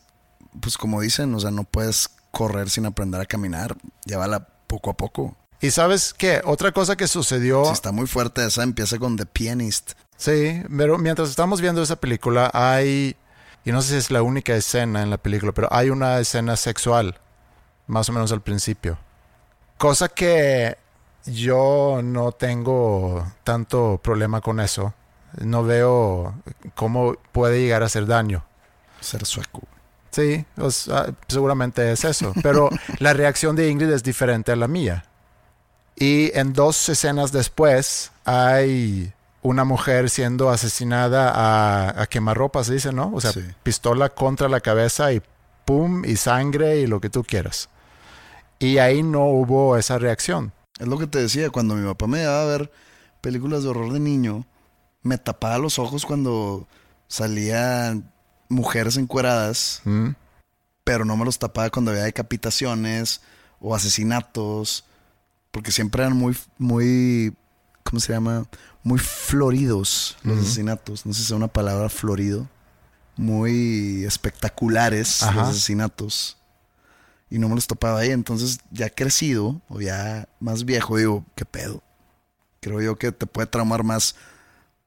pues 0.60 0.76
como 0.76 1.00
dicen, 1.00 1.34
o 1.34 1.40
sea, 1.40 1.50
no 1.50 1.64
puedes 1.64 2.10
correr 2.30 2.68
sin 2.68 2.86
aprender 2.86 3.20
a 3.20 3.26
caminar. 3.26 3.76
Llévala 4.04 4.48
poco 4.66 4.90
a 4.90 4.96
poco. 4.96 5.36
Y 5.60 5.70
sabes 5.70 6.12
qué, 6.12 6.42
otra 6.44 6.72
cosa 6.72 6.96
que 6.96 7.08
sucedió, 7.08 7.70
está 7.72 7.92
muy 7.92 8.06
fuerte 8.06 8.44
esa, 8.44 8.62
empieza 8.62 8.98
con 8.98 9.16
The 9.16 9.24
Pianist. 9.24 9.92
sí, 10.16 10.62
pero 10.76 10.98
mientras 10.98 11.30
estamos 11.30 11.60
viendo 11.62 11.82
esa 11.82 11.96
película 11.96 12.50
hay, 12.52 13.16
y 13.64 13.72
no 13.72 13.80
sé 13.80 13.92
si 13.92 13.96
es 13.96 14.10
la 14.10 14.22
única 14.22 14.54
escena 14.54 15.02
en 15.02 15.08
la 15.08 15.16
película, 15.16 15.52
pero 15.52 15.68
hay 15.70 15.88
una 15.88 16.18
escena 16.18 16.56
sexual, 16.56 17.18
más 17.86 18.08
o 18.10 18.12
menos 18.12 18.32
al 18.32 18.42
principio. 18.42 18.98
Cosa 19.78 20.08
que 20.10 20.76
yo 21.26 22.00
no 22.02 22.32
tengo 22.32 23.26
tanto 23.44 24.00
problema 24.02 24.40
con 24.40 24.60
eso. 24.60 24.94
No 25.40 25.64
veo 25.64 26.34
cómo 26.74 27.14
puede 27.32 27.60
llegar 27.60 27.82
a 27.82 27.86
hacer 27.86 28.06
daño. 28.06 28.44
Ser 29.00 29.26
sueco. 29.26 29.62
Sí, 30.10 30.44
o 30.56 30.70
sea, 30.70 31.12
seguramente 31.28 31.92
es 31.92 32.04
eso. 32.04 32.32
Pero 32.42 32.70
la 33.00 33.12
reacción 33.12 33.54
de 33.56 33.68
Ingrid 33.68 33.90
es 33.90 34.02
diferente 34.02 34.52
a 34.52 34.56
la 34.56 34.68
mía. 34.68 35.04
Y 35.94 36.30
en 36.38 36.52
dos 36.52 36.88
escenas 36.88 37.32
después 37.32 38.12
hay 38.24 39.12
una 39.42 39.64
mujer 39.64 40.10
siendo 40.10 40.50
asesinada 40.50 41.30
a, 41.30 42.02
a 42.02 42.06
quemarropa, 42.06 42.64
se 42.64 42.74
dice, 42.74 42.92
¿no? 42.92 43.12
O 43.14 43.20
sea, 43.20 43.32
Sí. 43.32 43.44
pistola 43.62 44.08
contra 44.10 44.48
la 44.48 44.60
cabeza 44.60 45.12
y 45.12 45.22
pum, 45.64 46.04
y 46.04 46.16
sangre 46.16 46.78
y 46.78 46.86
lo 46.86 47.00
que 47.00 47.10
tú 47.10 47.22
quieras. 47.22 47.68
Y 48.58 48.78
ahí 48.78 49.02
no 49.02 49.24
hubo 49.26 49.76
esa 49.76 49.98
reacción. 49.98 50.52
Es 50.78 50.86
lo 50.86 50.98
que 50.98 51.06
te 51.06 51.18
decía, 51.18 51.50
cuando 51.50 51.74
mi 51.74 51.86
papá 51.86 52.06
me 52.06 52.18
llevaba 52.18 52.42
a 52.42 52.46
ver 52.58 52.72
películas 53.20 53.62
de 53.62 53.70
horror 53.70 53.92
de 53.92 54.00
niño, 54.00 54.44
me 55.02 55.18
tapaba 55.18 55.58
los 55.58 55.78
ojos 55.78 56.04
cuando 56.04 56.66
salían 57.08 58.12
mujeres 58.48 58.96
encueradas, 58.96 59.80
¿Mm? 59.84 60.10
pero 60.84 61.04
no 61.04 61.16
me 61.16 61.24
los 61.24 61.38
tapaba 61.38 61.70
cuando 61.70 61.90
había 61.90 62.04
decapitaciones 62.04 63.20
o 63.60 63.74
asesinatos, 63.74 64.84
porque 65.50 65.72
siempre 65.72 66.02
eran 66.02 66.16
muy, 66.16 66.36
muy, 66.58 67.34
¿cómo 67.82 68.00
se 68.00 68.12
llama? 68.12 68.46
Muy 68.82 68.98
floridos 68.98 70.16
los 70.22 70.34
Ujú. 70.36 70.44
asesinatos, 70.44 71.06
no 71.06 71.12
sé 71.12 71.20
si 71.20 71.24
es 71.26 71.30
una 71.30 71.48
palabra 71.48 71.88
florido, 71.88 72.46
muy 73.16 74.04
espectaculares 74.04 75.22
Ajá. 75.22 75.32
los 75.40 75.48
asesinatos. 75.48 76.36
Y 77.30 77.38
no 77.38 77.48
me 77.48 77.54
los 77.56 77.66
topaba 77.66 78.00
ahí, 78.00 78.10
entonces 78.10 78.60
ya 78.70 78.88
crecido 78.88 79.60
o 79.68 79.80
ya 79.80 80.28
más 80.40 80.64
viejo, 80.64 80.96
digo, 80.96 81.24
¿qué 81.34 81.44
pedo? 81.44 81.82
Creo 82.60 82.80
yo 82.80 82.96
que 82.96 83.10
te 83.12 83.26
puede 83.26 83.46
traumar 83.48 83.82
más 83.82 84.14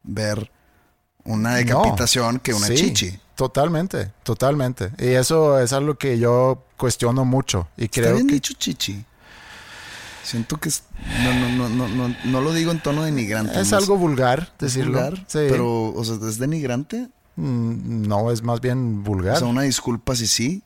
ver 0.03 0.49
una 1.25 1.55
decapitación 1.55 2.39
que 2.39 2.53
una 2.53 2.67
Sí, 2.67 2.75
chichi. 2.75 3.19
Totalmente, 3.35 4.11
totalmente. 4.23 4.91
Y 4.97 5.07
eso 5.09 5.59
es 5.59 5.71
algo 5.73 5.95
que 5.95 6.17
yo 6.19 6.63
cuestiono 6.77 7.23
mucho. 7.25 7.67
Y 7.77 7.85
Está 7.85 8.01
creo 8.01 8.15
bien 8.15 8.27
que 8.27 8.33
dicho 8.35 8.53
chichi. 8.57 9.05
Siento 10.23 10.57
que 10.57 10.69
es- 10.69 10.83
no, 11.23 11.33
no, 11.33 11.49
no, 11.49 11.69
no, 11.69 11.87
no, 12.09 12.15
no 12.25 12.41
lo 12.41 12.53
digo 12.53 12.71
en 12.71 12.79
tono 12.81 13.03
denigrante. 13.03 13.59
es 13.59 13.73
algo 13.73 13.97
vulgar 13.97 14.53
decirlo. 14.59 14.93
vulgar, 14.99 15.17
Sí. 15.27 15.39
pero, 15.49 15.85
o 15.93 16.03
sea, 16.03 16.15
¿es 16.27 16.37
denigrante? 16.37 17.09
Mm, 17.35 18.07
No, 18.07 18.31
es 18.31 18.43
más 18.43 18.59
bien 18.61 19.03
vulgar. 19.03 19.37
O 19.37 19.39
sea, 19.39 19.47
una 19.47 19.61
disculpa 19.63 20.15
si 20.15 20.27
sí, 20.27 20.61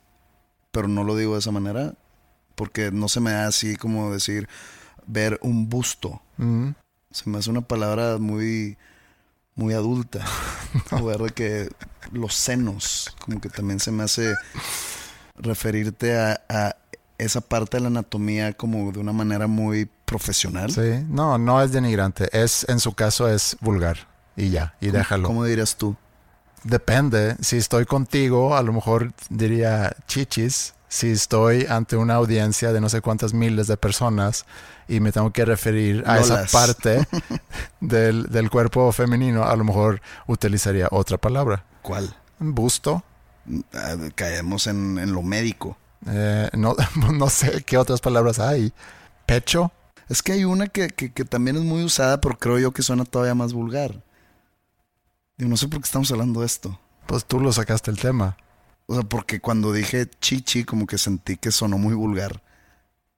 pero 0.74 0.88
no 0.88 1.03
lo 1.03 1.15
digo 1.15 1.34
de 1.34 1.39
esa 1.39 1.51
manera, 1.51 1.93
porque 2.55 2.91
no 2.91 3.07
se 3.07 3.19
me 3.19 3.32
da 3.32 3.47
así 3.47 3.76
como 3.78 4.11
decir 4.11 4.49
ver 5.05 5.39
un 5.43 5.69
busto. 5.69 6.21
Se 7.11 7.30
me 7.30 7.38
hace 7.38 7.51
una 7.51 7.61
palabra 7.61 8.17
muy, 8.17 8.78
muy 9.55 9.74
adulta. 9.74 10.26
O 10.89 11.05
ver 11.05 11.19
de 11.19 11.30
que 11.30 11.69
los 12.11 12.34
senos, 12.34 13.15
como 13.24 13.39
que 13.39 13.47
también 13.47 13.80
se 13.80 13.91
me 13.91 14.01
hace 14.01 14.34
referirte 15.36 16.17
a, 16.17 16.41
a 16.49 16.76
esa 17.19 17.41
parte 17.41 17.78
de 17.78 17.82
la 17.82 17.88
anatomía 17.89 18.53
como 18.53 18.91
de 18.91 18.97
una 18.97 19.13
manera 19.13 19.45
muy 19.45 19.88
profesional. 20.05 20.71
sí, 20.71 21.05
no, 21.09 21.38
no 21.38 21.61
es 21.61 21.71
denigrante. 21.71 22.28
Es, 22.32 22.65
en 22.67 22.80
su 22.80 22.93
caso, 22.93 23.30
es 23.30 23.55
vulgar. 23.61 24.07
Y 24.36 24.49
ya, 24.49 24.74
y 24.82 24.89
déjalo. 24.89 25.28
¿Cómo 25.28 25.45
dirías 25.45 25.76
tú? 25.76 25.95
Depende. 26.64 27.36
Si 27.41 27.57
estoy 27.57 27.86
contigo, 27.86 28.55
a 28.55 28.61
lo 28.64 28.74
mejor 28.74 29.11
diría 29.30 29.95
chichis. 30.07 30.74
Si 30.88 31.09
estoy 31.11 31.66
ante 31.68 31.95
una 31.97 32.14
audiencia 32.16 32.72
de 32.72 32.80
no 32.80 32.88
sé 32.88 33.01
cuántas 33.01 33.34
miles 33.34 33.66
de 33.68 33.78
personas 33.78 34.45
y 34.88 34.99
me 34.99 35.11
tengo 35.11 35.32
que 35.34 35.43
referir 35.43 36.03
a 36.05 36.20
esa 36.20 36.45
parte 36.51 37.07
del, 37.80 38.28
del 38.32 38.49
cuerpo 38.51 38.91
femenino, 38.91 39.43
a 39.43 39.55
lo 39.55 39.64
mejor 39.64 40.01
utilizaría 40.28 40.88
otra 40.91 41.18
palabra. 41.18 41.66
¿Cuál? 41.82 42.16
Busto. 42.39 43.03
Ah, 43.74 43.95
Caemos 44.16 44.68
en, 44.68 44.99
en 44.99 45.14
lo 45.14 45.24
médico. 45.24 45.78
Eh, 46.07 46.49
no, 46.53 46.76
no 47.14 47.30
sé 47.30 47.64
qué 47.64 47.78
otras 47.78 47.99
palabras 47.99 48.39
hay. 48.39 48.72
Pecho. 49.26 49.72
Es 50.09 50.22
que 50.22 50.34
hay 50.34 50.45
una 50.45 50.68
que, 50.68 50.89
que- 50.89 51.11
que 51.11 51.26
también 51.26 51.55
es 51.57 51.64
muy 51.64 51.84
usada, 51.84 52.22
pero 52.22 52.38
creo 52.38 52.59
yo 52.59 52.72
que 52.72 52.84
suena 52.84 53.03
todavía 53.05 53.34
más 53.36 53.51
vulgar. 53.53 53.95
Digo, 55.38 55.49
no 55.49 55.57
sé 55.57 55.67
por 55.67 55.79
qué 55.79 55.86
estamos 55.86 56.11
hablando 56.11 56.41
de 56.41 56.45
esto. 56.45 56.79
Pues 57.05 57.25
tú 57.25 57.39
lo 57.39 57.51
sacaste 57.51 57.91
el 57.91 57.99
tema. 57.99 58.38
O 58.86 58.93
sea, 58.95 59.03
porque 59.03 59.39
cuando 59.39 59.71
dije 59.71 60.09
chichi, 60.21 60.63
como 60.63 60.86
que 60.88 60.97
sentí 60.97 61.38
que 61.38 61.51
sonó 61.51 61.77
muy 61.77 61.93
vulgar. 61.95 62.41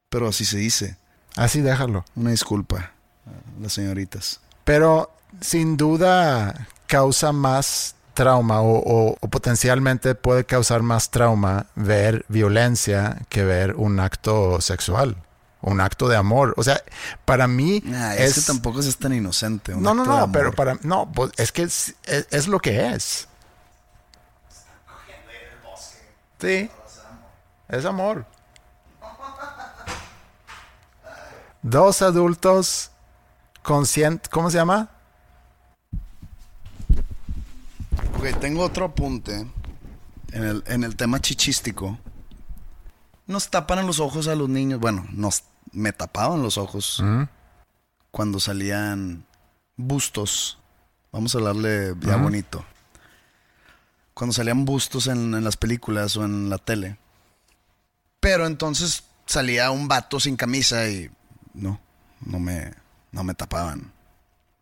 Pero 0.09 0.27
así 0.29 0.45
se 0.45 0.57
dice. 0.57 0.97
Así 1.35 1.61
déjalo. 1.61 2.05
Una 2.15 2.31
disculpa 2.31 2.91
a 3.25 3.61
las 3.61 3.73
señoritas. 3.73 4.39
Pero 4.63 5.11
sin 5.41 5.75
duda 5.77 6.67
causa 6.87 7.31
más 7.31 7.95
trauma 8.13 8.61
o, 8.61 8.77
o- 8.77 9.17
o 9.19 9.27
potencialmente 9.27 10.15
puede 10.15 10.45
causar 10.45 10.81
más 10.83 11.11
trauma 11.11 11.65
ver 11.75 12.25
violencia 12.29 13.21
que 13.27 13.43
ver 13.43 13.75
un 13.75 13.99
acto 13.99 14.61
sexual, 14.61 15.17
un 15.65 15.81
acto 15.81 16.07
de 16.07 16.15
amor. 16.15 16.53
O 16.57 16.63
sea, 16.63 16.81
para 17.25 17.47
mí 17.47 17.81
Ah, 17.93 18.15
es, 18.15 18.37
es... 18.37 18.45
que 18.45 18.51
tampoco 18.53 18.79
es 18.79 18.97
tan 18.97 19.13
inocente. 19.13 19.73
un 19.73 19.81
no, 19.83 19.93
no, 19.93 20.03
acto 20.03 20.17
no, 20.27 20.31
pero 20.31 20.53
para... 20.53 20.77
No, 20.83 21.11
pues 21.11 21.31
es 21.37 21.51
que 21.51 21.63
es, 21.63 21.95
es- 22.05 22.27
es 22.31 22.47
lo 22.47 22.59
que 22.59 22.89
es. 22.93 23.27
Sí, 26.39 26.69
es 27.69 27.85
amor. 27.85 28.25
Dos 31.63 32.01
adultos 32.03 32.91
conscientes, 33.63 34.29
¿cómo 34.29 34.51
se 34.51 34.57
llama? 34.57 34.89
Ok, 38.19 38.39
tengo 38.39 38.61
otro 38.63 38.85
apunte 38.85 39.47
en 40.31 40.43
el, 40.43 40.63
en 40.67 40.83
el 40.83 40.95
tema 40.95 41.19
chichístico. 41.19 41.97
Nos 43.27 43.49
tapan 43.49 43.87
los 43.87 43.99
ojos 43.99 44.27
a 44.27 44.35
los 44.35 44.47
niños. 44.49 44.79
Bueno, 44.79 45.07
nos, 45.11 45.43
me 45.75 45.93
tapaban 45.93 46.41
los 46.41 46.57
ojos 46.57 47.03
cuando 48.11 48.39
salían 48.39 49.25
bustos, 49.75 50.57
vamos 51.11 51.35
a 51.35 51.37
hablarle 51.37 51.93
ya 51.99 52.15
bonito. 52.15 52.65
Cuando 54.13 54.31
salían 54.31 54.63
bustos 54.63 55.07
en, 55.07 55.33
en 55.33 55.43
las 55.43 55.57
películas 55.57 56.15
o 56.15 56.23
en 56.23 56.49
la 56.49 56.57
tele. 56.57 56.97
Pero 58.21 58.47
entonces 58.47 59.03
salía 59.25 59.69
un 59.71 59.89
vato 59.89 60.21
sin 60.21 60.37
camisa 60.37 60.87
y 60.87 61.11
no, 61.53 61.81
no 62.25 62.39
me, 62.39 62.71
no 63.11 63.25
me 63.25 63.33
tapaban. 63.33 63.91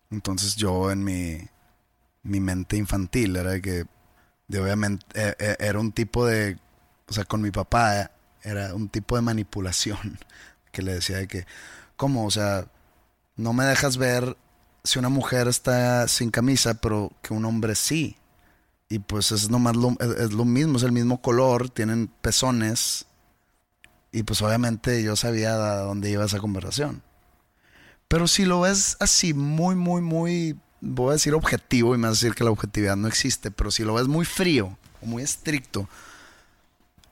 Entonces 0.10 0.56
yo 0.56 0.92
en 0.92 1.04
mi, 1.04 1.38
mi 2.24 2.40
mente 2.40 2.76
infantil 2.76 3.36
era 3.36 3.52
de 3.52 3.62
que, 3.62 3.86
de 4.48 4.60
obviamente, 4.60 5.06
eh, 5.14 5.36
eh, 5.38 5.56
era 5.60 5.80
un 5.80 5.92
tipo 5.92 6.26
de, 6.26 6.58
o 7.08 7.14
sea, 7.14 7.26
con 7.26 7.42
mi 7.42 7.52
papá 7.52 8.10
era 8.42 8.74
un 8.74 8.90
tipo 8.90 9.16
de 9.16 9.22
manipulación 9.22 10.18
que 10.74 10.82
le 10.82 10.96
decía 10.96 11.18
de 11.18 11.28
que, 11.28 11.46
¿cómo? 11.96 12.26
O 12.26 12.32
sea, 12.32 12.66
no 13.38 13.54
me 13.54 13.64
dejas 13.64 13.96
ver 13.96 14.36
si 14.84 15.00
una 15.00 15.10
mujer 15.10 15.48
está 15.48 16.08
sin 16.10 16.32
camisa, 16.32 16.74
pero 16.74 17.14
que 17.22 17.34
un 17.34 17.46
hombre 17.46 17.76
sí. 17.76 18.18
Y 18.90 19.00
pues 19.00 19.32
es 19.32 19.50
nomás 19.50 19.76
lo, 19.78 19.96
es, 20.00 20.34
lo 20.34 20.44
mismo, 20.44 20.78
es 20.78 20.84
el 20.84 20.92
mismo 20.92 21.22
color, 21.22 21.70
tienen 21.70 22.08
pezones. 22.22 23.06
Y 24.12 24.24
pues 24.24 24.42
obviamente 24.42 25.02
yo 25.02 25.16
sabía 25.16 25.54
a 25.54 25.78
dónde 25.78 26.10
iba 26.10 26.26
esa 26.26 26.40
conversación. 26.40 27.02
Pero 28.08 28.28
si 28.28 28.46
lo 28.46 28.62
ves 28.62 28.98
así, 29.00 29.34
muy, 29.34 29.76
muy, 29.76 30.02
muy, 30.02 30.60
voy 30.82 31.12
a 31.12 31.14
decir 31.14 31.34
objetivo 31.34 31.96
y 31.96 31.98
me 31.98 32.08
a 32.08 32.12
decir 32.12 32.36
que 32.36 32.44
la 32.44 32.52
objetividad 32.52 32.96
no 32.96 33.08
existe, 33.08 33.50
pero 33.52 33.72
si 33.72 33.84
lo 33.84 33.94
ves 33.94 34.08
muy 34.08 34.26
frío 34.26 34.78
o 35.02 35.06
muy 35.06 35.24
estricto, 35.24 35.88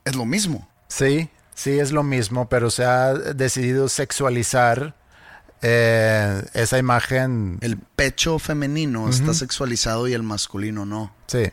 es 0.04 0.16
lo 0.16 0.26
mismo. 0.26 0.68
Sí, 0.88 1.30
sí 1.56 1.80
es 1.80 1.92
lo 1.92 2.04
mismo, 2.04 2.50
pero 2.50 2.70
se 2.70 2.86
ha 2.86 3.14
decidido 3.14 3.90
sexualizar 3.90 4.96
eh, 5.62 6.44
esa 6.54 6.78
imagen. 6.78 7.58
El 7.62 7.78
pecho 7.78 8.40
femenino 8.40 9.10
está 9.10 9.34
sexualizado 9.34 10.08
y 10.08 10.14
el 10.14 10.24
masculino 10.24 10.86
no. 10.86 11.14
Sí, 11.28 11.44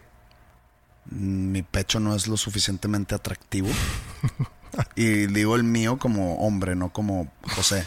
Mi 1.10 1.62
pecho 1.62 2.00
no 2.00 2.14
es 2.14 2.26
lo 2.26 2.36
suficientemente 2.36 3.14
atractivo. 3.14 3.68
y 4.96 5.26
digo 5.26 5.56
el 5.56 5.64
mío 5.64 5.98
como 5.98 6.36
hombre, 6.36 6.74
no 6.74 6.92
como 6.92 7.30
José. 7.54 7.84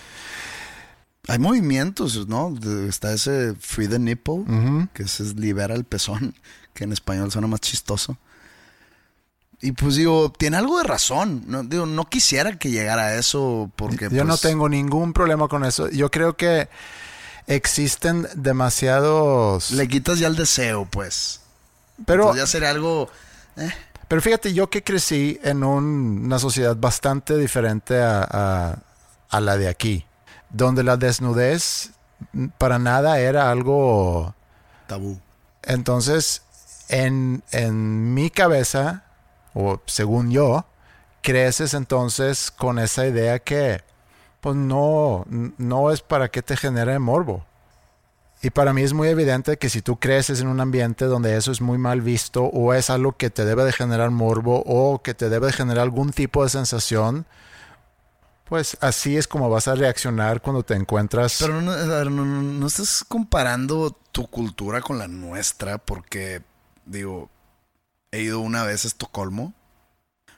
Hay 1.28 1.40
movimientos, 1.40 2.28
¿no? 2.28 2.54
Está 2.88 3.14
ese 3.14 3.54
free 3.60 3.88
the 3.88 4.00
nipple, 4.00 4.44
que 4.94 5.04
es, 5.04 5.20
es 5.20 5.36
libera 5.36 5.76
el 5.76 5.86
pezón, 5.86 6.36
que 6.74 6.84
en 6.84 6.92
español 6.92 7.32
suena 7.32 7.48
más 7.48 7.62
chistoso. 7.62 8.18
Y 9.64 9.74
pues 9.74 9.96
digo, 9.96 10.32
tiene 10.32 10.58
algo 10.58 10.78
de 10.80 10.84
razón. 10.84 11.44
No, 11.48 11.64
digo, 11.64 11.86
no 11.86 12.06
quisiera 12.10 12.58
que 12.58 12.72
llegara 12.72 13.04
a 13.08 13.16
eso 13.16 13.70
porque... 13.76 14.10
yo 14.12 14.24
no 14.24 14.30
pues, 14.30 14.42
tengo 14.42 14.68
ningún 14.68 15.14
problema 15.14 15.48
con 15.48 15.64
eso. 15.66 15.88
Yo 15.90 16.10
creo 16.10 16.36
que 16.36 16.68
existen 17.48 18.28
demasiados... 18.36 19.72
Le 19.72 19.88
quitas 19.88 20.20
ya 20.20 20.28
el 20.28 20.36
deseo, 20.36 20.86
pues. 20.90 21.42
pero, 22.06 22.24
Entonces 22.24 22.44
ya 22.44 22.48
sería 22.48 22.70
algo... 22.72 23.10
pero 24.08 24.22
fíjate, 24.22 24.54
yo 24.54 24.70
que 24.70 24.84
crecí 24.84 25.40
en 25.44 25.64
un- 25.64 26.24
una 26.26 26.40
sociedad 26.40 26.76
bastante 26.76 27.38
diferente 27.38 28.02
a, 28.02 28.28
a- 28.30 28.78
a 29.30 29.40
la 29.42 29.58
de 29.58 29.68
aquí, 29.70 30.06
donde 30.50 30.84
la 30.84 30.98
desnudez 30.98 31.92
para 32.58 32.80
nada 32.80 33.20
era 33.20 33.52
algo... 33.52 34.34
Tabú. 34.88 35.20
Entonces, 35.64 36.42
en, 36.90 37.44
en 37.52 38.14
mi 38.14 38.30
cabeza, 38.32 39.04
o 39.54 39.80
según 39.86 40.32
yo, 40.32 40.66
creces 41.22 41.74
entonces 41.74 42.52
con 42.52 42.80
esa 42.80 43.06
idea 43.08 43.40
que, 43.40 43.82
pues 44.40 44.56
no, 44.56 45.26
no 45.58 45.92
es 45.92 46.02
para 46.02 46.30
que 46.30 46.42
te 46.42 46.58
genere 46.58 46.98
morbo. 47.00 47.46
Y 48.44 48.50
para 48.50 48.74
mí 48.74 48.82
es 48.82 48.94
muy 48.94 49.08
evidente 49.08 49.58
que 49.58 49.70
si 49.70 49.84
tú 49.84 49.98
creces 50.00 50.42
en 50.42 50.48
un 50.48 50.60
ambiente 50.60 51.06
donde 51.06 51.38
eso 51.38 51.52
es 51.52 51.62
muy 51.62 51.78
mal 51.78 52.02
visto 52.02 52.46
o 52.46 52.74
es 52.74 52.90
algo 52.90 53.12
que 53.16 53.30
te 53.30 53.46
debe 53.46 53.64
de 53.64 53.72
generar 53.72 54.10
morbo 54.10 54.64
o 54.66 55.04
que 55.04 55.14
te 55.14 55.30
debe 55.30 55.48
de 55.48 55.54
generar 55.54 55.84
algún 55.84 56.12
tipo 56.12 56.42
de 56.44 56.50
sensación, 56.50 57.28
pues 58.46 58.78
así 58.82 59.16
es 59.16 59.28
como 59.28 59.50
vas 59.50 59.68
a 59.68 59.76
reaccionar 59.76 60.42
cuando 60.42 60.64
te 60.64 60.74
encuentras. 60.74 61.38
Pero 61.40 61.62
no, 61.62 61.76
no, 61.78 62.10
no- 62.10 62.42
no 62.42 62.68
estás 62.68 63.06
comparando 63.08 63.96
tu 64.12 64.28
cultura 64.28 64.82
con 64.82 64.98
la 64.98 65.08
nuestra, 65.08 65.78
porque, 65.78 66.42
digo, 66.86 67.30
he 68.12 68.22
ido 68.22 68.40
una 68.40 68.64
vez 68.64 68.86
a 68.86 68.88
Estocolmo. 68.88 69.54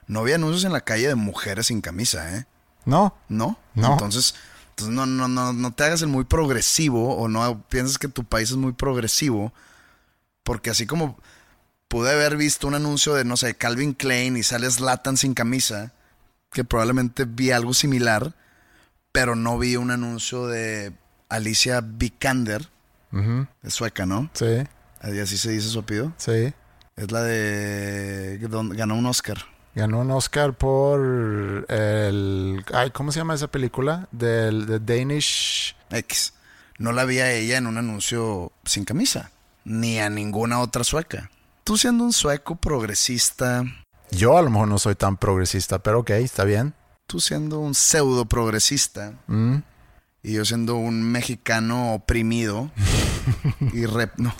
No 0.06 0.20
había 0.20 0.34
anuncios 0.36 0.64
en 0.64 0.72
la 0.72 0.82
calle 0.82 1.08
de 1.08 1.14
mujeres 1.14 1.66
sin 1.66 1.80
camisa, 1.80 2.36
¿eh? 2.36 2.46
no, 2.84 3.16
¿No? 3.28 3.58
No. 3.74 3.92
Entonces, 3.92 4.34
entonces 4.70 4.94
no, 4.94 5.06
no, 5.06 5.28
no, 5.28 5.52
no 5.52 5.72
te 5.72 5.84
hagas 5.84 6.02
el 6.02 6.08
muy 6.08 6.24
progresivo 6.24 7.16
o 7.16 7.28
no 7.28 7.62
pienses 7.68 7.98
que 7.98 8.08
tu 8.08 8.24
país 8.24 8.50
es 8.50 8.56
muy 8.56 8.72
progresivo, 8.72 9.52
porque 10.42 10.70
así 10.70 10.86
como 10.86 11.18
pude 11.88 12.10
haber 12.12 12.36
visto 12.36 12.66
un 12.66 12.74
anuncio 12.74 13.14
de, 13.14 13.24
no 13.24 13.36
sé, 13.36 13.54
Calvin 13.54 13.94
Klein 13.94 14.36
y 14.36 14.42
sale 14.42 14.70
Zlatan 14.70 15.16
sin 15.16 15.32
camisa, 15.32 15.92
que 16.52 16.64
probablemente 16.64 17.24
vi 17.24 17.50
algo 17.50 17.72
similar, 17.72 18.34
pero 19.12 19.36
no 19.36 19.58
vi 19.58 19.76
un 19.76 19.90
anuncio 19.90 20.46
de 20.46 20.92
Alicia 21.28 21.80
Vikander, 21.82 22.68
es 23.62 23.72
sueca, 23.74 24.04
¿no? 24.06 24.28
sí, 24.34 24.64
Y 25.04 25.18
así 25.20 25.38
se 25.38 25.52
dice 25.52 25.68
su 25.68 25.78
apellido. 25.78 26.12
sí. 26.18 26.52
Es 26.96 27.10
la 27.10 27.22
de... 27.22 28.38
donde 28.48 28.76
ganó 28.76 28.94
un 28.96 29.06
Oscar. 29.06 29.38
Ganó 29.74 30.00
un 30.00 30.10
Oscar 30.12 30.54
por 30.54 31.66
el... 31.68 32.64
Ay, 32.72 32.90
¿Cómo 32.90 33.10
se 33.10 33.18
llama 33.18 33.34
esa 33.34 33.48
película? 33.48 34.08
Del 34.12 34.66
de 34.66 34.78
Danish... 34.80 35.74
X. 35.90 36.34
No 36.78 36.92
la 36.92 37.04
vi 37.04 37.18
a 37.20 37.32
ella 37.32 37.56
en 37.58 37.66
un 37.68 37.78
anuncio 37.78 38.50
sin 38.64 38.84
camisa, 38.84 39.30
ni 39.64 39.98
a 40.00 40.10
ninguna 40.10 40.60
otra 40.60 40.82
sueca. 40.84 41.30
Tú 41.62 41.76
siendo 41.78 42.04
un 42.04 42.12
sueco 42.12 42.56
progresista, 42.56 43.64
Yo 44.10 44.36
a 44.36 44.42
lo 44.42 44.50
mejor 44.50 44.68
no 44.68 44.78
soy 44.78 44.94
tan 44.96 45.16
progresista, 45.16 45.78
pero 45.80 46.00
ok, 46.00 46.10
está 46.10 46.44
bien. 46.44 46.74
tú 47.06 47.20
siendo 47.20 47.58
un 47.60 47.74
pseudo 47.74 48.24
progresista 48.26 49.12
Mm, 49.28 49.56
y 50.24 50.32
yo 50.32 50.44
siendo 50.44 50.74
un 50.76 51.02
mexicano 51.02 51.94
oprimido 51.94 52.70
y 53.60 53.84
rep- 53.84 54.16
no, 54.16 54.34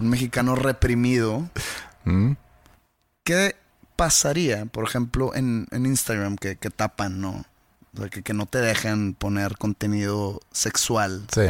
un 0.00 0.08
mexicano 0.08 0.54
reprimido, 0.56 1.48
mm. 2.08 2.36
¿qué 3.24 3.56
pasaría, 3.96 4.66
por 4.66 4.84
ejemplo, 4.84 5.34
en, 5.34 5.66
en 5.70 5.86
Instagram 5.86 6.36
que, 6.36 6.56
que 6.56 6.70
tapan, 6.70 7.20
no? 7.20 7.44
O 7.94 8.00
sea, 8.00 8.08
que, 8.08 8.22
que 8.22 8.32
no 8.34 8.46
te 8.46 8.58
dejan 8.58 9.14
poner 9.14 9.56
contenido 9.58 10.40
sexual 10.52 11.26
Sí. 11.34 11.48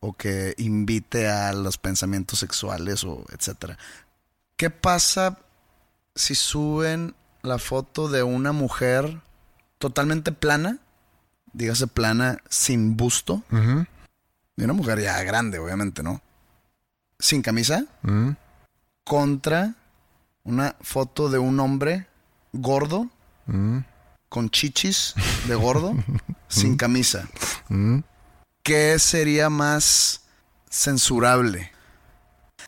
o 0.00 0.12
que 0.14 0.54
invite 0.58 1.28
a 1.28 1.52
los 1.52 1.76
pensamientos 1.78 2.38
sexuales 2.38 3.04
o 3.04 3.24
etcétera. 3.32 3.76
¿Qué 4.56 4.70
pasa 4.70 5.38
si 6.14 6.34
suben 6.34 7.14
la 7.42 7.58
foto 7.58 8.08
de 8.08 8.22
una 8.22 8.52
mujer 8.52 9.20
totalmente 9.78 10.32
plana? 10.32 10.78
Dígase 11.52 11.86
plana 11.88 12.38
sin 12.48 12.96
busto. 12.96 13.42
De 14.56 14.64
una 14.64 14.72
mujer 14.72 15.00
ya 15.00 15.22
grande, 15.24 15.58
obviamente, 15.58 16.02
¿no? 16.02 16.22
Sin 17.18 17.42
camisa. 17.42 17.84
mm, 18.02 18.30
Contra 19.04 19.74
una 20.44 20.76
foto 20.80 21.28
de 21.28 21.38
un 21.38 21.58
hombre 21.60 22.06
gordo 22.52 23.08
mm, 23.46 23.78
con 24.28 24.50
chichis 24.50 25.14
de 25.46 25.54
gordo 25.66 25.94
sin 26.48 26.76
camisa. 26.76 27.28
mm. 27.68 27.98
¿qué 28.62 28.98
sería 28.98 29.50
más 29.50 30.20
censurable? 30.70 31.70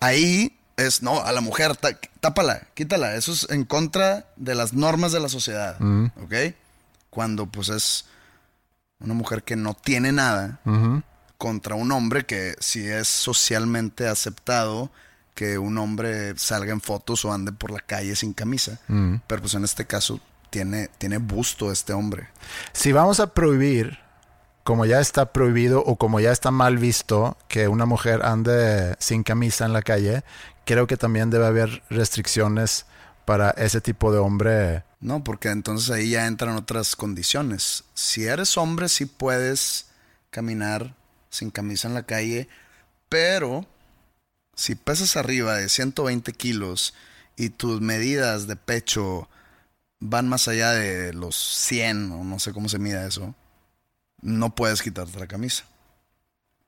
Ahí 0.00 0.58
es, 0.76 1.02
no, 1.02 1.20
a 1.22 1.30
la 1.32 1.40
mujer, 1.40 1.76
tá- 1.76 1.98
tápala, 2.20 2.66
quítala. 2.74 3.14
Eso 3.14 3.32
es 3.32 3.46
en 3.50 3.64
contra 3.64 4.26
de 4.36 4.54
las 4.56 4.72
normas 4.72 5.12
de 5.12 5.20
la 5.20 5.28
sociedad, 5.28 5.78
Mm. 5.78 6.06
¿ok? 6.24 6.34
Cuando 7.10 7.46
pues 7.46 7.68
es 7.68 8.06
una 8.98 9.14
mujer 9.14 9.44
que 9.44 9.54
no 9.56 9.74
tiene 9.74 10.10
nada 10.12 10.58
contra 11.38 11.74
un 11.76 11.92
hombre 11.92 12.24
que 12.26 12.54
si 12.58 12.86
es 12.88 13.06
socialmente 13.06 14.08
aceptado 14.08 14.90
que 15.34 15.58
un 15.58 15.76
hombre 15.78 16.36
salga 16.36 16.72
en 16.72 16.80
fotos 16.80 17.24
o 17.24 17.32
ande 17.32 17.52
por 17.52 17.70
la 17.70 17.80
calle 17.80 18.14
sin 18.16 18.32
camisa. 18.32 18.80
Mm. 18.88 19.16
Pero 19.26 19.42
pues 19.42 19.54
en 19.54 19.64
este 19.64 19.86
caso 19.86 20.20
tiene, 20.50 20.88
tiene 20.98 21.18
busto 21.18 21.72
este 21.72 21.92
hombre. 21.92 22.28
Si 22.72 22.92
vamos 22.92 23.20
a 23.20 23.34
prohibir, 23.34 23.98
como 24.62 24.86
ya 24.86 25.00
está 25.00 25.32
prohibido 25.32 25.82
o 25.84 25.96
como 25.96 26.20
ya 26.20 26.32
está 26.32 26.50
mal 26.50 26.78
visto 26.78 27.36
que 27.48 27.68
una 27.68 27.84
mujer 27.84 28.24
ande 28.24 28.94
sin 28.98 29.22
camisa 29.24 29.66
en 29.66 29.72
la 29.72 29.82
calle, 29.82 30.22
creo 30.64 30.86
que 30.86 30.96
también 30.96 31.30
debe 31.30 31.46
haber 31.46 31.82
restricciones 31.90 32.86
para 33.24 33.50
ese 33.50 33.80
tipo 33.80 34.12
de 34.12 34.18
hombre. 34.18 34.84
No, 35.00 35.24
porque 35.24 35.50
entonces 35.50 35.90
ahí 35.90 36.10
ya 36.10 36.26
entran 36.26 36.56
otras 36.56 36.96
condiciones. 36.96 37.84
Si 37.94 38.24
eres 38.24 38.56
hombre, 38.56 38.88
sí 38.88 39.06
puedes 39.06 39.86
caminar 40.30 40.94
sin 41.30 41.50
camisa 41.50 41.88
en 41.88 41.94
la 41.94 42.04
calle, 42.04 42.48
pero 43.08 43.66
si 44.54 44.74
pesas 44.74 45.16
arriba 45.16 45.56
de 45.56 45.68
120 45.68 46.32
kilos 46.32 46.94
y 47.36 47.50
tus 47.50 47.80
medidas 47.80 48.46
de 48.46 48.56
pecho 48.56 49.28
van 50.00 50.28
más 50.28 50.48
allá 50.48 50.72
de 50.72 51.12
los 51.12 51.36
100 51.36 52.12
o 52.12 52.24
no 52.24 52.38
sé 52.38 52.52
cómo 52.52 52.68
se 52.68 52.78
mida 52.78 53.06
eso, 53.06 53.34
no 54.20 54.54
puedes 54.54 54.82
quitarte 54.82 55.18
la 55.18 55.26
camisa. 55.26 55.64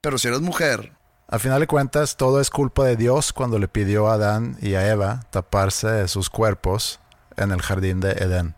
Pero 0.00 0.18
si 0.18 0.28
eres 0.28 0.40
mujer 0.40 0.92
Al 1.28 1.40
final 1.40 1.60
de 1.60 1.66
cuentas, 1.66 2.16
todo 2.16 2.40
es 2.40 2.50
culpa 2.50 2.84
de 2.84 2.96
Dios 2.96 3.32
cuando 3.32 3.58
le 3.58 3.66
pidió 3.66 4.08
a 4.08 4.14
Adán 4.14 4.56
y 4.60 4.74
a 4.74 4.88
Eva 4.88 5.26
taparse 5.30 6.06
sus 6.06 6.30
cuerpos 6.30 7.00
en 7.36 7.50
el 7.50 7.62
jardín 7.62 8.00
de 8.00 8.12
Edén. 8.12 8.54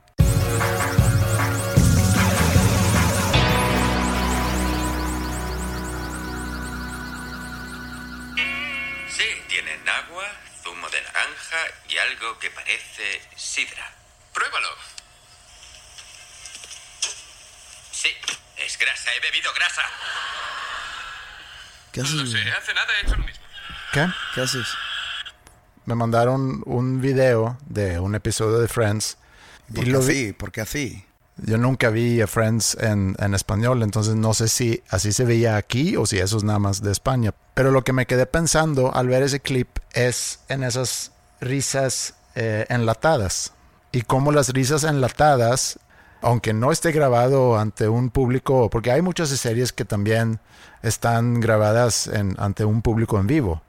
Algo 12.39 12.41
que 12.41 12.51
parece 12.51 13.21
sidra. 13.37 13.91
Pruébalo. 14.33 14.69
Sí, 17.91 18.09
es 18.65 18.79
grasa, 18.79 19.11
he 19.17 19.21
bebido 19.21 19.51
grasa. 19.55 19.83
¿Qué 21.93 22.01
haces? 22.01 22.15
No 22.15 22.27
sé, 22.27 22.39
hace 22.51 22.75
nada 22.75 22.87
he 23.01 23.07
hecho 23.07 23.17
lo 23.17 23.25
mismo. 23.25 23.45
¿Qué? 23.93 24.07
¿Qué 24.35 24.41
haces? 24.43 24.67
Me 25.87 25.95
mandaron 25.95 26.63
un 26.67 27.01
video 27.01 27.59
de 27.67 27.99
un 27.99 28.15
episodio 28.15 28.59
de 28.59 28.69
Friends. 28.69 29.17
¿Por 29.75 29.83
Y 29.83 29.85
qué 29.87 29.91
lo 29.91 30.01
vi, 30.01 30.13
así? 30.13 30.33
¿Por 30.33 30.53
qué 30.53 30.61
así? 30.61 31.05
yo 31.41 31.57
nunca 31.57 31.91
vi 31.91 32.21
a 32.21 32.27
Friends 32.27 32.77
en, 32.81 33.15
en 33.21 33.33
español, 33.33 33.85
entonces 33.85 34.17
no 34.17 34.35
sé 34.35 34.49
si 34.49 34.83
así 34.89 35.13
se 35.13 35.25
veía 35.25 35.57
aquí 35.57 35.97
o 35.97 36.05
si 36.05 36.19
eso 36.19 36.37
es 36.37 36.43
nada 36.43 36.59
más 36.59 36.83
de 36.83 36.91
España. 36.91 37.33
Pero 37.55 37.71
lo 37.71 37.85
que 37.85 37.93
me 37.93 38.07
quedé 38.07 38.27
pensando 38.27 38.93
al 38.95 39.07
ver 39.07 39.23
ese 39.23 39.41
clip 39.41 39.69
es 39.93 40.41
en 40.49 40.65
esas 40.65 41.13
risas 41.41 42.15
eh, 42.41 42.67
enlatadas. 42.69 43.53
Y 43.91 44.03
cómo 44.03 44.31
las 44.31 44.51
risas 44.51 44.85
enlatadas, 44.85 45.81
aunque 46.23 46.53
no 46.53 46.71
esté 46.71 46.93
grabado 46.93 47.59
ante 47.59 47.89
un 47.89 48.11
público, 48.11 48.71
porque 48.71 48.93
hay 48.93 49.03
muchas 49.03 49.31
series 49.31 49.73
que 49.73 49.85
también 49.85 50.39
están 50.85 51.41
grabadas 51.41 52.07
en, 52.07 52.37
ante 52.39 52.65
un 52.65 52.81
público 52.81 53.19
en 53.19 53.27
vivo. 53.27 53.63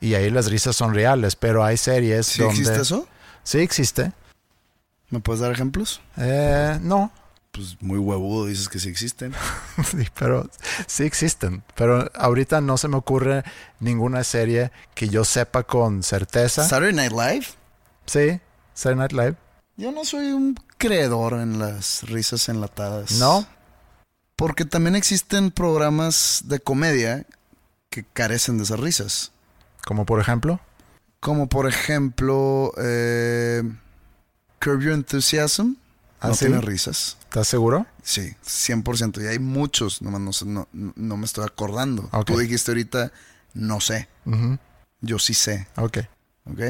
Y 0.00 0.14
ahí 0.14 0.30
las 0.30 0.50
risas 0.50 0.74
son 0.74 0.94
reales, 0.94 1.36
pero 1.36 1.64
hay 1.64 1.76
series 1.76 2.24
¿Sí 2.28 2.40
donde... 2.40 2.60
existe 2.60 2.80
eso? 2.80 3.06
Sí 3.42 3.58
existe. 3.58 4.12
¿Me 5.10 5.20
puedes 5.20 5.42
dar 5.42 5.52
ejemplos? 5.52 6.00
Eh, 6.16 6.78
no, 6.80 7.12
Pues 7.52 7.76
muy 7.82 7.98
huevudo 7.98 8.46
dices 8.46 8.70
que 8.70 8.78
sí 8.78 8.88
existen. 8.88 9.34
Sí, 9.84 10.08
pero 10.18 10.48
sí 10.86 11.04
existen. 11.04 11.62
Pero 11.74 12.10
ahorita 12.14 12.62
no 12.62 12.78
se 12.78 12.88
me 12.88 12.96
ocurre 12.96 13.44
ninguna 13.80 14.24
serie 14.24 14.72
que 14.94 15.10
yo 15.10 15.26
sepa 15.26 15.64
con 15.64 16.02
certeza. 16.02 16.66
Saturday 16.66 16.94
Night 16.94 17.12
Live. 17.12 17.63
Sí, 18.06 18.40
Saturday 18.74 18.98
Night 18.98 19.12
Live. 19.12 19.36
Yo 19.76 19.90
no 19.92 20.04
soy 20.04 20.32
un 20.32 20.54
creedor 20.78 21.34
en 21.34 21.58
las 21.58 22.02
risas 22.08 22.48
enlatadas. 22.48 23.12
No, 23.12 23.46
Porque 24.36 24.64
también 24.64 24.96
existen 24.96 25.50
programas 25.50 26.42
de 26.46 26.60
comedia 26.60 27.26
que 27.90 28.04
carecen 28.04 28.58
de 28.58 28.64
esas 28.64 28.80
risas. 28.80 29.32
como 29.84 30.04
por 30.06 30.20
ejemplo. 30.20 30.60
Como 31.20 31.48
por 31.48 31.66
ejemplo, 31.68 32.72
eh, 32.78 33.62
Curb 34.60 34.80
Your 34.82 34.92
Enthusiasm. 34.92 35.74
¿Ah, 36.20 36.28
no 36.28 36.34
sí? 36.34 36.46
tiene 36.46 36.60
risas. 36.60 37.16
¿Estás 37.24 37.48
seguro? 37.48 37.86
Sí, 38.02 38.34
100%. 38.46 39.22
Y 39.22 39.26
hay 39.26 39.38
muchos, 39.38 40.00
nomás 40.02 40.42
no, 40.44 40.66
no, 40.72 40.92
no 40.96 41.16
me 41.16 41.26
estoy 41.26 41.44
acordando. 41.44 42.08
Tú 42.24 42.38
dijiste 42.38 42.70
ahorita, 42.70 43.12
no 43.54 43.80
sé. 43.80 44.08
Yo 45.00 45.18
sí 45.18 45.34
sé, 45.34 45.66
Ok. 45.76 45.98
¿ok? 46.50 46.60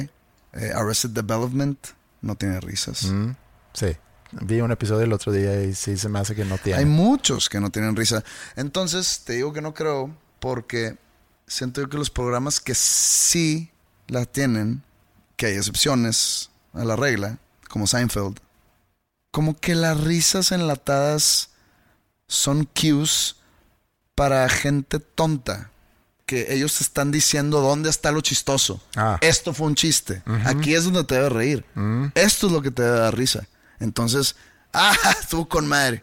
Eh, 0.55 0.73
Arrested 0.75 1.11
Development 1.11 1.79
no 2.21 2.37
tiene 2.37 2.61
risas. 2.61 3.05
Mm, 3.05 3.33
sí. 3.73 3.97
Vi 4.41 4.61
un 4.61 4.73
episodio 4.73 5.03
el 5.03 5.13
otro 5.13 5.33
día 5.33 5.63
y 5.63 5.75
sí 5.75 5.97
se 5.97 6.09
me 6.09 6.19
hace 6.19 6.35
que 6.35 6.45
no 6.45 6.59
tiene. 6.59 6.81
Hay 6.81 6.87
muchos 6.87 7.49
que 7.49 7.61
no 7.61 7.71
tienen 7.71 7.95
risa. 7.95 8.25
Entonces, 8.57 9.23
te 9.25 9.35
digo 9.35 9.53
que 9.53 9.61
no 9.61 9.75
creo 9.75 10.11
porque 10.41 10.97
siento 11.47 11.81
yo 11.81 11.89
que 11.89 11.99
los 11.99 12.11
programas 12.11 12.61
que 12.61 12.75
sí 12.75 13.71
la 14.09 14.25
tienen, 14.27 14.83
que 15.37 15.47
hay 15.47 15.55
excepciones 15.55 16.51
a 16.73 16.85
la 16.85 16.97
regla, 16.97 17.39
como 17.69 17.87
Seinfeld, 17.87 18.39
como 19.31 19.57
que 19.57 19.75
las 19.75 20.01
risas 20.01 20.53
enlatadas 20.53 21.51
son 22.27 22.65
cues 22.65 23.37
para 24.15 24.49
gente 24.49 25.01
tonta. 25.01 25.71
Que 26.27 26.55
ellos 26.55 26.79
te 26.79 26.85
están 26.85 27.11
diciendo 27.11 27.61
dónde 27.61 27.91
está 27.91 28.11
lo 28.11 28.21
chistoso. 28.21 28.81
Ah. 28.97 29.19
Esto 29.21 29.53
fue 29.53 29.67
un 29.67 29.75
chiste. 29.75 30.23
Aquí 30.47 30.75
es 30.75 30.85
donde 30.85 31.05
te 31.05 31.15
debe 31.17 31.29
reír. 31.29 31.65
Mm, 31.75 32.07
Esto 32.15 32.47
es 32.47 32.53
lo 32.53 32.63
que 32.63 32.71
te 32.71 32.83
debe 32.83 32.99
dar 32.99 33.17
risa. 33.17 33.47
Entonces, 33.79 34.37
¡ah! 34.73 34.97
Estuvo 35.21 35.49
con 35.49 35.67
madre. 35.67 36.03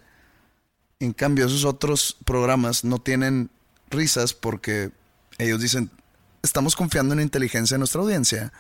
En 1.00 1.14
cambio, 1.14 1.48
esos 1.48 1.66
otros 1.66 2.16
programas 2.26 2.84
no 2.84 3.00
tienen 3.00 3.50
risas 3.90 4.34
porque 4.34 4.92
ellos 5.40 5.60
dicen, 5.60 5.90
estamos 6.44 6.76
confiando 6.76 7.14
en 7.14 7.18
la 7.18 7.24
inteligencia 7.24 7.76
de 7.76 7.80
nuestra 7.80 8.02
audiencia, 8.02 8.54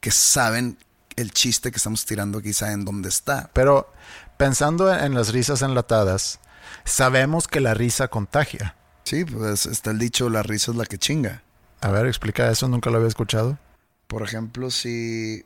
que 0.00 0.10
saben 0.10 0.76
el 1.16 1.32
chiste 1.32 1.70
que 1.70 1.76
estamos 1.78 2.04
tirando 2.04 2.38
aquí, 2.38 2.52
saben 2.52 2.84
dónde 2.84 3.08
está. 3.08 3.50
Pero 3.54 3.92
pensando 4.36 4.92
en 4.94 5.14
las 5.14 5.32
risas 5.32 5.62
enlatadas, 5.62 6.40
sabemos 6.84 7.48
que 7.48 7.60
la 7.60 7.74
risa 7.74 8.08
contagia. 8.08 8.76
Sí, 9.04 9.24
pues 9.24 9.66
está 9.66 9.90
el 9.90 9.98
dicho, 9.98 10.30
la 10.30 10.42
risa 10.42 10.70
es 10.70 10.76
la 10.76 10.86
que 10.86 10.98
chinga. 10.98 11.42
A 11.80 11.90
ver, 11.90 12.06
explica 12.06 12.50
eso, 12.50 12.68
nunca 12.68 12.90
lo 12.90 12.96
había 12.96 13.08
escuchado. 13.08 13.58
Por 14.06 14.22
ejemplo, 14.22 14.70
si 14.70 15.44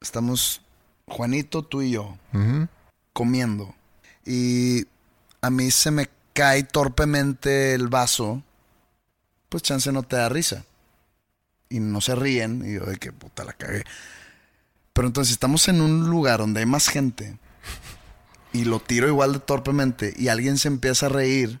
estamos 0.00 0.62
Juanito, 1.06 1.62
tú 1.62 1.82
y 1.82 1.90
yo, 1.92 2.16
comiendo 3.12 3.74
y 4.24 4.86
a 5.40 5.50
mí 5.50 5.70
se 5.70 5.90
me 5.90 6.10
cae 6.34 6.62
torpemente 6.62 7.72
el 7.74 7.88
vaso, 7.88 8.42
pues 9.48 9.62
chance 9.62 9.90
no 9.90 10.02
te 10.02 10.16
da 10.16 10.28
risa. 10.28 10.64
Y 11.70 11.80
no 11.80 12.00
se 12.00 12.14
ríen 12.14 12.62
y 12.64 12.74
yo 12.74 12.84
de 12.84 12.96
que 12.98 13.12
puta 13.12 13.44
la 13.44 13.54
cagué. 13.54 13.84
Pero 14.92 15.08
entonces 15.08 15.28
si 15.28 15.32
estamos 15.34 15.66
en 15.68 15.80
un 15.80 16.10
lugar 16.10 16.40
donde 16.40 16.60
hay 16.60 16.66
más 16.66 16.88
gente 16.88 17.38
y 18.52 18.64
lo 18.64 18.80
tiro 18.80 19.08
igual 19.08 19.32
de 19.32 19.38
torpemente 19.38 20.14
y 20.16 20.28
alguien 20.28 20.58
se 20.58 20.68
empieza 20.68 21.06
a 21.06 21.10
reír, 21.10 21.60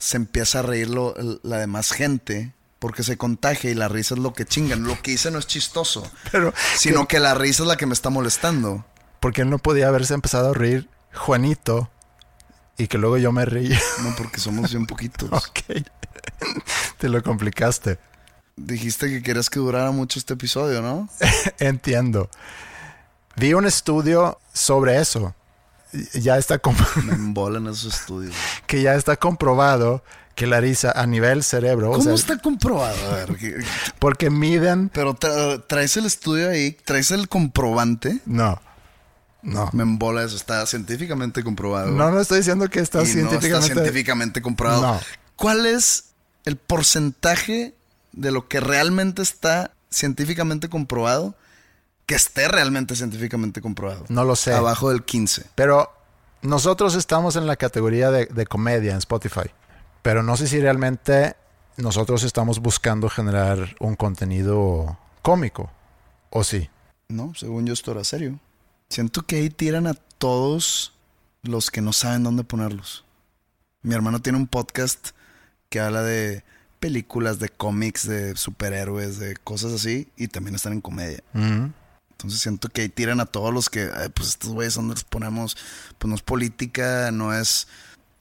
se 0.00 0.16
empieza 0.16 0.58
a 0.58 0.62
reír 0.62 0.88
lo- 0.88 1.14
la 1.44 1.58
demás 1.58 1.92
gente 1.92 2.52
porque 2.80 3.02
se 3.04 3.16
contagia 3.16 3.70
y 3.70 3.74
la 3.74 3.86
risa 3.88 4.14
es 4.14 4.20
lo 4.20 4.32
que 4.32 4.44
chingan. 4.46 4.82
Lo 4.84 5.00
que 5.02 5.12
hice 5.12 5.30
no 5.30 5.38
es 5.38 5.46
chistoso, 5.46 6.10
Pero, 6.32 6.52
sino 6.76 7.06
que 7.06 7.20
la 7.20 7.34
risa 7.34 7.62
es 7.62 7.68
la 7.68 7.76
que 7.76 7.86
me 7.86 7.92
está 7.94 8.10
molestando. 8.10 8.84
porque 9.20 9.42
él 9.42 9.50
no 9.50 9.58
podía 9.58 9.86
haberse 9.88 10.14
empezado 10.14 10.50
a 10.50 10.54
reír 10.54 10.88
Juanito 11.14 11.90
y 12.78 12.86
que 12.88 12.96
luego 12.98 13.18
yo 13.18 13.30
me 13.32 13.44
reí. 13.44 13.68
No, 14.02 14.14
porque 14.16 14.40
somos 14.40 14.70
bien 14.70 14.86
poquitos. 14.86 15.28
ok. 15.32 15.84
Te 16.98 17.08
lo 17.10 17.22
complicaste. 17.22 17.98
Dijiste 18.56 19.08
que 19.08 19.22
querías 19.22 19.50
que 19.50 19.58
durara 19.60 19.90
mucho 19.90 20.18
este 20.18 20.34
episodio, 20.34 20.80
¿no? 20.82 21.08
Entiendo. 21.58 22.30
Vi 23.36 23.52
un 23.54 23.66
estudio 23.66 24.38
sobre 24.52 24.98
eso. 25.00 25.34
Ya 26.14 26.38
está 26.38 26.58
com- 26.58 26.76
Me 27.04 27.70
esos 27.70 27.94
estudios. 27.94 28.34
que 28.66 28.82
ya 28.82 28.94
está 28.94 29.16
comprobado 29.16 30.04
que 30.34 30.46
la 30.46 30.60
risa 30.60 30.92
a 30.92 31.06
nivel 31.06 31.42
cerebro, 31.42 31.90
o 31.90 31.92
¿Cómo 31.92 32.04
sea, 32.04 32.14
está 32.14 32.38
comprobado? 32.38 32.96
A 33.12 33.14
ver, 33.16 33.36
que- 33.36 33.56
porque 33.98 34.30
miden, 34.30 34.88
pero 34.88 35.14
tra- 35.14 35.62
traes 35.66 35.96
el 35.96 36.06
estudio 36.06 36.48
ahí, 36.50 36.72
traes 36.84 37.10
el 37.10 37.28
comprobante. 37.28 38.20
no, 38.24 38.60
no, 39.42 39.70
Me 39.72 39.82
embola 39.82 40.22
eso, 40.24 40.36
está 40.36 40.64
científicamente 40.66 41.42
comprobado. 41.42 41.90
no, 41.90 42.10
no 42.10 42.20
estoy 42.20 42.38
diciendo 42.38 42.68
que 42.68 42.80
está 42.80 42.98
Y 42.98 43.02
no 43.02 43.06
está 43.08 43.18
científicamente, 43.20 43.74
científicamente 43.74 44.42
comprobado. 44.42 44.82
No. 44.82 45.00
¿Cuál 45.36 45.66
es 45.66 46.04
el 46.44 46.56
porcentaje 46.56 47.74
de 48.12 48.30
lo 48.30 48.48
que 48.48 48.60
realmente 48.60 49.22
está 49.22 49.72
científicamente 49.90 50.68
comprobado 50.68 51.34
que 52.10 52.16
esté 52.16 52.48
realmente 52.48 52.96
científicamente 52.96 53.60
comprobado? 53.60 54.04
no 54.08 54.24
lo 54.24 54.34
sé, 54.34 54.52
Abajo 54.52 54.90
del 54.90 55.04
15. 55.04 55.46
pero 55.54 55.92
nosotros 56.42 56.96
estamos 56.96 57.36
en 57.36 57.46
la 57.46 57.54
categoría 57.54 58.10
de, 58.10 58.26
de 58.26 58.46
comedia 58.46 58.90
en 58.90 58.98
Spotify, 58.98 59.48
pero 60.02 60.24
no 60.24 60.36
sé 60.36 60.48
si 60.48 60.60
realmente 60.60 61.36
nosotros 61.76 62.24
estamos 62.24 62.58
buscando 62.58 63.08
generar 63.08 63.76
un 63.78 63.94
contenido 63.94 64.98
cómico, 65.22 65.70
o 66.30 66.42
sí. 66.42 66.68
No, 67.08 67.32
según 67.36 67.66
yo 67.66 67.74
esto 67.74 67.92
era 67.92 68.02
serio. 68.02 68.40
Siento 68.88 69.22
que 69.22 69.36
ahí 69.36 69.48
tiran 69.48 69.86
a 69.86 69.94
todos 69.94 70.92
los 71.44 71.70
que 71.70 71.80
no 71.80 71.92
saben 71.92 72.24
dónde 72.24 72.42
ponerlos. 72.42 73.04
Mi 73.82 73.94
hermano 73.94 74.20
tiene 74.20 74.36
un 74.36 74.48
podcast 74.48 75.10
que 75.68 75.78
habla 75.78 76.02
de 76.02 76.42
películas, 76.80 77.38
de 77.38 77.50
cómics, 77.50 78.08
de 78.08 78.36
superhéroes, 78.36 79.20
de 79.20 79.36
cosas 79.36 79.72
así, 79.72 80.08
y 80.16 80.26
también 80.26 80.56
están 80.56 80.72
en 80.72 80.80
comedia. 80.80 81.22
Entonces 82.20 82.40
siento 82.40 82.68
que 82.68 82.82
ahí 82.82 82.88
tiran 82.88 83.20
a 83.20 83.26
todos 83.26 83.52
los 83.52 83.70
que, 83.70 83.90
"Ay, 83.94 84.10
pues 84.10 84.28
estos 84.28 84.50
güeyes 84.50 84.74
donde 84.74 84.94
los 84.94 85.04
ponemos, 85.04 85.56
pues 85.98 86.08
no 86.08 86.14
es 86.14 86.22
política, 86.22 87.10
no 87.12 87.32
es 87.34 87.66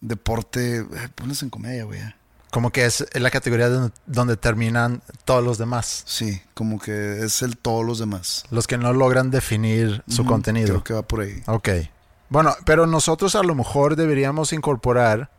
deporte, 0.01 0.77
eh, 0.77 0.85
ponlos 1.15 1.43
en 1.43 1.49
comedia, 1.49 1.83
güey. 1.83 1.99
Como 2.51 2.71
que 2.71 2.85
es 2.85 3.05
la 3.13 3.29
categoría 3.29 3.69
donde, 3.69 3.93
donde 4.07 4.37
terminan 4.37 5.03
todos 5.25 5.43
los 5.43 5.57
demás. 5.57 6.03
Sí, 6.05 6.41
como 6.55 6.79
que 6.79 7.23
es 7.23 7.41
el 7.43 7.57
todos 7.57 7.85
los 7.85 7.99
demás. 7.99 8.45
Los 8.49 8.65
que 8.65 8.77
no 8.77 8.91
logran 8.93 9.29
definir 9.29 10.03
su 10.07 10.25
contenido. 10.25 10.67
Creo 10.67 10.83
que 10.83 10.93
va 10.93 11.01
por 11.03 11.21
ahí. 11.21 11.43
Ok. 11.45 11.69
Bueno, 12.29 12.55
pero 12.65 12.87
nosotros 12.87 13.35
a 13.35 13.43
lo 13.43 13.53
mejor 13.53 13.95
deberíamos 13.95 14.53
incorporar 14.53 15.29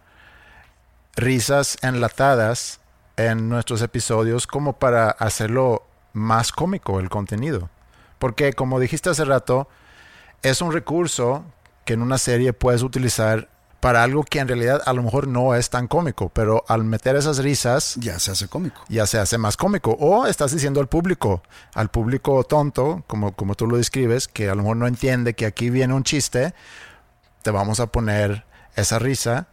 risas 1.16 1.78
enlatadas 1.82 2.80
en 3.16 3.48
nuestros 3.48 3.82
episodios 3.82 4.46
como 4.46 4.74
para 4.74 5.10
hacerlo 5.10 5.86
más 6.12 6.52
cómico 6.52 7.00
el 7.00 7.10
contenido. 7.10 7.70
Porque 8.20 8.52
como 8.52 8.78
dijiste 8.78 9.10
hace 9.10 9.24
rato, 9.24 9.66
es 10.42 10.60
un 10.60 10.72
recurso 10.72 11.42
que 11.84 11.94
en 11.94 12.02
una 12.02 12.18
serie 12.18 12.52
puedes 12.52 12.82
utilizar 12.82 13.48
para 13.80 14.02
algo 14.02 14.24
que 14.24 14.40
en 14.40 14.46
realidad 14.46 14.82
a 14.84 14.92
lo 14.92 15.02
mejor 15.02 15.26
no 15.26 15.54
es 15.54 15.70
tan 15.70 15.88
cómico, 15.88 16.28
pero 16.28 16.62
al 16.68 16.84
meter 16.84 17.16
esas 17.16 17.38
risas 17.38 17.94
Ya 17.98 18.18
se 18.18 18.30
hace 18.30 18.46
cómico. 18.46 18.82
ya 18.90 19.06
se 19.06 19.18
hace 19.18 19.38
más 19.38 19.56
cómico. 19.56 19.96
O 19.98 20.26
estás 20.26 20.52
diciendo 20.52 20.80
al 20.80 20.86
público, 20.88 21.42
al 21.74 21.88
público 21.88 22.44
tonto, 22.44 23.02
como, 23.06 23.32
como 23.32 23.54
tú 23.54 23.66
lo 23.66 23.78
describes, 23.78 24.28
que 24.28 24.50
a 24.50 24.54
lo 24.54 24.62
mejor 24.62 24.76
no 24.76 24.86
entiende 24.86 25.32
que 25.32 25.46
aquí 25.46 25.70
viene 25.70 25.94
un 25.94 26.04
chiste, 26.04 26.52
te 27.42 27.50
vamos 27.50 27.80
a 27.80 27.86
poner 27.86 28.44
esa 28.76 28.98
risa 28.98 29.48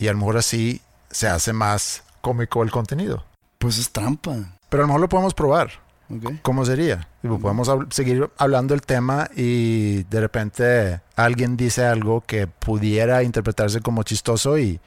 y 0.00 0.08
a 0.08 0.12
lo 0.12 0.18
mejor 0.18 0.38
así 0.38 0.82
se 1.10 1.28
hace 1.28 1.52
más 1.52 2.02
cómico 2.20 2.64
el 2.64 2.72
contenido. 2.72 3.24
Pues 3.58 3.78
es 3.78 3.92
trampa. 3.92 4.34
Pero 4.68 4.82
a 4.82 4.84
lo 4.84 4.88
mejor 4.88 5.00
lo 5.02 5.08
podemos 5.08 5.34
probar. 5.34 5.70
¿Ok? 6.10 6.40
¿Cómo 6.42 6.64
sería? 6.64 7.08
Tipo, 7.22 7.38
podemos 7.38 7.68
hab- 7.68 7.90
seguir 7.92 8.30
hablando 8.38 8.74
del 8.74 8.82
tema 8.82 9.28
y 9.36 10.04
de 10.04 10.20
repente 10.20 11.00
alguien 11.16 11.56
dice 11.56 11.84
algo 11.84 12.20
que 12.22 12.46
pudiera 12.46 13.22
interpretarse 13.22 13.80
como 13.80 14.02
chistoso 14.02 14.58
y, 14.58 14.80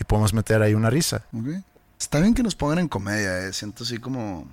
y 0.00 0.04
podemos 0.04 0.32
meter 0.34 0.62
ahí 0.62 0.74
una 0.74 0.90
risa. 0.90 1.24
Ok. 1.32 1.48
Está 1.98 2.20
bien 2.20 2.34
que 2.34 2.42
nos 2.42 2.54
pongan 2.54 2.80
en 2.80 2.88
comedia, 2.88 3.46
eh. 3.46 3.52
Siento 3.52 3.84
así 3.84 3.98
como, 3.98 4.46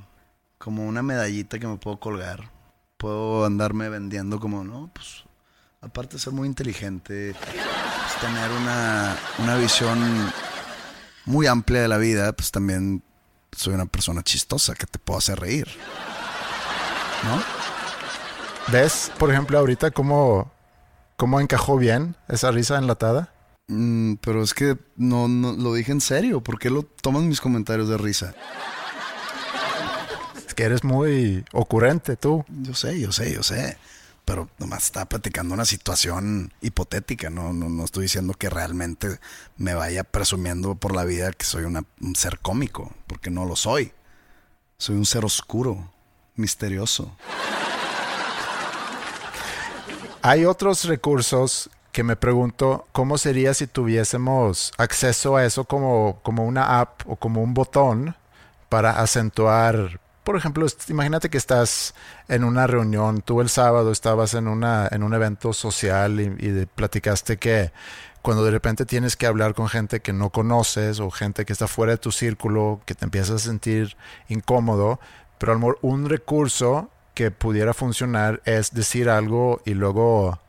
como 0.57 0.85
una 0.87 1.01
medallita 1.01 1.59
que 1.59 1.67
me 1.67 1.77
puedo 1.77 1.99
colgar. 1.99 2.49
Puedo 2.97 3.45
andarme 3.45 3.89
vendiendo 3.89 4.39
como, 4.39 4.63
no, 4.63 4.89
pues, 4.93 5.23
aparte 5.81 6.13
de 6.17 6.19
ser 6.19 6.33
muy 6.33 6.47
inteligente, 6.47 7.33
pues, 7.33 8.21
tener 8.21 8.51
una, 8.51 9.17
una 9.39 9.55
visión 9.55 9.99
muy 11.25 11.47
amplia 11.47 11.81
de 11.81 11.87
la 11.87 11.97
vida, 11.97 12.31
pues 12.33 12.51
también 12.51 13.01
soy 13.55 13.73
una 13.73 13.85
persona 13.85 14.23
chistosa 14.23 14.75
que 14.75 14.85
te 14.85 14.99
puedo 14.99 15.17
hacer 15.17 15.39
reír. 15.39 15.67
¿No? 17.23 17.41
¿Ves, 18.71 19.11
por 19.17 19.31
ejemplo, 19.31 19.59
ahorita 19.59 19.91
cómo, 19.91 20.51
cómo 21.17 21.39
encajó 21.39 21.77
bien 21.77 22.15
esa 22.27 22.51
risa 22.51 22.77
enlatada? 22.77 23.33
Mm, 23.67 24.15
pero 24.15 24.43
es 24.43 24.53
que 24.53 24.77
no, 24.95 25.27
no 25.27 25.53
lo 25.53 25.73
dije 25.73 25.91
en 25.91 26.01
serio. 26.01 26.41
¿Por 26.41 26.59
qué 26.59 26.69
lo 26.69 26.83
toman 26.83 27.27
mis 27.27 27.41
comentarios 27.41 27.89
de 27.89 27.97
risa? 27.97 28.33
Es 30.47 30.53
que 30.53 30.63
eres 30.63 30.83
muy 30.83 31.45
ocurrente 31.53 32.15
tú. 32.17 32.45
Yo 32.49 32.73
sé, 32.73 32.99
yo 32.99 33.11
sé, 33.11 33.33
yo 33.33 33.43
sé. 33.43 33.77
Pero 34.25 34.49
nomás 34.59 34.83
estaba 34.83 35.05
platicando 35.05 35.53
una 35.53 35.65
situación 35.65 36.53
hipotética, 36.61 37.29
no, 37.29 37.53
no, 37.53 37.69
no 37.69 37.83
estoy 37.83 38.03
diciendo 38.03 38.33
que 38.33 38.49
realmente 38.49 39.19
me 39.57 39.73
vaya 39.73 40.03
presumiendo 40.03 40.75
por 40.75 40.95
la 40.95 41.03
vida 41.03 41.31
que 41.31 41.45
soy 41.45 41.63
un 41.63 42.15
ser 42.15 42.39
cómico, 42.39 42.91
porque 43.07 43.29
no 43.29 43.45
lo 43.45 43.55
soy. 43.55 43.91
Soy 44.77 44.95
un 44.95 45.05
ser 45.05 45.25
oscuro, 45.25 45.91
misterioso. 46.35 47.15
Hay 50.23 50.45
otros 50.45 50.83
recursos 50.85 51.69
que 51.91 52.03
me 52.03 52.15
pregunto 52.15 52.87
cómo 52.91 53.17
sería 53.17 53.53
si 53.53 53.67
tuviésemos 53.67 54.71
acceso 54.77 55.35
a 55.35 55.45
eso 55.45 55.65
como, 55.65 56.19
como 56.23 56.45
una 56.45 56.79
app 56.79 57.01
o 57.07 57.15
como 57.15 57.41
un 57.41 57.53
botón 57.53 58.15
para 58.69 59.01
acentuar. 59.01 59.99
Por 60.23 60.35
ejemplo, 60.35 60.67
imagínate 60.87 61.29
que 61.29 61.37
estás 61.37 61.95
en 62.27 62.43
una 62.43 62.67
reunión, 62.67 63.21
tú 63.21 63.41
el 63.41 63.49
sábado 63.49 63.91
estabas 63.91 64.35
en, 64.35 64.47
una, 64.47 64.87
en 64.91 65.01
un 65.01 65.13
evento 65.15 65.51
social 65.51 66.19
y, 66.19 66.65
platicaste 66.75 67.37
que 67.37 67.71
cuando 68.21 68.45
de 68.45 68.51
repente 68.51 68.85
tienes 68.85 69.15
que 69.15 69.25
hablar 69.25 69.55
con 69.55 69.67
gente 69.67 70.01
que 70.01 70.13
no 70.13 70.29
conoces 70.29 70.99
o 70.99 71.09
gente 71.09 71.43
que 71.43 71.53
está 71.53 71.67
fuera 71.67 71.93
de 71.93 71.97
tu 71.97 72.11
círculo, 72.11 72.81
que 72.85 72.93
te 72.93 73.05
empiezas 73.05 73.31
a 73.31 73.39
sentir 73.39 73.97
incómodo, 74.29 74.99
pero 75.39 75.59
un 75.81 76.07
recurso 76.07 76.91
que 77.15 77.31
pudiera 77.31 77.73
funcionar 77.73 78.43
es 78.45 78.73
decir 78.75 79.09
algo 79.09 79.61
y 79.65 79.73
luego 79.73 80.39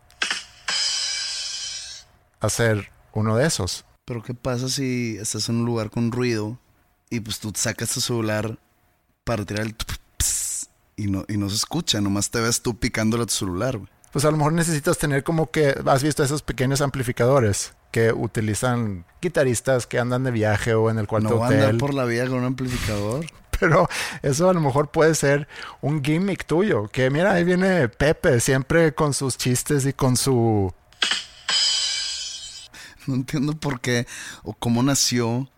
hacer 2.40 2.92
uno 3.14 3.36
de 3.36 3.46
esos. 3.46 3.86
Pero 4.04 4.22
¿qué 4.22 4.34
pasa 4.34 4.68
si 4.68 5.16
estás 5.16 5.48
en 5.48 5.56
un 5.56 5.64
lugar 5.64 5.90
con 5.90 6.12
ruido 6.12 6.58
y 7.08 7.20
pues 7.20 7.38
tú 7.38 7.52
sacas 7.54 7.90
tu 7.90 8.00
celular 8.00 8.58
para 9.24 9.44
tirar 9.44 9.66
el 9.66 9.76
y 10.96 11.06
no, 11.06 11.24
y 11.28 11.36
no 11.36 11.48
se 11.48 11.56
escucha, 11.56 12.00
nomás 12.00 12.30
te 12.30 12.40
ves 12.40 12.62
tú 12.62 12.78
picándole 12.78 13.24
a 13.24 13.26
tu 13.26 13.32
celular, 13.32 13.78
güey. 13.78 13.90
Pues 14.12 14.24
a 14.26 14.30
lo 14.30 14.36
mejor 14.36 14.52
necesitas 14.52 14.98
tener 14.98 15.24
como 15.24 15.50
que, 15.50 15.74
has 15.86 16.02
visto 16.02 16.22
esos 16.22 16.42
pequeños 16.42 16.82
amplificadores 16.82 17.72
que 17.90 18.12
utilizan 18.12 19.06
guitarristas 19.22 19.86
que 19.86 19.98
andan 19.98 20.24
de 20.24 20.30
viaje 20.30 20.74
o 20.74 20.90
en 20.90 20.98
el 20.98 21.06
cuarto 21.06 21.30
No 21.30 21.38
va 21.38 21.46
a 21.46 21.48
andar 21.48 21.68
hotel. 21.68 21.78
por 21.78 21.94
la 21.94 22.04
vida 22.04 22.26
con 22.26 22.38
un 22.38 22.44
amplificador. 22.44 23.24
Pero 23.58 23.88
eso 24.22 24.50
a 24.50 24.52
lo 24.52 24.60
mejor 24.60 24.90
puede 24.90 25.14
ser 25.14 25.48
un 25.80 26.04
gimmick 26.04 26.44
tuyo. 26.44 26.88
Que 26.88 27.08
mira, 27.10 27.32
ahí 27.32 27.44
viene 27.44 27.88
Pepe, 27.88 28.40
siempre 28.40 28.94
con 28.94 29.14
sus 29.14 29.38
chistes 29.38 29.86
y 29.86 29.92
con 29.92 30.16
su... 30.16 30.72
No 33.06 33.14
entiendo 33.14 33.54
por 33.54 33.80
qué 33.80 34.06
o 34.42 34.52
cómo 34.52 34.82
nació 34.82 35.48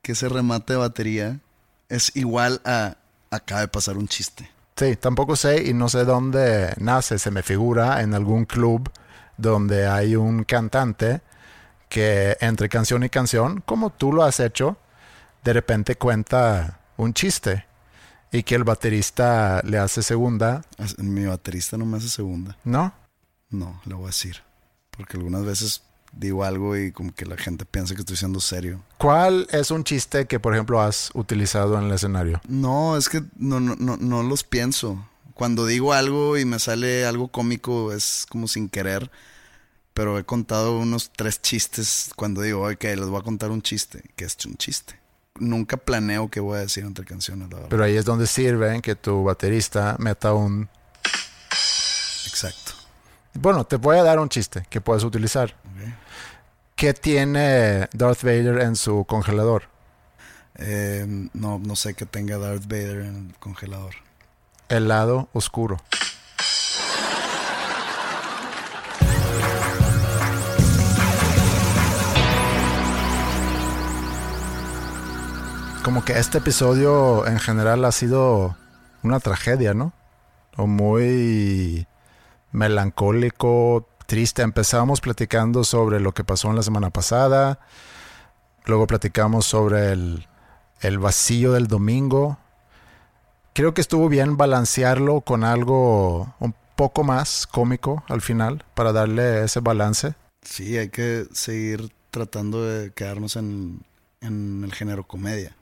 que 0.00 0.12
ese 0.12 0.28
remate 0.28 0.74
de 0.74 0.78
batería 0.78 1.40
es 1.88 2.12
igual 2.14 2.60
a 2.64 2.96
acaba 3.30 3.62
de 3.62 3.68
pasar 3.68 3.96
un 3.96 4.08
chiste. 4.08 4.50
Sí, 4.76 4.96
tampoco 4.96 5.36
sé 5.36 5.64
y 5.64 5.72
no 5.72 5.88
sé 5.88 6.04
dónde 6.04 6.74
nace. 6.78 7.18
Se 7.18 7.30
me 7.30 7.42
figura 7.42 8.02
en 8.02 8.14
algún 8.14 8.44
club 8.44 8.90
donde 9.36 9.86
hay 9.86 10.16
un 10.16 10.44
cantante 10.44 11.22
que 11.88 12.36
entre 12.40 12.68
canción 12.68 13.04
y 13.04 13.08
canción, 13.08 13.62
como 13.64 13.90
tú 13.90 14.12
lo 14.12 14.22
has 14.24 14.40
hecho, 14.40 14.76
de 15.44 15.52
repente 15.52 15.96
cuenta 15.96 16.80
un 16.96 17.14
chiste 17.14 17.64
y 18.32 18.42
que 18.42 18.54
el 18.54 18.64
baterista 18.64 19.62
le 19.64 19.78
hace 19.78 20.02
segunda, 20.02 20.62
Mi 20.98 21.24
baterista 21.24 21.76
no 21.76 21.86
me 21.86 21.98
hace 21.98 22.08
segunda. 22.08 22.56
¿no? 22.64 22.92
No, 23.50 23.80
le 23.84 23.94
voy 23.94 24.04
a 24.04 24.08
decir. 24.08 24.42
Porque 24.90 25.16
algunas 25.16 25.44
veces 25.44 25.82
digo 26.16 26.44
algo 26.44 26.76
y 26.76 26.92
como 26.92 27.14
que 27.14 27.26
la 27.26 27.36
gente 27.36 27.64
piensa 27.64 27.94
que 27.94 28.00
estoy 28.00 28.16
siendo 28.16 28.40
serio. 28.40 28.82
¿Cuál 28.98 29.46
es 29.50 29.70
un 29.70 29.84
chiste 29.84 30.26
que, 30.26 30.40
por 30.40 30.54
ejemplo, 30.54 30.80
has 30.80 31.10
utilizado 31.14 31.78
en 31.78 31.84
el 31.84 31.92
escenario? 31.92 32.40
No, 32.48 32.96
es 32.96 33.08
que 33.08 33.22
no, 33.36 33.60
no, 33.60 33.76
no, 33.76 33.96
no 33.96 34.22
los 34.22 34.42
pienso. 34.42 35.06
Cuando 35.34 35.66
digo 35.66 35.92
algo 35.92 36.38
y 36.38 36.44
me 36.44 36.58
sale 36.58 37.04
algo 37.04 37.28
cómico 37.28 37.92
es 37.92 38.26
como 38.28 38.48
sin 38.48 38.68
querer. 38.68 39.10
Pero 39.92 40.18
he 40.18 40.24
contado 40.24 40.78
unos 40.78 41.10
tres 41.14 41.40
chistes 41.40 42.10
cuando 42.16 42.42
digo, 42.42 42.68
ok, 42.68 42.84
les 42.84 43.06
voy 43.06 43.18
a 43.18 43.22
contar 43.22 43.50
un 43.50 43.62
chiste, 43.62 44.02
que 44.14 44.26
es 44.26 44.36
un 44.44 44.56
chiste. 44.56 44.98
Nunca 45.38 45.78
planeo 45.78 46.30
qué 46.30 46.40
voy 46.40 46.58
a 46.58 46.60
decir 46.60 46.84
entre 46.84 47.04
canciones, 47.04 47.48
la 47.48 47.56
verdad. 47.56 47.68
Pero 47.70 47.84
ahí 47.84 47.96
es 47.96 48.04
donde 48.04 48.26
sirve 48.26 48.80
que 48.82 48.94
tu 48.94 49.24
baterista 49.24 49.96
meta 49.98 50.34
un... 50.34 50.68
Exacto. 52.26 52.72
Bueno, 53.32 53.64
te 53.64 53.76
voy 53.76 53.96
a 53.96 54.02
dar 54.02 54.18
un 54.18 54.28
chiste 54.28 54.66
que 54.68 54.80
puedes 54.80 55.04
utilizar. 55.04 55.54
Ok. 55.64 56.05
¿Qué 56.76 56.92
tiene 56.92 57.88
Darth 57.94 58.22
Vader 58.22 58.60
en 58.60 58.76
su 58.76 59.06
congelador? 59.06 59.62
Eh, 60.56 61.06
no, 61.32 61.58
no 61.58 61.74
sé 61.74 61.94
que 61.94 62.04
tenga 62.04 62.36
Darth 62.36 62.64
Vader 62.64 62.98
en 62.98 63.28
el 63.30 63.38
congelador. 63.38 63.94
El 64.68 64.86
lado 64.86 65.30
oscuro. 65.32 65.78
Como 75.82 76.04
que 76.04 76.18
este 76.18 76.38
episodio 76.38 77.26
en 77.26 77.38
general 77.40 77.86
ha 77.86 77.92
sido 77.92 78.54
una 79.02 79.18
tragedia, 79.20 79.72
¿no? 79.72 79.94
O 80.58 80.66
muy 80.66 81.86
melancólico, 82.52 83.88
triste. 84.06 84.42
Empezamos 84.42 85.00
platicando 85.00 85.64
sobre 85.64 86.00
lo 86.00 86.12
que 86.12 86.24
pasó 86.24 86.48
en 86.48 86.56
la 86.56 86.62
semana 86.62 86.90
pasada. 86.90 87.60
Luego 88.64 88.86
platicamos 88.86 89.46
sobre 89.46 89.92
el, 89.92 90.26
el 90.80 90.98
vacío 90.98 91.52
del 91.52 91.66
domingo. 91.66 92.38
Creo 93.52 93.74
que 93.74 93.80
estuvo 93.80 94.08
bien 94.08 94.36
balancearlo 94.36 95.20
con 95.20 95.44
algo 95.44 96.34
un 96.40 96.54
poco 96.76 97.04
más 97.04 97.46
cómico 97.46 98.04
al 98.08 98.20
final 98.20 98.64
para 98.74 98.92
darle 98.92 99.44
ese 99.44 99.60
balance. 99.60 100.14
Sí, 100.42 100.76
hay 100.76 100.90
que 100.90 101.26
seguir 101.32 101.92
tratando 102.10 102.64
de 102.64 102.92
quedarnos 102.92 103.36
en, 103.36 103.82
en 104.20 104.62
el 104.64 104.72
género 104.72 105.04
comedia. 105.04 105.56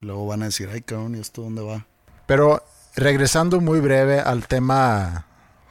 Luego 0.00 0.26
van 0.26 0.42
a 0.42 0.46
decir, 0.46 0.68
ay, 0.72 0.82
cabrón, 0.82 1.14
¿y 1.14 1.20
esto 1.20 1.42
dónde 1.42 1.62
va? 1.62 1.86
Pero 2.26 2.62
regresando 2.96 3.60
muy 3.60 3.80
breve 3.80 4.20
al 4.20 4.46
tema 4.46 5.26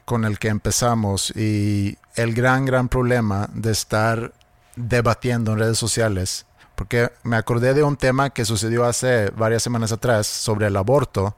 con 0.05 0.25
el 0.25 0.39
que 0.39 0.49
empezamos 0.49 1.31
y 1.35 1.97
el 2.15 2.33
gran, 2.33 2.65
gran 2.65 2.89
problema 2.89 3.49
de 3.53 3.71
estar 3.71 4.33
debatiendo 4.75 5.53
en 5.53 5.59
redes 5.59 5.77
sociales, 5.77 6.45
porque 6.75 7.11
me 7.23 7.37
acordé 7.37 7.73
de 7.73 7.83
un 7.83 7.97
tema 7.97 8.29
que 8.29 8.45
sucedió 8.45 8.85
hace 8.85 9.29
varias 9.31 9.63
semanas 9.63 9.91
atrás 9.91 10.27
sobre 10.27 10.67
el 10.67 10.75
aborto 10.75 11.35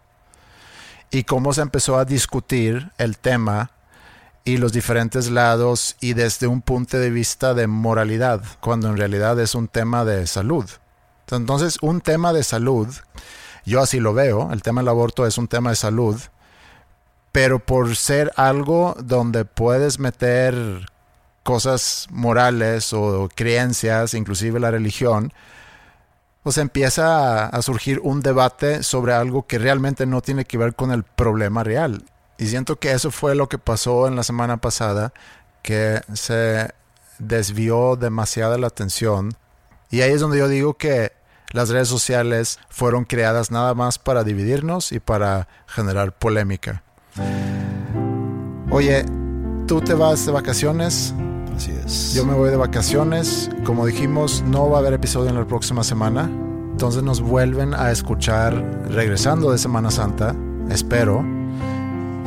y 1.11 1.23
cómo 1.23 1.53
se 1.53 1.61
empezó 1.61 1.97
a 1.97 2.05
discutir 2.05 2.91
el 2.97 3.17
tema 3.17 3.71
y 4.43 4.57
los 4.57 4.71
diferentes 4.71 5.29
lados 5.29 5.95
y 5.99 6.13
desde 6.13 6.47
un 6.47 6.61
punto 6.61 6.97
de 6.97 7.09
vista 7.09 7.53
de 7.53 7.67
moralidad, 7.67 8.41
cuando 8.61 8.89
en 8.89 8.97
realidad 8.97 9.39
es 9.39 9.55
un 9.55 9.67
tema 9.67 10.05
de 10.05 10.25
salud. 10.25 10.65
Entonces, 11.29 11.77
un 11.81 11.99
tema 11.99 12.31
de 12.31 12.43
salud, 12.43 12.87
yo 13.65 13.81
así 13.81 13.99
lo 13.99 14.13
veo, 14.13 14.53
el 14.53 14.61
tema 14.61 14.81
del 14.81 14.87
aborto 14.87 15.27
es 15.27 15.37
un 15.37 15.49
tema 15.49 15.71
de 15.71 15.75
salud, 15.75 16.17
pero 17.37 17.59
por 17.59 17.95
ser 17.95 18.33
algo 18.35 18.97
donde 18.99 19.45
puedes 19.45 19.99
meter 19.99 20.87
cosas 21.43 22.07
morales 22.09 22.93
o 22.93 23.29
creencias, 23.35 24.15
inclusive 24.15 24.59
la 24.59 24.71
religión, 24.71 25.31
pues 26.41 26.57
empieza 26.57 27.45
a, 27.45 27.61
surgir 27.61 27.99
un 28.01 28.21
debate 28.21 28.81
sobre 28.81 29.13
algo 29.13 29.45
que 29.45 29.59
realmente 29.59 30.07
no 30.07 30.23
tiene 30.23 30.45
que 30.45 30.57
ver 30.57 30.73
con 30.73 30.91
el 30.91 31.03
problema 31.03 31.63
real. 31.63 32.05
Y 32.39 32.47
siento 32.47 32.77
que 32.77 32.91
eso 32.91 33.11
fue 33.11 33.35
lo 33.35 33.47
que 33.47 33.59
pasó 33.59 34.07
en 34.07 34.15
la 34.15 34.23
semana 34.23 34.57
pasada, 34.57 35.13
que 35.61 36.01
se 36.15 36.71
desvió 37.19 37.97
demasiada 37.97 38.57
la 38.57 38.65
atención. 38.65 39.35
Y 39.91 40.01
ahí 40.01 40.11
es 40.11 40.21
donde 40.21 40.39
yo 40.39 40.47
digo 40.47 40.73
que 40.73 41.11
las 41.51 41.69
redes 41.69 41.87
sociales 41.87 42.57
fueron 42.69 43.05
creadas 43.05 43.51
nada 43.51 43.75
más 43.75 43.99
para 43.99 44.23
dividirnos 44.23 44.91
y 44.91 44.99
para 44.99 45.47
generar 45.67 46.17
polémica. 46.17 46.81
Oye, 48.69 49.05
tú 49.67 49.81
te 49.81 49.93
vas 49.93 50.25
de 50.25 50.31
vacaciones. 50.31 51.13
Así 51.55 51.71
es. 51.71 52.13
Yo 52.13 52.25
me 52.25 52.33
voy 52.33 52.49
de 52.49 52.57
vacaciones. 52.57 53.49
Como 53.63 53.85
dijimos, 53.85 54.43
no 54.47 54.69
va 54.69 54.77
a 54.77 54.79
haber 54.79 54.93
episodio 54.93 55.29
en 55.29 55.35
la 55.35 55.45
próxima 55.45 55.83
semana. 55.83 56.29
Entonces 56.71 57.01
nos 57.01 57.21
vuelven 57.21 57.73
a 57.73 57.91
escuchar 57.91 58.53
regresando 58.89 59.51
de 59.51 59.57
Semana 59.57 59.89
Santa. 59.89 60.35
Espero. 60.69 61.25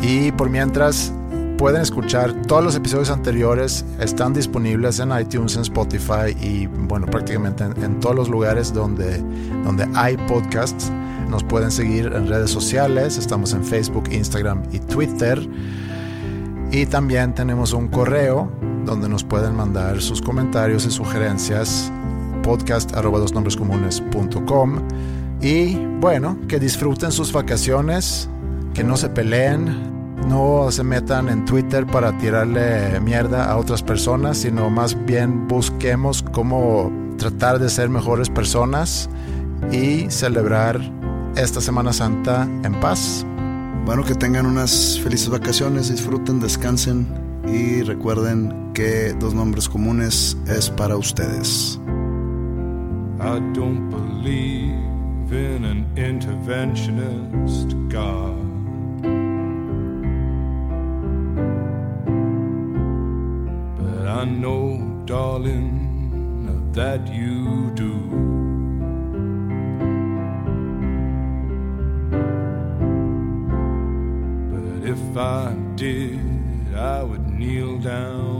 Y 0.02 0.32
por 0.32 0.50
mientras, 0.50 1.12
pueden 1.60 1.82
escuchar 1.82 2.32
todos 2.46 2.64
los 2.64 2.74
episodios 2.74 3.10
anteriores, 3.10 3.84
están 4.00 4.32
disponibles 4.32 4.98
en 4.98 5.12
iTunes, 5.12 5.56
en 5.56 5.60
Spotify 5.60 6.34
y 6.40 6.66
bueno, 6.66 7.04
prácticamente 7.04 7.64
en, 7.64 8.00
todos 8.00 8.16
los 8.16 8.30
lugares 8.30 8.72
donde, 8.72 9.18
donde 9.62 9.86
hay 9.94 10.16
podcasts. 10.26 10.90
Nos 11.30 11.44
pueden 11.44 11.70
seguir 11.70 12.12
en 12.14 12.26
redes 12.26 12.50
sociales, 12.50 13.16
estamos 13.16 13.52
en 13.52 13.64
Facebook, 13.64 14.08
Instagram 14.10 14.64
y 14.72 14.80
Twitter. 14.80 15.40
Y 16.72 16.86
también 16.86 17.34
tenemos 17.34 17.72
un 17.72 17.86
correo 17.86 18.50
donde 18.84 19.08
nos 19.08 19.22
pueden 19.22 19.54
mandar 19.54 20.02
sus 20.02 20.20
comentarios 20.20 20.86
y 20.86 20.90
sugerencias 20.90 21.92
podcast 22.42 22.90
y 25.42 25.76
bueno, 26.00 26.36
que 26.48 26.58
disfruten 26.58 27.12
sus 27.12 27.32
vacaciones, 27.32 28.28
que 28.74 28.82
no 28.82 28.96
se 28.96 29.08
peleen, 29.08 30.26
no 30.28 30.70
se 30.70 30.82
metan 30.82 31.28
en 31.28 31.44
Twitter 31.44 31.86
para 31.86 32.16
tirarle 32.18 32.98
mierda 33.00 33.50
a 33.50 33.56
otras 33.56 33.82
personas, 33.82 34.38
sino 34.38 34.68
más 34.68 34.96
bien 35.06 35.46
busquemos 35.46 36.22
cómo 36.22 36.92
tratar 37.18 37.58
de 37.58 37.68
ser 37.68 37.88
mejores 37.88 38.28
personas 38.28 39.08
y 39.70 40.10
celebrar 40.10 40.99
esta 41.36 41.60
Semana 41.60 41.92
Santa 41.92 42.44
en 42.64 42.74
paz. 42.80 43.24
Bueno, 43.84 44.04
que 44.04 44.14
tengan 44.14 44.46
unas 44.46 44.98
felices 45.00 45.28
vacaciones, 45.28 45.90
disfruten, 45.90 46.40
descansen 46.40 47.06
y 47.46 47.82
recuerden 47.82 48.70
que 48.74 49.12
dos 49.14 49.34
nombres 49.34 49.68
comunes 49.68 50.36
es 50.46 50.70
para 50.70 50.96
ustedes. 50.96 51.78
I 53.20 53.38
don't 53.52 53.90
believe 53.90 55.32
in 55.32 55.64
an 55.64 55.86
interventionist 55.96 57.74
God. 57.90 58.38
I 64.06 64.24
know, 64.24 65.02
darling, 65.06 66.72
that 66.72 67.06
you 67.08 67.70
do. 67.74 68.39
If 75.10 75.16
I 75.16 75.52
did, 75.74 76.72
I 76.76 77.02
would 77.02 77.26
kneel 77.26 77.78
down 77.78 78.39